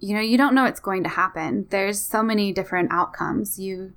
you 0.00 0.14
know, 0.14 0.20
you 0.20 0.36
don't 0.36 0.54
know 0.54 0.64
what's 0.64 0.80
going 0.80 1.02
to 1.04 1.08
happen. 1.08 1.66
There's 1.70 2.00
so 2.00 2.22
many 2.22 2.52
different 2.52 2.92
outcomes. 2.92 3.58
You, 3.58 3.94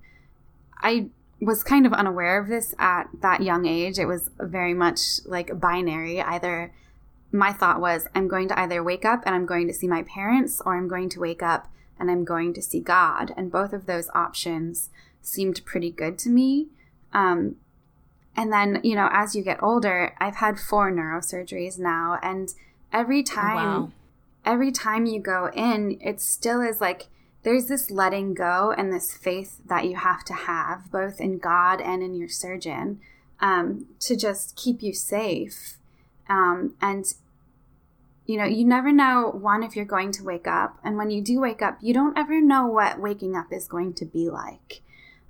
I 0.81 1.07
was 1.41 1.63
kind 1.63 1.85
of 1.85 1.93
unaware 1.93 2.39
of 2.39 2.47
this 2.47 2.73
at 2.79 3.09
that 3.21 3.41
young 3.41 3.65
age. 3.65 3.99
It 3.99 4.05
was 4.05 4.29
very 4.39 4.73
much 4.73 4.99
like 5.25 5.59
binary. 5.59 6.21
Either 6.21 6.71
my 7.31 7.51
thought 7.51 7.81
was, 7.81 8.07
I'm 8.15 8.27
going 8.27 8.47
to 8.49 8.59
either 8.59 8.83
wake 8.83 9.03
up 9.03 9.23
and 9.25 9.35
I'm 9.35 9.45
going 9.45 9.67
to 9.67 9.73
see 9.73 9.87
my 9.87 10.03
parents, 10.03 10.61
or 10.65 10.77
I'm 10.77 10.87
going 10.87 11.09
to 11.09 11.19
wake 11.19 11.43
up 11.43 11.69
and 11.99 12.09
I'm 12.11 12.23
going 12.23 12.53
to 12.53 12.61
see 12.61 12.79
God. 12.79 13.33
And 13.35 13.51
both 13.51 13.73
of 13.73 13.85
those 13.85 14.09
options 14.13 14.89
seemed 15.21 15.65
pretty 15.65 15.91
good 15.91 16.17
to 16.19 16.29
me. 16.29 16.67
Um, 17.13 17.55
and 18.35 18.51
then, 18.51 18.81
you 18.83 18.95
know, 18.95 19.09
as 19.11 19.35
you 19.35 19.43
get 19.43 19.61
older, 19.63 20.13
I've 20.19 20.35
had 20.35 20.59
four 20.59 20.91
neurosurgeries 20.91 21.79
now. 21.79 22.19
And 22.21 22.53
every 22.93 23.23
time, 23.23 23.55
wow. 23.55 23.91
every 24.45 24.71
time 24.71 25.05
you 25.05 25.19
go 25.19 25.49
in, 25.53 25.97
it 26.01 26.21
still 26.21 26.61
is 26.61 26.79
like 26.79 27.07
there's 27.43 27.67
this 27.67 27.89
letting 27.89 28.33
go 28.33 28.73
and 28.77 28.91
this 28.93 29.13
faith 29.13 29.61
that 29.65 29.85
you 29.85 29.95
have 29.95 30.23
to 30.25 30.33
have, 30.33 30.91
both 30.91 31.19
in 31.19 31.39
God 31.39 31.81
and 31.81 32.03
in 32.03 32.13
your 32.13 32.29
surgeon, 32.29 32.99
um, 33.39 33.87
to 34.01 34.15
just 34.15 34.55
keep 34.55 34.81
you 34.81 34.93
safe. 34.93 35.77
Um, 36.29 36.75
and, 36.81 37.05
you 38.28 38.38
know, 38.38 38.45
you 38.45 38.65
never 38.65 38.91
know, 38.91 39.32
one, 39.34 39.63
if 39.63 39.75
you're 39.75 39.86
going 39.86 40.11
to 40.11 40.23
wake 40.23 40.47
up. 40.47 40.78
And 40.84 40.97
when 40.97 41.09
you 41.09 41.21
do 41.21 41.39
wake 41.39 41.61
up, 41.61 41.78
you 41.82 41.93
don't 41.93 42.17
ever 42.17 42.41
know 42.41 42.67
what 42.67 42.99
waking 42.99 43.38
up 43.38 43.53
is 43.53 43.69
going 43.69 43.93
to 43.95 44.05
be 44.05 44.30
like. 44.30 44.82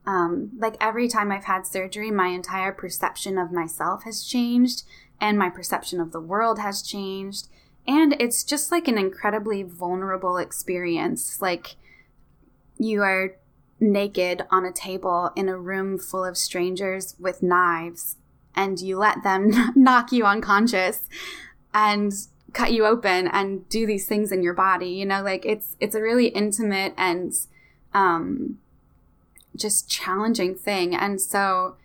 Um, 0.07 0.49
like 0.57 0.75
every 0.81 1.07
time 1.07 1.31
I've 1.31 1.43
had 1.43 1.67
surgery, 1.67 2.09
my 2.09 2.29
entire 2.29 2.71
perception 2.71 3.37
of 3.37 3.51
myself 3.51 4.03
has 4.03 4.23
changed 4.23 4.83
and 5.21 5.37
my 5.37 5.49
perception 5.49 6.01
of 6.01 6.11
the 6.11 6.19
world 6.19 6.57
has 6.57 6.81
changed. 6.81 7.49
And 7.85 8.15
it's 8.19 8.43
just 8.43 8.71
like 8.71 8.87
an 8.87 8.97
incredibly 8.97 9.61
vulnerable 9.61 10.37
experience. 10.37 11.39
Like 11.39 11.75
you 12.79 13.03
are 13.03 13.35
naked 13.79 14.41
on 14.49 14.65
a 14.65 14.71
table 14.71 15.31
in 15.35 15.49
a 15.49 15.57
room 15.57 15.99
full 15.99 16.25
of 16.25 16.35
strangers 16.35 17.15
with 17.19 17.43
knives 17.43 18.15
and 18.55 18.79
you 18.79 18.97
let 18.97 19.21
them 19.21 19.51
knock 19.75 20.11
you 20.11 20.25
unconscious 20.25 21.07
and 21.75 22.11
cut 22.57 22.73
you 22.73 22.85
open 22.85 23.27
and 23.27 23.67
do 23.69 23.85
these 23.85 24.07
things 24.07 24.31
in 24.31 24.41
your 24.41 24.53
body 24.53 24.89
you 24.89 25.05
know 25.05 25.21
like 25.21 25.45
it's 25.45 25.75
it's 25.79 25.95
a 25.95 26.01
really 26.01 26.27
intimate 26.27 26.93
and 26.97 27.33
um 27.93 28.57
just 29.57 29.89
challenging 29.89 30.55
thing. 30.55 30.95
And 30.95 31.19
so, 31.19 31.75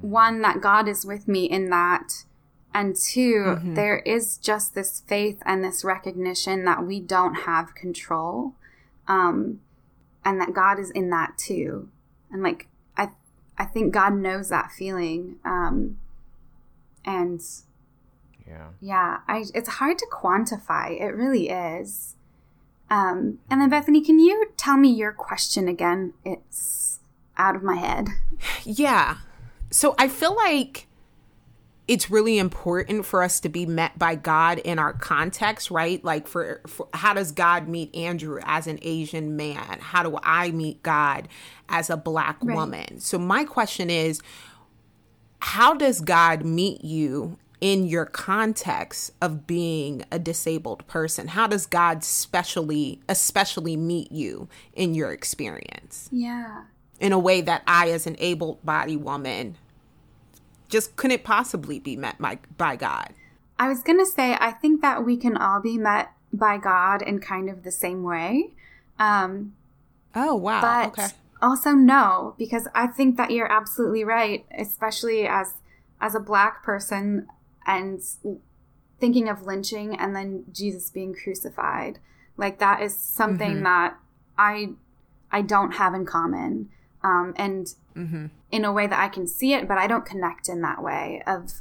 one, 0.00 0.42
that 0.42 0.60
God 0.60 0.88
is 0.88 1.06
with 1.06 1.28
me 1.28 1.44
in 1.44 1.70
that. 1.70 2.24
And 2.74 2.94
2 2.94 3.60
there 3.74 4.00
is 4.00 4.36
just 4.36 4.74
this 4.74 5.02
faith 5.06 5.42
and 5.46 5.64
this 5.64 5.84
recognition 5.84 6.64
that 6.66 6.84
we 6.84 7.00
don't 7.00 7.34
have 7.34 7.74
control. 7.74 8.54
Um, 9.06 9.60
and 10.24 10.40
that 10.40 10.52
God 10.52 10.78
is 10.78 10.90
in 10.90 11.08
that 11.10 11.38
too. 11.38 11.88
And 12.30 12.42
like, 12.42 12.68
I, 12.96 13.10
I 13.56 13.64
think 13.64 13.94
God 13.94 14.14
knows 14.14 14.50
that 14.50 14.70
feeling. 14.70 15.36
Um, 15.44 15.98
and 17.06 17.40
Yeah. 18.48 18.68
yeah, 18.80 19.18
I, 19.28 19.44
it's 19.54 19.68
hard 19.68 19.98
to 19.98 20.06
quantify. 20.10 20.98
It 21.00 21.14
really 21.14 21.50
is. 21.50 22.16
Um, 22.90 23.38
and 23.50 23.60
then 23.60 23.68
Bethany, 23.68 24.02
can 24.02 24.18
you 24.18 24.46
tell 24.56 24.78
me 24.78 24.88
your 24.88 25.12
question 25.12 25.68
again? 25.68 26.14
It's 26.24 27.00
out 27.36 27.54
of 27.54 27.62
my 27.62 27.76
head. 27.76 28.08
Yeah. 28.64 29.18
So 29.70 29.94
I 29.98 30.08
feel 30.08 30.34
like 30.34 30.86
it's 31.86 32.10
really 32.10 32.38
important 32.38 33.04
for 33.06 33.22
us 33.22 33.40
to 33.40 33.48
be 33.48 33.66
met 33.66 33.98
by 33.98 34.14
God 34.14 34.58
in 34.58 34.78
our 34.78 34.92
context, 34.92 35.70
right? 35.70 36.02
Like 36.04 36.26
for, 36.28 36.60
for 36.66 36.88
how 36.94 37.14
does 37.14 37.32
God 37.32 37.66
meet 37.68 37.94
Andrew 37.94 38.40
as 38.44 38.66
an 38.66 38.78
Asian 38.82 39.36
man? 39.36 39.78
How 39.80 40.02
do 40.02 40.18
I 40.22 40.50
meet 40.50 40.82
God 40.82 41.28
as 41.68 41.90
a 41.90 41.96
black 41.96 42.38
Right. 42.42 42.54
woman? 42.56 43.00
So 43.00 43.18
my 43.18 43.44
question 43.44 43.90
is 43.90 44.20
how 45.40 45.74
does 45.74 46.00
God 46.00 46.44
meet 46.44 46.84
you 46.84 47.38
in 47.60 47.86
your 47.86 48.04
context 48.06 49.12
of 49.20 49.46
being 49.46 50.04
a 50.12 50.18
disabled 50.18 50.86
person? 50.86 51.28
How 51.28 51.46
does 51.46 51.66
God 51.66 52.04
specially 52.04 53.00
especially 53.08 53.76
meet 53.76 54.12
you 54.12 54.48
in 54.74 54.94
your 54.94 55.10
experience? 55.12 56.08
Yeah. 56.12 56.64
in 57.00 57.12
a 57.12 57.18
way 57.18 57.40
that 57.40 57.62
I, 57.66 57.90
as 57.90 58.06
an 58.06 58.16
able 58.18 58.58
bodied 58.64 59.02
woman, 59.02 59.56
just 60.68 60.96
couldn't 60.96 61.24
possibly 61.24 61.78
be 61.78 61.96
met 61.96 62.18
by, 62.20 62.38
by 62.56 62.76
God. 62.76 63.14
I 63.58 63.68
was 63.68 63.82
going 63.82 63.98
to 63.98 64.06
say, 64.06 64.36
I 64.40 64.50
think 64.52 64.82
that 64.82 65.04
we 65.04 65.16
can 65.16 65.36
all 65.36 65.60
be 65.60 65.78
met 65.78 66.12
by 66.32 66.58
God 66.58 67.00
in 67.02 67.20
kind 67.20 67.48
of 67.48 67.62
the 67.64 67.72
same 67.72 68.02
way. 68.02 68.50
Um, 68.98 69.54
Oh, 70.14 70.34
wow. 70.34 70.60
but 70.60 70.88
okay. 70.98 71.08
also 71.40 71.70
no, 71.70 72.34
because 72.38 72.66
I 72.74 72.86
think 72.88 73.16
that 73.16 73.30
you're 73.30 73.50
absolutely 73.50 74.04
right, 74.04 74.44
especially 74.56 75.26
as 75.26 75.54
as 76.00 76.14
a 76.14 76.20
black 76.20 76.62
person 76.62 77.26
and 77.68 78.00
thinking 78.98 79.28
of 79.28 79.46
lynching 79.46 79.94
and 79.94 80.16
then 80.16 80.44
Jesus 80.52 80.90
being 80.90 81.14
crucified. 81.14 82.00
Like 82.36 82.58
that 82.58 82.82
is 82.82 82.96
something 82.96 83.62
that 83.62 83.96
I 84.36 84.70
I 85.30 85.42
don't 85.42 85.72
have 85.72 85.94
in 85.94 86.06
common. 86.06 86.70
Um, 87.04 87.32
and 87.36 87.66
mm-hmm. 87.96 88.26
in 88.50 88.64
a 88.64 88.72
way 88.72 88.88
that 88.88 88.98
I 88.98 89.08
can 89.08 89.28
see 89.28 89.52
it, 89.52 89.68
but 89.68 89.78
I 89.78 89.86
don't 89.86 90.04
connect 90.04 90.48
in 90.48 90.62
that 90.62 90.82
way 90.82 91.22
of, 91.28 91.60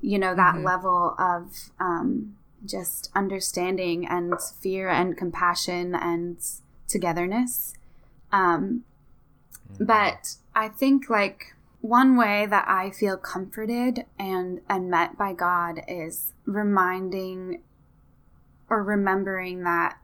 you 0.00 0.16
know, 0.16 0.32
that 0.36 0.60
level 0.60 1.16
of 1.18 1.70
um, 1.80 2.36
just 2.64 3.10
understanding 3.14 4.06
and 4.06 4.34
fear 4.60 4.88
and 4.88 5.16
compassion 5.16 5.96
and 5.96 6.38
togetherness. 6.86 7.74
Um, 8.30 8.84
but 9.80 10.36
I 10.54 10.68
think 10.68 11.10
like 11.10 11.55
one 11.86 12.16
way 12.16 12.46
that 12.46 12.66
I 12.68 12.90
feel 12.90 13.16
comforted 13.16 14.04
and 14.18 14.60
and 14.68 14.90
met 14.90 15.16
by 15.16 15.32
God 15.32 15.80
is 15.86 16.32
reminding 16.44 17.62
or 18.68 18.82
remembering 18.82 19.62
that 19.64 19.98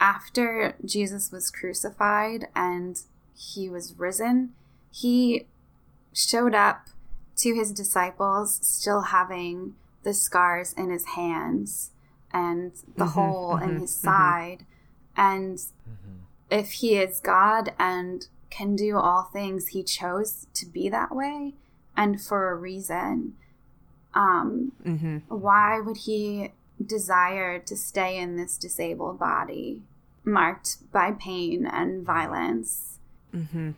after 0.00 0.74
Jesus 0.84 1.30
was 1.30 1.50
crucified 1.50 2.48
and 2.54 3.00
he 3.34 3.68
was 3.68 3.94
risen, 3.98 4.52
he 4.92 5.46
showed 6.12 6.54
up 6.54 6.88
to 7.36 7.54
his 7.54 7.72
disciples 7.72 8.58
still 8.62 9.02
having 9.02 9.74
the 10.02 10.14
scars 10.14 10.72
in 10.72 10.90
his 10.90 11.04
hands 11.16 11.90
and 12.32 12.72
the 12.96 13.04
mm-hmm, 13.04 13.12
hole 13.12 13.54
mm-hmm, 13.54 13.70
in 13.70 13.80
his 13.80 13.94
mm-hmm. 13.94 14.06
side. 14.06 14.66
And 15.16 15.58
mm-hmm. 15.58 16.16
if 16.50 16.72
he 16.72 16.96
is 16.96 17.20
God 17.20 17.72
and 17.78 18.26
can 18.56 18.74
do 18.74 18.96
all 18.96 19.24
things, 19.24 19.68
he 19.68 19.82
chose 19.82 20.46
to 20.54 20.66
be 20.66 20.88
that 20.88 21.14
way 21.14 21.54
and 21.96 22.20
for 22.20 22.50
a 22.50 22.54
reason. 22.54 23.34
Um, 24.14 24.72
mm-hmm. 24.84 25.18
Why 25.28 25.80
would 25.80 25.98
he 25.98 26.52
desire 26.84 27.58
to 27.58 27.76
stay 27.76 28.18
in 28.18 28.36
this 28.36 28.56
disabled 28.56 29.18
body 29.18 29.82
marked 30.24 30.90
by 30.90 31.12
pain 31.12 31.66
and 31.66 32.04
violence? 32.04 32.98
Mm-hmm. 33.34 33.72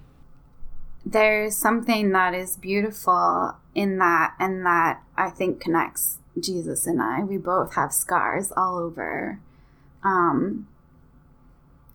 There's 1.04 1.56
something 1.56 2.10
that 2.10 2.34
is 2.34 2.56
beautiful 2.56 3.56
in 3.74 3.98
that, 3.98 4.34
and 4.38 4.64
that 4.64 5.02
I 5.16 5.30
think 5.30 5.60
connects 5.60 6.18
Jesus 6.38 6.86
and 6.86 7.00
I. 7.02 7.24
We 7.24 7.36
both 7.36 7.74
have 7.74 7.92
scars 7.92 8.52
all 8.56 8.76
over. 8.78 9.40
Um, 10.04 10.68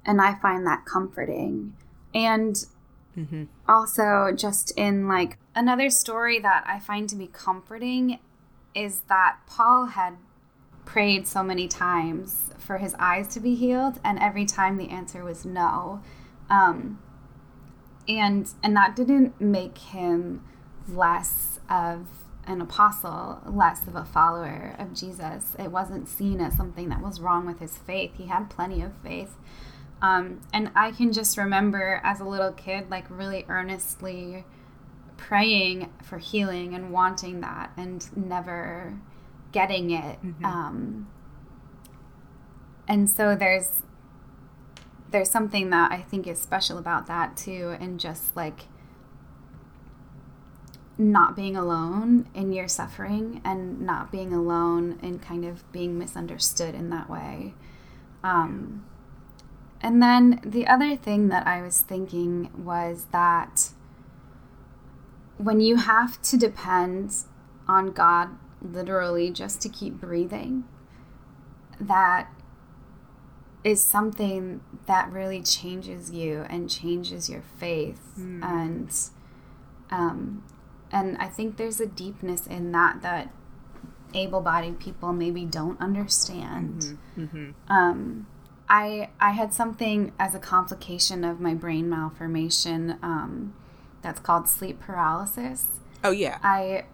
and 0.06 0.20
I 0.22 0.36
find 0.36 0.66
that 0.68 0.86
comforting. 0.86 1.76
And 2.14 2.66
mm-hmm. 3.18 3.44
also, 3.68 4.32
just 4.36 4.72
in 4.78 5.08
like 5.08 5.38
another 5.56 5.90
story 5.90 6.40
that 6.40 6.64
I 6.68 6.80
find 6.80 7.08
to 7.10 7.16
be 7.16 7.28
comforting 7.28 8.20
is 8.76 9.02
that 9.10 9.38
Paul 9.48 9.88
had 9.88 10.18
prayed 10.86 11.28
so 11.28 11.44
many 11.44 11.68
times 11.68 12.52
for 12.58 12.78
his 12.78 12.96
eyes 13.00 13.28
to 13.30 13.40
be 13.40 13.56
healed, 13.56 14.00
and 14.04 14.20
every 14.20 14.46
time 14.46 14.78
the 14.78 14.90
answer 14.90 15.24
was 15.24 15.46
no. 15.46 16.02
Um, 16.50 17.00
and 18.08 18.50
and 18.64 18.76
that 18.76 18.96
didn't 18.96 19.40
make 19.40 19.78
him 19.78 20.44
less 20.88 21.60
of 21.70 22.08
an 22.46 22.62
apostle, 22.62 23.42
less 23.46 23.88
of 23.88 23.96
a 23.96 24.04
follower 24.04 24.76
of 24.78 24.94
Jesus. 24.94 25.56
It 25.58 25.72
wasn't 25.72 26.10
seen 26.10 26.42
as 26.42 26.56
something 26.56 26.90
that 26.90 27.02
was 27.02 27.22
wrong 27.22 27.46
with 27.46 27.60
his 27.60 27.78
faith. 27.78 28.12
He 28.16 28.26
had 28.26 28.50
plenty 28.50 28.82
of 28.82 28.92
faith. 29.04 29.36
Um, 30.04 30.42
and 30.52 30.70
I 30.76 30.92
can 30.92 31.14
just 31.14 31.38
remember 31.38 32.02
as 32.04 32.20
a 32.20 32.26
little 32.26 32.52
kid, 32.52 32.92
like 32.92 33.06
really 33.10 33.46
earnestly 33.48 34.44
praying 35.16 35.90
for 36.04 36.18
healing 36.18 36.76
and 36.76 36.92
wanting 36.92 37.40
that 37.40 37.72
and 37.78 38.06
never 38.16 39.00
getting 39.54 39.92
it. 39.92 40.22
Mm-hmm. 40.22 40.46
Um, 40.46 41.08
and 42.86 43.10
so 43.10 43.34
there's 43.34 43.84
there's 45.12 45.30
something 45.30 45.70
that 45.70 45.92
I 45.92 46.02
think 46.02 46.28
is 46.28 46.42
special 46.42 46.78
about 46.78 47.08
that 47.08 47.38
too, 47.38 47.78
and 47.80 47.98
just 47.98 48.36
like 48.36 48.66
not 50.98 51.34
being 51.34 51.56
alone 51.56 52.28
in 52.34 52.52
your 52.52 52.68
suffering 52.68 53.42
and 53.46 53.80
not 53.82 54.12
being 54.12 54.34
alone 54.34 55.00
in 55.02 55.20
kind 55.20 55.46
of 55.46 55.72
being 55.72 55.98
misunderstood 55.98 56.76
in 56.76 56.90
that 56.90 57.10
way. 57.10 57.54
Um, 58.22 58.86
and 59.84 60.02
then 60.02 60.40
the 60.46 60.66
other 60.66 60.96
thing 60.96 61.28
that 61.28 61.46
I 61.46 61.62
was 61.62 61.82
thinking 61.82 62.50
was 62.58 63.08
that 63.12 63.70
when 65.38 65.60
you 65.60 65.76
have 65.76 66.22
to 66.24 66.38
depend 66.38 67.16
on 67.68 67.92
God 67.92 68.30
literally 68.62 69.30
just 69.30 69.62
to 69.62 69.70
keep 69.70 70.00
breathing, 70.00 70.64
that 71.80 72.30
is 73.64 73.84
something 73.84 74.62
that 74.88 75.12
really 75.12 75.42
changes 75.42 76.12
you 76.12 76.46
and 76.50 76.70
changes 76.70 77.30
your 77.30 77.42
faith 77.58 78.02
mm. 78.18 78.44
and 78.44 78.94
um, 79.90 80.44
and 80.92 81.18
I 81.18 81.28
think 81.28 81.58
there's 81.58 81.80
a 81.80 81.86
deepness 81.86 82.48
in 82.48 82.72
that 82.72 83.02
that 83.02 83.34
able-bodied 84.14 84.80
people 84.80 85.12
maybe 85.12 85.46
don't 85.46 85.80
understand. 85.82 86.98
Mm-hmm. 87.18 87.24
Mm-hmm. 87.24 87.72
Um, 87.72 88.28
I 88.74 89.10
I 89.20 89.32
had 89.34 89.54
something 89.54 90.14
as 90.18 90.34
a 90.34 90.40
complication 90.40 91.24
of 91.24 91.40
my 91.40 91.54
brain 91.54 91.88
malformation 91.88 92.98
um, 93.04 93.54
that's 94.02 94.20
called 94.20 94.50
sleep 94.50 94.80
paralysis. 94.80 95.68
Oh 96.04 96.10
yeah. 96.10 96.40
I 96.42 96.86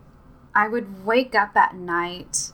I 0.53 0.67
would 0.67 1.05
wake 1.05 1.34
up 1.34 1.55
at 1.55 1.75
night 1.75 2.51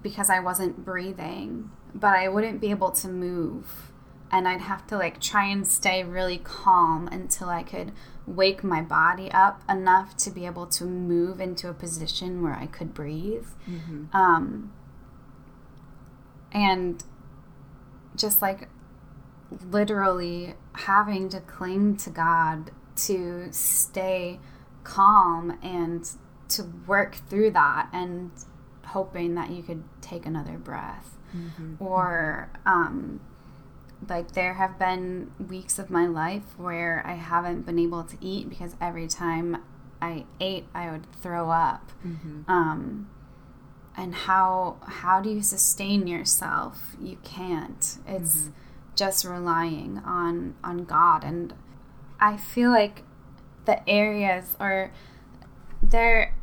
because 0.00 0.30
I 0.30 0.40
wasn't 0.40 0.82
breathing, 0.82 1.70
but 1.94 2.16
I 2.16 2.28
wouldn't 2.28 2.58
be 2.58 2.70
able 2.70 2.90
to 2.92 3.08
move. 3.08 3.92
And 4.32 4.48
I'd 4.48 4.62
have 4.62 4.86
to 4.86 4.96
like 4.96 5.20
try 5.20 5.44
and 5.44 5.68
stay 5.68 6.02
really 6.02 6.38
calm 6.38 7.08
until 7.12 7.50
I 7.50 7.62
could 7.62 7.92
wake 8.26 8.64
my 8.64 8.80
body 8.80 9.30
up 9.30 9.62
enough 9.68 10.16
to 10.16 10.30
be 10.30 10.46
able 10.46 10.66
to 10.66 10.84
move 10.84 11.38
into 11.38 11.68
a 11.68 11.74
position 11.74 12.42
where 12.42 12.54
I 12.54 12.66
could 12.66 12.94
breathe. 12.94 13.48
Mm-hmm. 13.68 14.16
Um, 14.16 14.72
and 16.50 17.04
just 18.16 18.42
like 18.42 18.68
literally 19.70 20.54
having 20.72 21.28
to 21.28 21.40
cling 21.40 21.96
to 21.96 22.10
God 22.10 22.70
to 22.96 23.48
stay 23.52 24.40
calm 24.84 25.58
and 25.62 26.08
to 26.48 26.64
work 26.86 27.16
through 27.28 27.50
that 27.50 27.88
and 27.92 28.30
hoping 28.86 29.34
that 29.34 29.50
you 29.50 29.62
could 29.62 29.84
take 30.00 30.26
another 30.26 30.58
breath. 30.58 31.16
Mm-hmm. 31.36 31.74
Or, 31.84 32.50
um, 32.64 33.20
like, 34.08 34.32
there 34.32 34.54
have 34.54 34.78
been 34.78 35.32
weeks 35.38 35.78
of 35.78 35.90
my 35.90 36.06
life 36.06 36.56
where 36.56 37.02
I 37.04 37.14
haven't 37.14 37.66
been 37.66 37.78
able 37.78 38.04
to 38.04 38.16
eat 38.20 38.48
because 38.48 38.76
every 38.80 39.08
time 39.08 39.62
I 40.00 40.24
ate, 40.40 40.66
I 40.74 40.90
would 40.90 41.12
throw 41.12 41.50
up. 41.50 41.92
Mm-hmm. 42.06 42.50
Um, 42.50 43.10
and 43.96 44.14
how 44.14 44.76
how 44.86 45.20
do 45.20 45.30
you 45.30 45.42
sustain 45.42 46.06
yourself 46.06 46.96
you 47.00 47.16
can't 47.24 47.98
it's 48.06 48.36
mm-hmm. 48.36 48.50
just 48.94 49.24
relying 49.24 49.98
on 50.04 50.54
on 50.62 50.84
god 50.84 51.24
and 51.24 51.54
i 52.20 52.36
feel 52.36 52.70
like 52.70 53.02
the 53.64 53.88
areas 53.88 54.56
or 54.60 54.92
there 55.82 56.34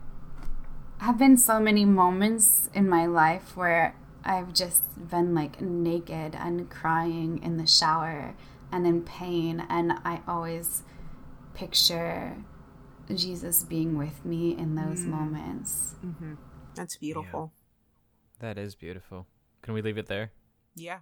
have 1.00 1.18
been 1.18 1.38
so 1.38 1.60
many 1.60 1.86
moments 1.86 2.70
in 2.74 2.90
my 2.90 3.06
life 3.06 3.56
where 3.56 3.96
i've 4.26 4.54
just 4.54 4.82
been 5.10 5.36
like 5.36 5.62
naked 5.62 6.36
and 6.36 6.70
crying 6.70 7.42
in 7.44 7.58
the 7.58 7.68
shower 7.68 8.34
and 8.72 8.88
in 8.88 9.02
pain 9.02 9.66
and 9.70 9.94
i 10.04 10.22
always 10.28 10.84
picture 11.54 12.38
jesus 13.14 13.64
being 13.64 13.98
with 13.98 14.26
me 14.26 14.58
in 14.58 14.76
those 14.76 15.02
mm. 15.02 15.10
moments 15.10 15.96
mm-hmm. 16.04 16.34
That's 16.76 16.98
beautiful. 16.98 17.52
Yeah. 17.54 18.54
That 18.54 18.58
is 18.58 18.76
beautiful. 18.76 19.28
Can 19.62 19.74
we 19.74 19.82
leave 19.82 19.98
it 19.98 20.08
there? 20.08 20.32
Yeah. 20.76 21.00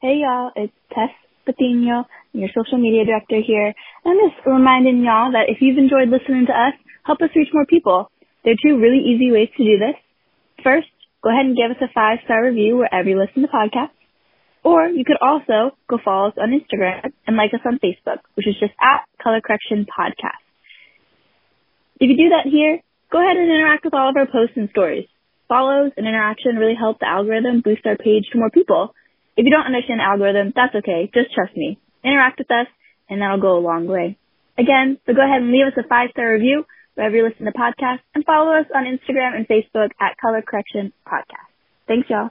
Hey 0.00 0.22
y'all, 0.24 0.50
it's 0.56 0.72
Tess 0.94 1.10
Patino, 1.44 2.06
your 2.32 2.48
social 2.56 2.78
media 2.78 3.04
director 3.04 3.40
here. 3.44 3.74
I'm 4.06 4.16
just 4.16 4.46
reminding 4.46 5.04
y'all 5.04 5.32
that 5.32 5.48
if 5.48 5.58
you've 5.60 5.76
enjoyed 5.76 6.08
listening 6.08 6.46
to 6.46 6.52
us, 6.52 6.72
help 7.04 7.20
us 7.20 7.28
reach 7.36 7.48
more 7.52 7.66
people. 7.66 8.10
There 8.44 8.54
are 8.54 8.62
two 8.64 8.80
really 8.80 9.04
easy 9.04 9.30
ways 9.30 9.48
to 9.56 9.64
do 9.64 9.76
this. 9.76 9.96
First, 10.64 10.88
go 11.22 11.28
ahead 11.28 11.46
and 11.46 11.56
give 11.56 11.70
us 11.70 11.82
a 11.82 11.92
five 11.92 12.18
star 12.24 12.44
review 12.44 12.78
wherever 12.78 13.08
you 13.08 13.18
listen 13.18 13.42
to 13.42 13.48
podcasts. 13.48 13.96
Or 14.64 14.86
you 14.88 15.04
could 15.04 15.20
also 15.20 15.76
go 15.88 15.98
follow 16.04 16.28
us 16.28 16.34
on 16.36 16.52
Instagram 16.52 17.12
and 17.26 17.36
like 17.36 17.52
us 17.52 17.64
on 17.64 17.80
Facebook, 17.80 18.20
which 18.34 18.46
is 18.46 18.56
just 18.60 18.72
at 18.80 19.04
Color 19.22 19.40
Correction 19.40 19.84
Podcast. 19.84 20.44
If 22.00 22.08
you 22.08 22.16
do 22.16 22.28
that 22.30 22.48
here, 22.48 22.80
go 23.12 23.20
ahead 23.20 23.36
and 23.36 23.52
interact 23.52 23.84
with 23.84 23.92
all 23.92 24.08
of 24.08 24.16
our 24.16 24.26
posts 24.26 24.56
and 24.56 24.70
stories. 24.70 25.06
Follows 25.48 25.92
and 25.96 26.06
interaction 26.08 26.56
really 26.56 26.74
help 26.74 26.98
the 26.98 27.06
algorithm 27.06 27.60
boost 27.60 27.84
our 27.84 27.96
page 27.96 28.24
to 28.32 28.38
more 28.38 28.50
people. 28.50 28.94
If 29.36 29.44
you 29.44 29.50
don't 29.50 29.66
understand 29.66 30.00
the 30.00 30.04
algorithm, 30.04 30.52
that's 30.56 30.74
okay. 30.76 31.10
Just 31.12 31.34
trust 31.34 31.54
me. 31.56 31.78
Interact 32.02 32.38
with 32.38 32.50
us, 32.50 32.66
and 33.08 33.20
that'll 33.20 33.40
go 33.40 33.58
a 33.58 33.60
long 33.60 33.86
way. 33.86 34.16
Again, 34.56 34.98
so 35.04 35.12
go 35.12 35.22
ahead 35.22 35.42
and 35.42 35.52
leave 35.52 35.66
us 35.66 35.76
a 35.76 35.86
five 35.86 36.10
star 36.12 36.32
review 36.32 36.64
wherever 36.94 37.16
you 37.16 37.24
listen 37.24 37.46
to 37.46 37.52
podcasts, 37.52 38.04
and 38.14 38.24
follow 38.24 38.52
us 38.52 38.66
on 38.74 38.84
Instagram 38.84 39.36
and 39.36 39.46
Facebook 39.46 39.90
at 40.00 40.16
Color 40.20 40.42
Correction 40.42 40.92
Podcast. 41.06 41.48
Thanks, 41.86 42.08
y'all. 42.08 42.30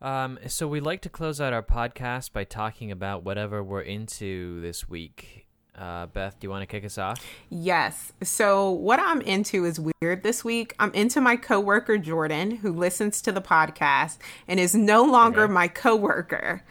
Um, 0.00 0.38
so 0.46 0.68
we 0.68 0.80
like 0.80 1.00
to 1.02 1.08
close 1.08 1.40
out 1.40 1.52
our 1.52 1.62
podcast 1.62 2.32
by 2.32 2.44
talking 2.44 2.90
about 2.90 3.24
whatever 3.24 3.62
we're 3.62 3.80
into 3.80 4.60
this 4.60 4.88
week. 4.88 5.47
Uh, 5.78 6.06
Beth, 6.06 6.38
do 6.40 6.46
you 6.46 6.50
want 6.50 6.62
to 6.62 6.66
kick 6.66 6.84
us 6.84 6.98
off? 6.98 7.24
Yes. 7.50 8.12
So, 8.22 8.70
what 8.70 8.98
I'm 8.98 9.20
into 9.20 9.64
is 9.64 9.78
weird 9.78 10.24
this 10.24 10.44
week. 10.44 10.74
I'm 10.80 10.92
into 10.92 11.20
my 11.20 11.36
coworker, 11.36 11.98
Jordan, 11.98 12.56
who 12.56 12.72
listens 12.72 13.22
to 13.22 13.32
the 13.32 13.40
podcast 13.40 14.18
and 14.48 14.58
is 14.58 14.74
no 14.74 15.04
longer 15.04 15.42
okay. 15.42 15.52
my 15.52 15.68
coworker. 15.68 16.64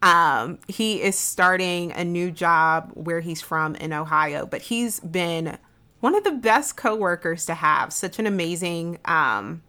Um, 0.00 0.58
he 0.66 1.02
is 1.02 1.18
starting 1.18 1.92
a 1.92 2.04
new 2.04 2.30
job 2.30 2.90
where 2.94 3.20
he's 3.20 3.42
from 3.42 3.74
in 3.76 3.92
Ohio, 3.92 4.46
but 4.46 4.62
he's 4.62 5.00
been 5.00 5.58
one 6.00 6.14
of 6.14 6.24
the 6.24 6.32
best 6.32 6.76
coworkers 6.76 7.46
to 7.46 7.54
have. 7.54 7.92
Such 7.92 8.18
an 8.18 8.26
amazing 8.26 8.98
um, 9.04 9.62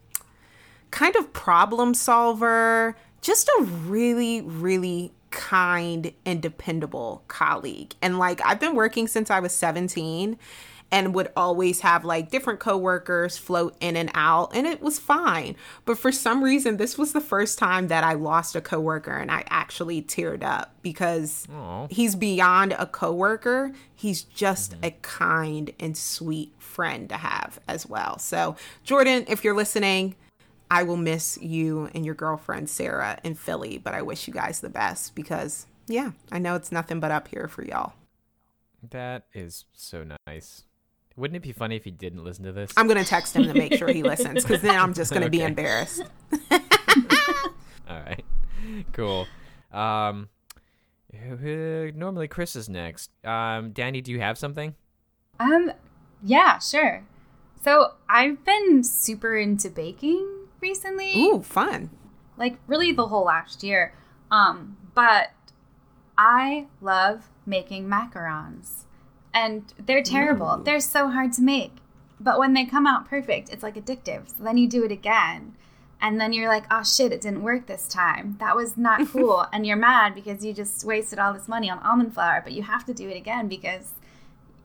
kind 0.92 1.16
of 1.16 1.34
problem 1.34 1.94
solver, 1.94 2.96
just 3.22 3.50
a 3.60 3.64
really, 3.64 4.42
really 4.42 5.14
kind 5.36 6.14
and 6.26 6.42
dependable 6.42 7.24
colleague. 7.28 7.94
And 8.02 8.18
like 8.18 8.42
I've 8.44 8.60
been 8.60 8.74
working 8.74 9.08
since 9.08 9.30
I 9.30 9.40
was 9.40 9.52
17 9.52 10.40
and 10.92 11.14
would 11.14 11.30
always 11.36 11.82
have 11.82 12.06
like 12.06 12.32
different 12.32 12.60
coworkers 12.60 13.38
float 13.38 13.76
in 13.82 13.98
and 13.98 14.10
out 14.14 14.56
and 14.56 14.66
it 14.66 14.82
was 14.82 14.98
fine. 14.98 15.58
But 15.84 15.98
for 15.98 16.12
some 16.12 16.42
reason 16.42 16.78
this 16.78 16.98
was 16.98 17.12
the 17.12 17.22
first 17.22 17.60
time 17.60 17.90
that 17.90 18.04
I 18.04 18.14
lost 18.14 18.56
a 18.56 18.62
coworker 18.62 19.12
and 19.12 19.30
I 19.30 19.44
actually 19.50 20.02
teared 20.02 20.44
up 20.44 20.74
because 20.82 21.48
Aw. 21.54 21.88
he's 21.90 22.16
beyond 22.16 22.74
a 22.80 22.86
coworker. 22.86 23.74
He's 23.94 24.24
just 24.24 24.72
mm-hmm. 24.72 24.86
a 24.86 24.92
kind 25.02 25.72
and 25.80 25.98
sweet 25.98 26.54
friend 26.60 27.10
to 27.10 27.18
have 27.18 27.60
as 27.68 27.86
well. 27.86 28.20
So, 28.20 28.56
Jordan, 28.86 29.26
if 29.28 29.44
you're 29.44 29.56
listening, 29.56 30.16
I 30.70 30.84
will 30.84 30.98
miss 30.98 31.38
you 31.42 31.90
and 31.94 32.06
your 32.06 32.16
girlfriend 32.16 32.70
Sarah 32.70 33.20
in 33.24 33.36
Philly, 33.36 33.78
but 33.78 33.94
I 33.94 34.02
wish 34.02 34.28
you 34.28 34.34
guys 34.34 34.60
the 34.60 34.70
best 34.70 35.16
because 35.16 35.68
yeah, 35.88 36.12
I 36.32 36.40
know 36.40 36.56
it's 36.56 36.72
nothing 36.72 37.00
but 37.00 37.12
up 37.12 37.28
here 37.28 37.48
for 37.48 37.64
y'all. 37.64 37.94
That 38.90 39.26
is 39.34 39.66
so 39.74 40.06
nice. 40.28 40.64
Wouldn't 41.16 41.38
it 41.38 41.44
be 41.44 41.54
funny 41.54 41.76
if 41.76 41.86
he 41.86 41.92
didn't 41.92 42.24
listen 42.24 42.44
to 42.46 42.52
this? 42.52 42.74
I'm 42.76 42.88
gonna 42.88 43.04
text 43.04 43.36
him 43.36 43.44
to 43.44 43.54
make 43.54 43.74
sure 43.74 43.88
he 43.88 44.04
listens 44.04 44.44
because 44.44 44.62
then 44.62 44.78
I'm 44.78 44.94
just 44.94 45.14
gonna 45.14 45.30
be 45.30 45.42
embarrassed. 45.42 46.04
All 46.52 48.02
right, 48.02 48.26
cool. 48.94 49.28
Um, 49.72 50.30
uh, 51.14 51.92
normally 51.96 52.28
Chris 52.28 52.56
is 52.56 52.68
next. 52.68 53.12
Um, 53.24 53.72
Danny, 53.72 54.02
do 54.02 54.12
you 54.12 54.20
have 54.20 54.38
something? 54.38 54.76
Um, 55.40 55.72
yeah, 56.24 56.60
sure. 56.60 57.04
So 57.64 57.94
I've 58.10 58.44
been 58.44 58.84
super 58.84 59.38
into 59.38 59.70
baking 59.70 60.35
recently. 60.70 61.12
Ooh, 61.16 61.42
fun. 61.44 61.90
like 62.38 62.56
really 62.68 62.92
the 62.92 63.08
whole 63.08 63.26
last 63.26 63.64
year. 63.64 63.94
Um, 64.32 64.78
but 64.94 65.28
I 66.18 66.66
love 66.82 67.30
making 67.46 67.88
macarons. 67.88 68.86
And 69.34 69.74
they're 69.78 70.02
terrible. 70.04 70.58
They're 70.64 70.80
so 70.80 71.10
hard 71.10 71.34
to 71.34 71.42
make. 71.42 71.74
But 72.20 72.40
when 72.40 72.54
they 72.54 72.66
come 72.66 72.88
out 72.88 73.08
perfect, 73.10 73.50
it's 73.50 73.62
like 73.64 73.76
addictive. 73.76 74.30
So 74.30 74.44
then 74.44 74.58
you 74.58 74.68
do 74.68 74.84
it 74.86 74.92
again. 74.92 75.56
And 76.02 76.20
then 76.20 76.34
you're 76.34 76.48
like, 76.48 76.66
oh 76.72 76.84
shit, 76.84 77.12
it 77.12 77.22
didn't 77.22 77.44
work 77.44 77.68
this 77.68 77.88
time. 77.88 78.38
That 78.40 78.56
was 78.56 78.78
not 78.78 79.08
cool. 79.14 79.46
and 79.54 79.66
you're 79.68 79.78
mad 79.78 80.16
because 80.16 80.44
you 80.46 80.54
just 80.54 80.84
wasted 80.86 81.20
all 81.20 81.34
this 81.34 81.48
money 81.48 81.70
on 81.70 81.80
almond 81.80 82.14
flour, 82.14 82.42
but 82.44 82.54
you 82.54 82.64
have 82.64 82.86
to 82.86 82.94
do 82.94 83.10
it 83.10 83.18
again 83.18 83.48
because 83.48 83.94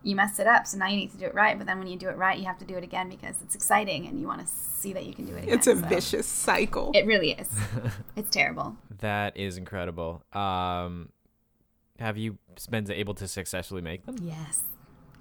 you 0.02 0.16
messed 0.16 0.40
it 0.40 0.46
up. 0.46 0.66
So 0.66 0.78
now 0.78 0.86
you 0.88 0.96
need 0.96 1.10
to 1.12 1.18
do 1.18 1.26
it 1.26 1.34
right. 1.34 1.56
But 1.58 1.66
then 1.66 1.78
when 1.78 1.86
you 1.88 1.96
do 1.96 2.08
it 2.08 2.16
right, 2.16 2.38
you 2.38 2.46
have 2.46 2.58
to 2.58 2.64
do 2.64 2.76
it 2.76 2.82
again 2.84 3.08
because 3.10 3.36
it's 3.42 3.54
exciting 3.54 4.06
and 4.06 4.18
you 4.20 4.26
want 4.26 4.40
to 4.40 4.46
see 4.46 4.92
that 4.94 5.04
you 5.04 5.12
can 5.14 5.26
do 5.26 5.34
it 5.34 5.44
again. 5.44 5.54
It's 5.54 5.66
a 5.66 5.76
So 5.76 5.82
vicious 5.86 6.26
cycle. 6.26 6.92
It 6.94 7.06
really 7.06 7.32
is. 7.32 7.48
it's 8.16 8.30
terrible. 8.30 8.76
That 9.00 9.36
is 9.36 9.56
incredible. 9.58 10.22
Um, 10.32 11.10
have 11.98 12.16
you 12.16 12.38
been 12.70 12.90
able 12.90 13.14
to 13.14 13.28
successfully 13.28 13.82
make 13.82 14.06
them? 14.06 14.16
Yes. 14.22 14.62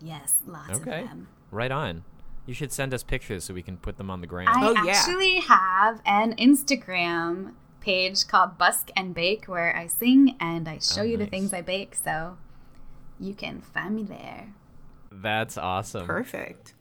Yes, 0.02 0.36
lots 0.48 0.80
Okay. 0.80 1.02
of 1.02 1.10
them. 1.10 1.28
Right 1.52 1.72
on. 1.72 2.06
You 2.46 2.54
should 2.54 2.72
send 2.72 2.94
us 2.94 3.04
pictures 3.04 3.44
so 3.44 3.54
we 3.54 3.62
can 3.62 3.78
put 3.78 3.98
them 3.98 4.10
on 4.10 4.22
the 4.22 4.28
gram. 4.28 4.48
I 4.48 4.66
Oh, 4.66 4.84
yeah. 4.86 4.92
actually 4.94 5.40
have 5.42 6.02
an 6.06 6.36
Instagram 6.38 7.54
page 7.82 8.28
called 8.28 8.58
Busk 8.58 8.90
and 8.96 9.14
Bake 9.14 9.46
where 9.48 9.76
I 9.76 9.88
sing 9.88 10.36
and 10.40 10.68
I 10.70 10.80
show 10.80 11.02
Oh, 11.02 11.04
you 11.04 11.18
the 11.18 11.26
things 11.26 11.54
I 11.54 11.62
bake, 11.62 11.96
so 11.96 12.38
you 13.20 13.34
can 13.34 13.62
find 13.62 13.96
me 13.96 14.04
there. 14.04 14.54
That's 15.12 15.58
awesome. 15.58 16.06
Perfect. 16.06 16.74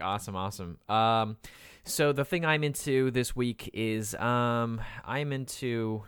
Awesome, 0.00 0.36
awesome. 0.36 0.78
Um, 0.88 1.36
so 1.84 2.12
the 2.12 2.24
thing 2.24 2.44
I'm 2.44 2.64
into 2.64 3.10
this 3.10 3.36
week 3.36 3.70
is 3.72 4.14
um, 4.14 4.80
I'm 5.04 5.32
into 5.32 6.04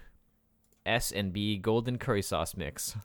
S 0.86 1.12
and 1.12 1.32
B 1.32 1.58
golden 1.58 1.98
curry 1.98 2.22
sauce 2.22 2.56
mix. 2.56 2.96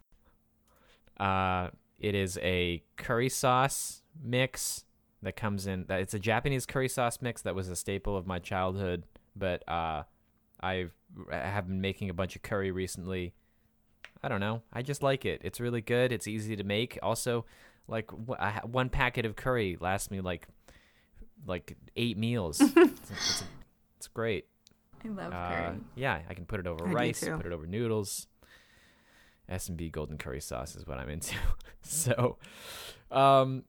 Uh, 1.20 1.70
it 2.00 2.16
is 2.16 2.38
a 2.42 2.84
curry 2.96 3.30
sauce 3.30 4.02
mix 4.24 4.86
that 5.24 5.36
comes 5.36 5.68
in. 5.68 5.86
That 5.88 6.02
it's 6.02 6.14
a 6.14 6.20
Japanese 6.20 6.66
curry 6.66 6.90
sauce 6.90 7.22
mix 7.22 7.42
that 7.42 7.56
was 7.56 7.70
a 7.70 7.76
staple 7.76 8.16
of 8.16 8.28
my 8.28 8.40
childhood, 8.40 9.04
but 9.36 9.68
uh, 9.68 10.04
I've 10.60 10.94
I 11.32 11.38
have 11.38 11.68
been 11.68 11.82
making 11.82 12.10
a 12.10 12.14
bunch 12.14 12.36
of 12.36 12.44
curry 12.44 12.72
recently. 12.72 13.34
I 14.24 14.30
don't 14.30 14.40
know. 14.40 14.62
I 14.74 14.82
just 14.82 15.04
like 15.04 15.26
it. 15.26 15.42
It's 15.44 15.60
really 15.60 15.82
good. 15.82 16.12
It's 16.12 16.28
easy 16.28 16.56
to 16.56 16.64
make. 16.64 16.98
Also, 17.04 17.46
like 17.88 18.10
wh- 18.12 18.66
one 18.66 18.90
packet 18.90 19.26
of 19.26 19.36
curry 19.36 19.78
lasts 19.80 20.12
me 20.12 20.22
like 20.22 20.48
like 21.46 21.76
eight 21.96 22.18
meals. 22.18 22.60
it's, 22.76 23.12
it's, 23.12 23.44
it's 23.98 24.08
great. 24.08 24.46
I 25.06 25.10
love 25.10 25.34
Uh, 25.34 25.50
curry. 25.50 25.78
yeah, 25.96 26.20
I 26.30 26.34
can 26.34 26.46
put 26.46 26.60
it 26.60 26.68
over 26.68 26.88
I 26.88 26.92
rice, 26.92 27.20
put 27.24 27.46
it 27.46 27.52
over 27.54 27.66
noodles. 27.68 28.28
S 29.50 29.70
and 29.70 29.78
B 29.78 29.90
golden 29.90 30.18
curry 30.18 30.42
sauce 30.42 30.76
is 30.76 30.86
what 30.86 30.98
I'm 30.98 31.10
into. 31.10 31.36
so, 31.82 32.38
um, 33.12 33.64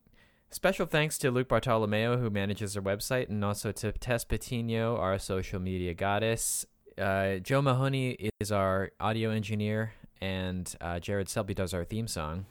special 0.50 0.86
thanks 0.86 1.18
to 1.18 1.30
Luke 1.30 1.48
Bartolomeo 1.48 2.16
who 2.18 2.30
manages 2.30 2.76
our 2.76 2.82
website, 2.82 3.28
and 3.28 3.44
also 3.44 3.70
to 3.72 3.92
Tess 3.92 4.24
Patino, 4.24 4.96
our 4.96 5.18
social 5.18 5.60
media 5.60 5.94
goddess. 5.94 6.66
Uh, 6.96 7.36
Joe 7.36 7.62
Mahoney 7.62 8.30
is 8.40 8.50
our 8.50 8.90
audio 8.98 9.30
engineer, 9.30 9.92
and 10.20 10.76
uh, 10.80 10.98
Jared 11.00 11.28
Selby 11.28 11.54
does 11.54 11.74
our 11.74 11.84
theme 11.84 12.08
song. 12.08 12.46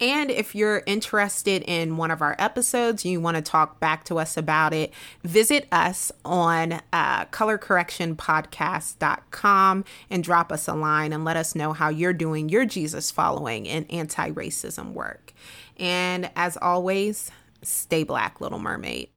And 0.00 0.30
if 0.30 0.54
you're 0.54 0.82
interested 0.86 1.62
in 1.62 1.96
one 1.96 2.10
of 2.10 2.20
our 2.22 2.36
episodes, 2.38 3.04
you 3.04 3.20
want 3.20 3.36
to 3.36 3.42
talk 3.42 3.80
back 3.80 4.04
to 4.04 4.18
us 4.18 4.36
about 4.36 4.72
it, 4.72 4.92
visit 5.22 5.66
us 5.70 6.10
on 6.24 6.80
uh, 6.92 7.26
colorcorrectionpodcast.com 7.26 9.84
and 10.10 10.24
drop 10.24 10.52
us 10.52 10.68
a 10.68 10.74
line 10.74 11.12
and 11.12 11.24
let 11.24 11.36
us 11.36 11.54
know 11.54 11.72
how 11.72 11.88
you're 11.88 12.12
doing 12.12 12.48
your 12.48 12.64
Jesus 12.64 13.10
following 13.10 13.68
and 13.68 13.90
anti 13.90 14.30
racism 14.30 14.92
work. 14.92 15.32
And 15.76 16.30
as 16.36 16.56
always, 16.56 17.32
stay 17.62 18.04
black, 18.04 18.40
Little 18.40 18.58
Mermaid. 18.58 19.11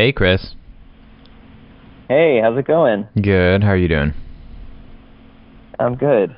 Hey, 0.00 0.12
Chris. 0.12 0.54
Hey, 2.08 2.40
how's 2.42 2.56
it 2.56 2.66
going? 2.66 3.06
Good. 3.20 3.62
How 3.62 3.72
are 3.72 3.76
you 3.76 3.86
doing? 3.86 4.14
I'm 5.78 5.94
good. 5.94 6.34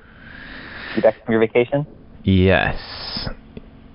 You 0.96 1.02
back 1.02 1.24
from 1.24 1.30
your 1.30 1.40
vacation? 1.42 1.86
Yes. 2.24 3.28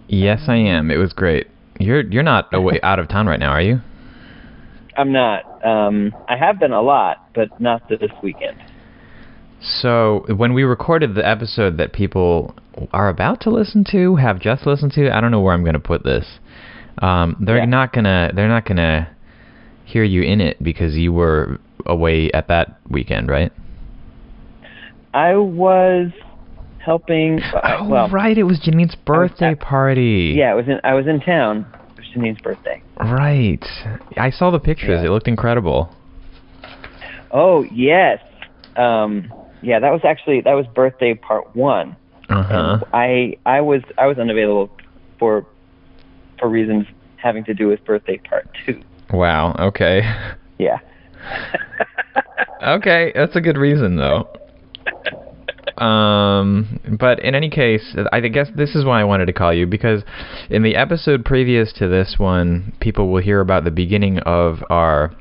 Yes, 0.07 0.43
I 0.47 0.55
am. 0.55 0.89
It 0.89 0.95
was 0.95 1.11
great. 1.11 1.47
You're 1.81 1.99
you're 1.99 2.23
not 2.23 2.47
away 2.53 2.79
out 2.81 2.97
of 2.97 3.09
town 3.09 3.27
right 3.27 3.41
now, 3.41 3.49
are 3.49 3.61
you? 3.61 3.81
I'm 4.95 5.11
not. 5.11 5.43
Um, 5.65 6.13
I 6.29 6.37
have 6.37 6.59
been 6.59 6.71
a 6.71 6.81
lot, 6.81 7.17
but 7.35 7.49
not 7.59 7.81
this 7.89 7.99
weekend. 8.23 8.63
So 9.59 10.23
when 10.33 10.53
we 10.53 10.63
recorded 10.63 11.13
the 11.13 11.27
episode 11.27 11.75
that 11.75 11.91
people 11.91 12.55
are 12.93 13.09
about 13.09 13.41
to 13.41 13.49
listen 13.49 13.83
to, 13.91 14.15
have 14.15 14.39
just 14.39 14.65
listened 14.65 14.93
to, 14.93 15.13
I 15.13 15.19
don't 15.19 15.31
know 15.31 15.41
where 15.41 15.53
I'm 15.53 15.65
going 15.65 15.73
to 15.73 15.79
put 15.81 16.05
this. 16.05 16.39
Um, 16.99 17.35
they're 17.41 17.57
Yeah. 17.57 17.65
not 17.65 17.91
gonna 17.91 18.31
they're 18.33 18.47
not 18.47 18.63
gonna 18.63 19.09
hear 19.87 20.03
you 20.03 20.21
in 20.21 20.41
it 20.41 20.61
because 20.61 20.95
you 20.95 21.13
were 21.13 21.59
away 21.85 22.29
at 22.33 22.47
that 22.49 22.77
weekend, 22.89 23.29
right? 23.29 23.51
I 25.13 25.35
was 25.35 26.11
helping. 26.79 27.39
Oh, 27.63 27.87
well, 27.87 28.09
right. 28.09 28.37
It 28.37 28.43
was 28.43 28.59
Janine's 28.59 28.95
birthday 28.95 29.51
at- 29.51 29.59
party. 29.59 30.33
yeah, 30.37 30.51
I 30.51 30.55
was 30.55 30.67
in. 30.67 30.79
I 30.83 30.93
was 30.93 31.07
in 31.07 31.19
town. 31.21 31.65
It 31.95 31.99
was 31.99 32.07
Janine's 32.13 32.39
birthday. 32.41 32.81
Right. 32.99 33.63
I 34.17 34.29
saw 34.29 34.51
the 34.51 34.59
pictures. 34.59 34.99
Yeah. 35.01 35.07
It 35.07 35.09
looked 35.09 35.27
incredible. 35.27 35.93
Oh 37.31 37.63
yes. 37.71 38.19
Um, 38.75 39.31
yeah, 39.61 39.79
that 39.79 39.91
was 39.91 40.01
actually 40.03 40.41
that 40.41 40.53
was 40.53 40.65
birthday 40.75 41.13
part 41.13 41.55
one. 41.55 41.95
Uh 42.29 42.43
huh. 42.43 42.79
I 42.93 43.37
I 43.45 43.61
was 43.61 43.81
I 43.97 44.05
was 44.07 44.17
unavailable 44.17 44.69
for 45.19 45.45
for 46.39 46.47
reasons 46.49 46.85
having 47.15 47.43
to 47.45 47.53
do 47.53 47.67
with 47.67 47.83
birthday 47.85 48.17
part 48.17 48.47
two. 48.65 48.81
Wow. 49.11 49.55
Okay. 49.59 50.01
Yeah. 50.57 50.79
okay, 52.63 53.11
that's 53.15 53.35
a 53.35 53.41
good 53.41 53.57
reason 53.57 53.95
though. 53.95 54.27
Um, 55.77 56.79
but 56.99 57.19
in 57.19 57.35
any 57.35 57.49
case, 57.49 57.95
I 58.11 58.19
guess 58.21 58.47
this 58.55 58.75
is 58.75 58.83
why 58.83 58.99
I 58.99 59.03
wanted 59.03 59.27
to 59.27 59.33
call 59.33 59.53
you 59.53 59.67
because 59.67 60.03
in 60.49 60.63
the 60.63 60.75
episode 60.75 61.23
previous 61.23 61.71
to 61.73 61.87
this 61.87 62.15
one, 62.17 62.73
people 62.79 63.11
will 63.11 63.21
hear 63.21 63.41
about 63.41 63.63
the 63.63 63.71
beginning 63.71 64.17
of 64.19 64.63
our 64.71 65.11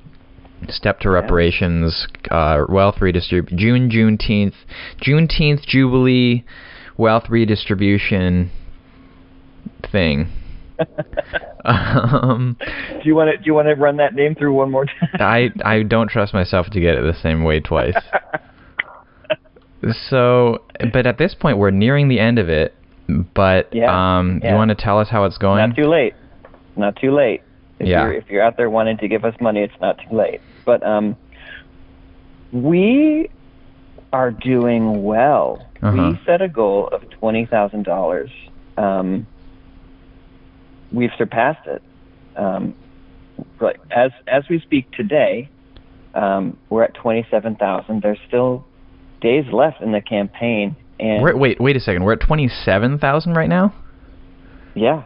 step 0.68 1.00
to 1.00 1.10
reparations, 1.10 2.06
uh, 2.30 2.64
wealth 2.68 3.02
redistribution, 3.02 3.58
June 3.58 3.90
Juneteenth, 3.90 4.54
Juneteenth 5.02 5.66
Jubilee, 5.66 6.44
wealth 6.96 7.24
redistribution 7.28 8.50
thing. 9.92 10.28
um, 11.66 12.56
Do 12.60 13.00
you 13.08 13.14
want 13.14 13.30
to 13.30 13.36
do 13.36 13.42
you 13.44 13.54
want 13.54 13.68
to 13.68 13.74
run 13.74 13.96
that 13.96 14.14
name 14.14 14.34
through 14.34 14.54
one 14.54 14.70
more 14.70 14.86
time? 14.86 15.08
I 15.14 15.50
I 15.64 15.82
don't 15.82 16.08
trust 16.08 16.32
myself 16.32 16.68
to 16.70 16.80
get 16.80 16.94
it 16.94 17.02
the 17.02 17.18
same 17.20 17.44
way 17.44 17.60
twice. 17.60 17.96
so, 20.10 20.62
but 20.92 21.06
at 21.06 21.18
this 21.18 21.34
point, 21.34 21.58
we're 21.58 21.70
nearing 21.70 22.08
the 22.08 22.18
end 22.18 22.38
of 22.38 22.48
it. 22.48 22.74
But 23.34 23.72
Yeah, 23.72 24.18
um, 24.18 24.40
yeah. 24.42 24.50
you 24.50 24.56
want 24.56 24.70
to 24.70 24.74
tell 24.74 24.98
us 24.98 25.08
how 25.08 25.24
it's 25.24 25.38
going? 25.38 25.58
Not 25.68 25.76
too 25.76 25.88
late. 25.88 26.14
Not 26.76 26.96
too 26.96 27.12
late. 27.14 27.42
If 27.78 27.86
Yeah. 27.86 28.04
You're, 28.04 28.12
if 28.14 28.24
you're 28.28 28.42
out 28.42 28.56
there 28.56 28.70
wanting 28.70 28.98
to 28.98 29.08
give 29.08 29.24
us 29.24 29.34
money, 29.40 29.60
it's 29.60 29.80
not 29.80 29.98
too 29.98 30.16
late. 30.16 30.40
But 30.64 30.84
um, 30.84 31.16
we 32.52 33.30
are 34.12 34.30
doing 34.30 35.04
well. 35.04 35.66
Uh-huh. 35.82 36.12
We 36.12 36.20
set 36.24 36.42
a 36.42 36.48
goal 36.48 36.88
of 36.88 37.08
twenty 37.10 37.46
thousand 37.46 37.84
dollars. 37.84 38.30
We've 40.92 41.10
surpassed 41.18 41.66
it. 41.66 41.82
Um, 42.36 42.74
but 43.58 43.76
as 43.90 44.10
as 44.26 44.44
we 44.48 44.60
speak 44.60 44.90
today, 44.92 45.48
um, 46.14 46.56
we're 46.70 46.82
at 46.84 46.94
twenty 46.94 47.26
seven 47.30 47.56
thousand. 47.56 48.02
There's 48.02 48.18
still 48.28 48.64
days 49.20 49.44
left 49.52 49.80
in 49.82 49.92
the 49.92 50.00
campaign, 50.00 50.76
and 51.00 51.22
We're, 51.22 51.36
wait, 51.36 51.60
wait 51.60 51.76
a 51.76 51.80
second. 51.80 52.04
We're 52.04 52.12
at 52.14 52.20
twenty-seven 52.20 52.98
thousand 52.98 53.34
right 53.34 53.48
now. 53.48 53.74
yeah, 54.74 55.04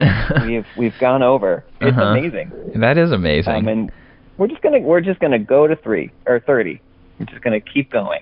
we've 0.46 0.66
we've 0.76 0.94
gone 1.00 1.22
over. 1.22 1.64
It's 1.80 1.96
Uh-huh. 1.96 2.02
amazing. 2.18 2.52
that 2.76 2.98
is 2.98 3.12
amazing. 3.12 3.52
Um, 3.54 3.68
and 3.68 3.92
we're 4.38 4.48
just 4.48 4.62
gonna 4.62 4.80
we're 4.80 5.00
just 5.00 5.20
gonna 5.20 5.38
go 5.38 5.66
to 5.66 5.76
three 5.76 6.10
or 6.26 6.40
thirty. 6.40 6.80
We're 7.18 7.26
just 7.26 7.42
gonna 7.42 7.60
keep 7.60 7.90
going. 7.90 8.20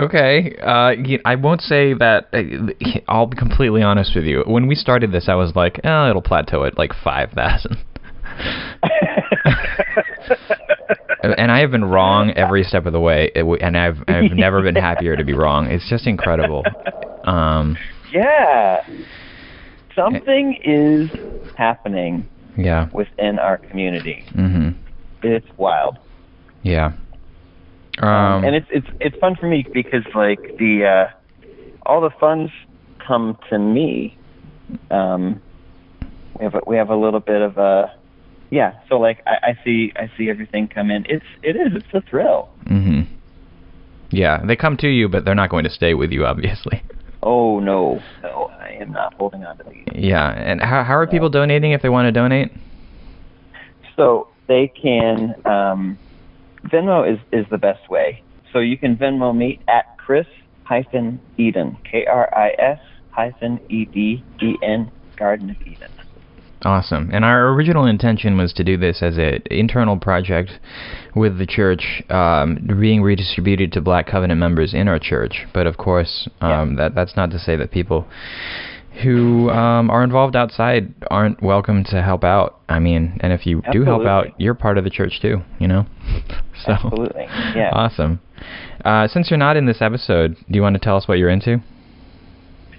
Okay, 0.00 0.56
uh, 0.62 0.94
I 1.26 1.34
won't 1.34 1.60
say 1.60 1.92
that. 1.94 2.28
uh, 2.32 2.40
I'll 3.08 3.26
be 3.26 3.36
completely 3.36 3.82
honest 3.82 4.12
with 4.14 4.24
you. 4.24 4.42
When 4.46 4.66
we 4.66 4.74
started 4.74 5.12
this, 5.12 5.28
I 5.28 5.34
was 5.34 5.54
like, 5.54 5.80
oh, 5.84 6.08
it'll 6.08 6.22
plateau 6.22 6.64
at 6.64 6.78
like 6.78 6.92
five 7.04 7.30
thousand. 7.32 7.76
and 11.22 11.52
I 11.52 11.60
have 11.60 11.70
been 11.70 11.84
wrong 11.84 12.30
every 12.30 12.62
step 12.64 12.86
of 12.86 12.94
the 12.94 13.00
way, 13.00 13.30
and 13.34 13.76
I've 13.76 13.98
I've 14.08 14.32
never 14.32 14.62
been 14.62 14.74
happier 14.88 15.16
to 15.16 15.24
be 15.24 15.34
wrong. 15.34 15.66
It's 15.66 15.88
just 15.90 16.06
incredible. 16.06 16.64
Um, 17.24 17.76
yeah, 18.10 18.82
something 19.94 20.58
is 20.64 21.10
happening 21.56 22.26
yeah. 22.56 22.88
within 22.92 23.38
our 23.38 23.58
community. 23.58 24.24
Mhm. 24.34 24.76
It's 25.22 25.46
wild. 25.58 25.98
Yeah. 26.62 26.92
Um, 28.02 28.44
and 28.44 28.54
it's 28.54 28.66
it's 28.70 28.86
it's 29.00 29.16
fun 29.18 29.36
for 29.36 29.46
me 29.46 29.66
because 29.74 30.04
like 30.14 30.40
the 30.58 30.84
uh 30.86 31.12
all 31.84 32.00
the 32.00 32.10
funds 32.18 32.50
come 33.06 33.36
to 33.50 33.58
me 33.58 34.16
um 34.90 35.40
we 36.38 36.44
have 36.44 36.54
a, 36.54 36.60
we 36.66 36.76
have 36.76 36.88
a 36.90 36.96
little 36.96 37.20
bit 37.20 37.42
of 37.42 37.58
a 37.58 37.92
yeah 38.50 38.78
so 38.88 38.98
like 38.98 39.22
I, 39.26 39.50
I 39.50 39.58
see 39.64 39.92
i 39.96 40.10
see 40.16 40.30
everything 40.30 40.68
come 40.68 40.90
in 40.90 41.04
it's 41.08 41.24
it 41.42 41.56
is 41.56 41.72
it's 41.74 41.92
a 41.92 42.00
thrill 42.08 42.48
mhm. 42.66 43.06
Yeah, 44.12 44.44
they 44.44 44.56
come 44.56 44.76
to 44.78 44.88
you, 44.88 45.08
but 45.08 45.24
they're 45.24 45.36
not 45.36 45.50
going 45.50 45.62
to 45.62 45.70
stay 45.70 45.94
with 45.94 46.10
you, 46.10 46.26
obviously. 46.26 46.82
oh 47.22 47.60
no 47.60 48.00
no 48.22 48.50
i 48.58 48.70
am 48.80 48.92
not 48.92 49.12
holding 49.14 49.44
on 49.44 49.56
to 49.58 49.64
these 49.70 49.84
Yeah, 49.94 50.30
and 50.30 50.60
how 50.60 50.82
how 50.84 50.96
are 50.96 51.06
people 51.06 51.28
donating 51.28 51.72
if 51.72 51.82
they 51.82 51.90
want 51.90 52.06
to 52.06 52.12
donate? 52.12 52.50
so 53.96 54.28
they 54.48 54.72
can 54.82 55.34
um 55.44 55.98
venmo 56.64 57.10
is 57.10 57.18
is 57.32 57.46
the 57.50 57.58
best 57.58 57.88
way 57.90 58.22
so 58.52 58.58
you 58.58 58.76
can 58.76 58.96
venmo 58.96 59.36
me 59.36 59.60
at 59.68 59.96
kris 59.98 60.26
hyphen 60.64 61.20
eden 61.38 61.76
k-r-i-s 61.84 62.80
hyphen 63.10 63.60
e-d-e-n 63.68 64.90
garden 65.16 65.50
of 65.50 65.60
eden 65.62 65.90
Awesome. 66.62 67.08
And 67.12 67.24
our 67.24 67.48
original 67.54 67.86
intention 67.86 68.36
was 68.36 68.52
to 68.54 68.64
do 68.64 68.76
this 68.76 69.02
as 69.02 69.16
an 69.16 69.42
internal 69.50 69.98
project 69.98 70.52
with 71.14 71.38
the 71.38 71.46
church 71.46 72.02
um, 72.10 72.58
being 72.78 73.02
redistributed 73.02 73.72
to 73.72 73.80
Black 73.80 74.06
Covenant 74.06 74.38
members 74.38 74.74
in 74.74 74.86
our 74.86 74.98
church. 74.98 75.46
But 75.54 75.66
of 75.66 75.78
course, 75.78 76.28
um, 76.42 76.76
that 76.76 76.94
that's 76.94 77.16
not 77.16 77.30
to 77.30 77.38
say 77.38 77.56
that 77.56 77.70
people 77.70 78.06
who 79.02 79.48
um, 79.50 79.90
are 79.90 80.02
involved 80.02 80.36
outside 80.36 80.92
aren't 81.10 81.42
welcome 81.42 81.84
to 81.84 82.02
help 82.02 82.24
out. 82.24 82.60
I 82.68 82.78
mean, 82.78 83.18
and 83.20 83.32
if 83.32 83.46
you 83.46 83.62
do 83.72 83.84
help 83.84 84.04
out, 84.04 84.38
you're 84.38 84.54
part 84.54 84.78
of 84.78 84.84
the 84.84 84.90
church 84.90 85.20
too. 85.20 85.42
You 85.58 85.68
know. 85.68 85.86
so 86.64 86.72
Absolutely. 86.72 87.26
Yeah. 87.54 87.70
awesome. 87.72 88.20
Uh, 88.84 89.06
since 89.08 89.30
you're 89.30 89.38
not 89.38 89.56
in 89.56 89.66
this 89.66 89.80
episode, 89.80 90.36
do 90.36 90.54
you 90.54 90.62
want 90.62 90.74
to 90.74 90.80
tell 90.80 90.96
us 90.96 91.06
what 91.06 91.18
you're 91.18 91.30
into? 91.30 91.58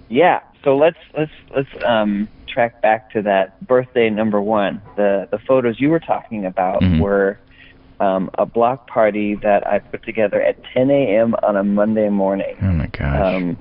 Yeah. 0.10 0.42
So 0.64 0.76
let's 0.76 0.98
let's 1.18 1.32
let's 1.56 1.70
um 1.86 2.28
track 2.48 2.82
back 2.82 3.10
to 3.12 3.22
that 3.22 3.66
birthday 3.66 4.10
number 4.10 4.42
one. 4.42 4.82
The 4.96 5.28
the 5.32 5.40
photos 5.48 5.80
you 5.80 5.90
were 5.90 6.00
talking 6.00 6.46
about 6.46 6.82
Mhm. 6.82 7.00
were 7.00 7.40
um, 8.02 8.32
a 8.38 8.46
block 8.46 8.88
party 8.88 9.36
that 9.44 9.66
I 9.66 9.78
put 9.78 10.04
together 10.04 10.42
at 10.42 10.58
10 10.74 10.90
a.m. 10.90 11.36
on 11.44 11.56
a 11.56 11.64
Monday 11.64 12.10
morning. 12.10 12.56
Oh 12.62 12.72
my 12.74 12.88
gosh. 12.88 13.36
Um, 13.36 13.58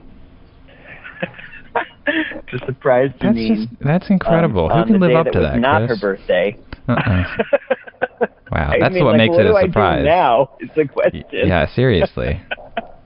to 2.07 2.59
surprise 2.66 3.11
that's 3.20 3.36
just 3.36 3.68
that's 3.80 4.11
incredible. 4.11 4.66
on- 4.70 4.86
Who 4.88 4.92
can 4.94 5.01
live 5.01 5.16
up 5.16 5.26
that 5.26 5.32
to 5.32 5.40
that? 5.40 5.59
Not 5.59 5.86
Chris? 5.86 6.01
her 6.01 6.16
birthday. 6.16 6.57
Uh-uh. 6.88 7.24
Wow, 8.51 8.70
I 8.72 8.80
that's 8.80 8.94
mean, 8.94 9.05
what 9.05 9.12
like, 9.12 9.18
makes 9.18 9.30
what 9.36 9.46
it 9.46 9.48
do 9.48 9.55
a 9.55 9.59
I 9.59 9.62
do 9.66 9.68
surprise. 9.68 10.05
now 10.05 10.51
is 10.59 10.70
the 10.74 10.88
question. 10.88 11.22
Yeah, 11.32 11.66
seriously. 11.72 12.40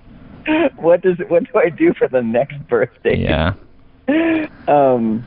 what 0.77 1.03
does 1.03 1.19
what 1.29 1.45
do 1.53 1.59
I 1.59 1.69
do 1.69 1.93
for 1.93 2.09
the 2.09 2.23
next 2.23 2.57
birthday? 2.67 3.19
Yeah. 3.19 3.53
um, 4.69 5.27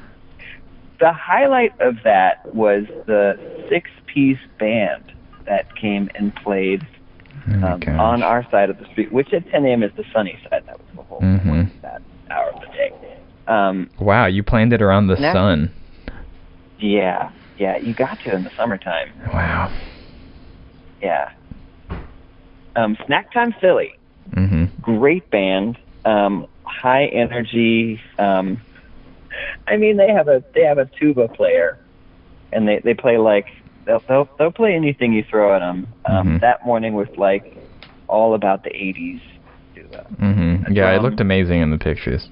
the 0.99 1.13
highlight 1.13 1.79
of 1.79 1.97
that 2.03 2.51
was 2.55 2.85
the 3.05 3.37
six-piece 3.69 4.39
band 4.59 5.03
that 5.45 5.75
came 5.75 6.09
and 6.15 6.33
played 6.37 6.85
Oh 7.49 7.67
um, 7.67 7.81
on 7.99 8.23
our 8.23 8.43
side 8.49 8.71
of 8.71 8.79
the 8.79 8.85
street, 8.91 9.11
which 9.11 9.31
at 9.33 9.47
10 9.51 9.65
a.m. 9.65 9.83
is 9.83 9.91
the 9.95 10.03
sunny 10.11 10.37
side. 10.49 10.63
That 10.65 10.79
was 10.79 10.87
the 10.95 11.03
whole 11.03 11.21
Mhm. 11.21 11.43
point 11.47 11.75
of 11.75 11.81
that 11.83 12.01
hour 12.31 12.49
of 12.49 12.59
the 12.61 12.67
day. 12.67 12.91
Um, 13.47 13.89
Wow, 13.99 14.25
you 14.25 14.43
planned 14.43 14.73
it 14.73 14.81
around 14.81 15.07
the 15.07 15.17
sun. 15.17 15.71
yeah, 16.79 17.29
yeah, 17.57 17.77
you 17.77 17.93
got 17.93 18.19
to 18.21 18.35
in 18.35 18.43
the 18.43 18.51
summertime. 18.57 19.09
Wow. 19.33 19.71
Yeah. 21.01 21.29
Um, 22.75 22.97
Snack 23.05 23.31
Time 23.33 23.53
Philly, 23.59 23.91
Mhm. 24.35 24.69
great 24.81 25.29
band, 25.31 25.77
um, 26.05 26.45
high 26.63 27.05
energy. 27.05 27.99
Um, 28.19 28.61
I 29.67 29.77
mean, 29.77 29.97
they 29.97 30.11
have 30.11 30.27
a 30.27 30.43
they 30.53 30.61
have 30.63 30.77
a 30.77 30.89
tuba 30.99 31.27
player, 31.29 31.79
and 32.51 32.67
they 32.67 32.79
they 32.83 32.93
play 32.93 33.17
like 33.17 33.45
they'll 33.85 34.03
they'll, 34.07 34.29
they'll 34.37 34.51
play 34.51 34.75
anything 34.75 35.13
you 35.13 35.23
throw 35.23 35.55
at 35.55 35.59
them. 35.59 35.87
Um, 36.05 36.27
Mhm. 36.27 36.41
That 36.41 36.65
morning 36.65 36.93
was 36.93 37.07
like 37.17 37.57
all 38.07 38.35
about 38.35 38.63
the 38.63 38.69
'80s 38.71 39.21
tuba. 39.73 40.05
Mhm. 40.21 40.75
Yeah, 40.75 40.91
it 40.91 40.97
Um, 40.97 41.03
looked 41.03 41.19
amazing 41.19 41.61
in 41.61 41.71
the 41.71 41.77
pictures. 41.79 42.29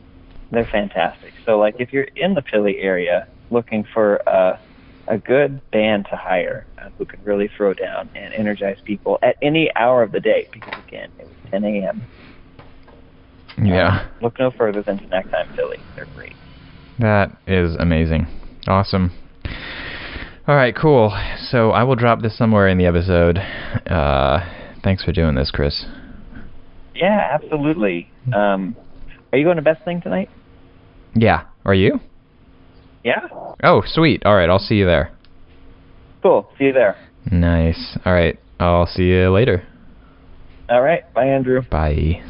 They're 0.56 0.66
fantastic. 0.66 1.34
So 1.46 1.60
like 1.60 1.76
if 1.80 1.92
you're 1.92 2.08
in 2.16 2.34
the 2.34 2.42
Philly 2.42 2.78
area 2.78 3.28
looking 3.52 3.86
for 3.94 4.16
a 4.28 4.60
a 5.08 5.18
good 5.18 5.62
band 5.72 6.08
to 6.10 6.16
hire 6.16 6.66
uh, 6.80 6.90
who 6.98 7.06
can 7.06 7.22
really 7.24 7.50
throw 7.56 7.74
down 7.74 8.10
and 8.16 8.34
energize 8.34 8.78
people 8.86 9.20
at 9.22 9.36
any 9.42 9.70
hour 9.76 10.02
of 10.02 10.12
the 10.12 10.20
day, 10.20 10.48
because 10.52 10.74
again 10.88 11.12
it 11.20 11.26
was 11.26 11.36
10 11.52 11.64
a.m. 11.64 12.02
Yeah. 13.62 14.00
Um, 14.00 14.08
look 14.22 14.40
no 14.40 14.50
further 14.52 14.82
than 14.82 15.06
Snack 15.08 15.30
Time 15.30 15.54
Philly. 15.56 15.78
They're 15.96 16.08
great. 16.16 16.34
That 17.00 17.38
is 17.46 17.76
amazing. 17.76 18.28
Awesome. 18.68 19.12
All 20.48 20.56
right, 20.56 20.76
cool. 20.76 21.14
So 21.50 21.72
I 21.72 21.84
will 21.84 21.96
drop 21.96 22.22
this 22.22 22.38
somewhere 22.38 22.68
in 22.68 22.78
the 22.78 22.86
episode. 22.86 23.38
Uh, 23.38 24.40
thanks 24.84 25.04
for 25.04 25.12
doing 25.12 25.36
this, 25.36 25.52
Chris. 25.52 25.86
Yeah, 26.96 27.30
absolutely. 27.34 28.10
Um, 28.34 28.76
are 29.32 29.38
you 29.38 29.44
going 29.44 29.58
to 29.58 29.62
Best 29.62 29.84
Thing 29.84 30.02
tonight? 30.02 30.30
Yeah. 31.16 31.44
Are 31.66 31.74
you? 31.74 32.00
Yeah. 33.04 33.28
Oh, 33.64 33.82
sweet. 33.86 34.26
All 34.26 34.36
right, 34.36 34.50
I'll 34.50 34.60
see 34.60 34.76
you 34.76 34.86
there. 34.86 35.12
Cool. 36.22 36.50
See 36.58 36.66
you 36.66 36.74
there. 36.74 36.96
Nice. 37.32 37.98
All 38.06 38.14
right, 38.14 38.40
I'll 38.60 38.88
see 38.88 39.04
you 39.04 39.32
later. 39.32 39.68
All 40.70 40.82
right. 40.82 41.12
Bye, 41.14 41.26
Andrew. 41.26 41.62
Bye. 41.70 42.24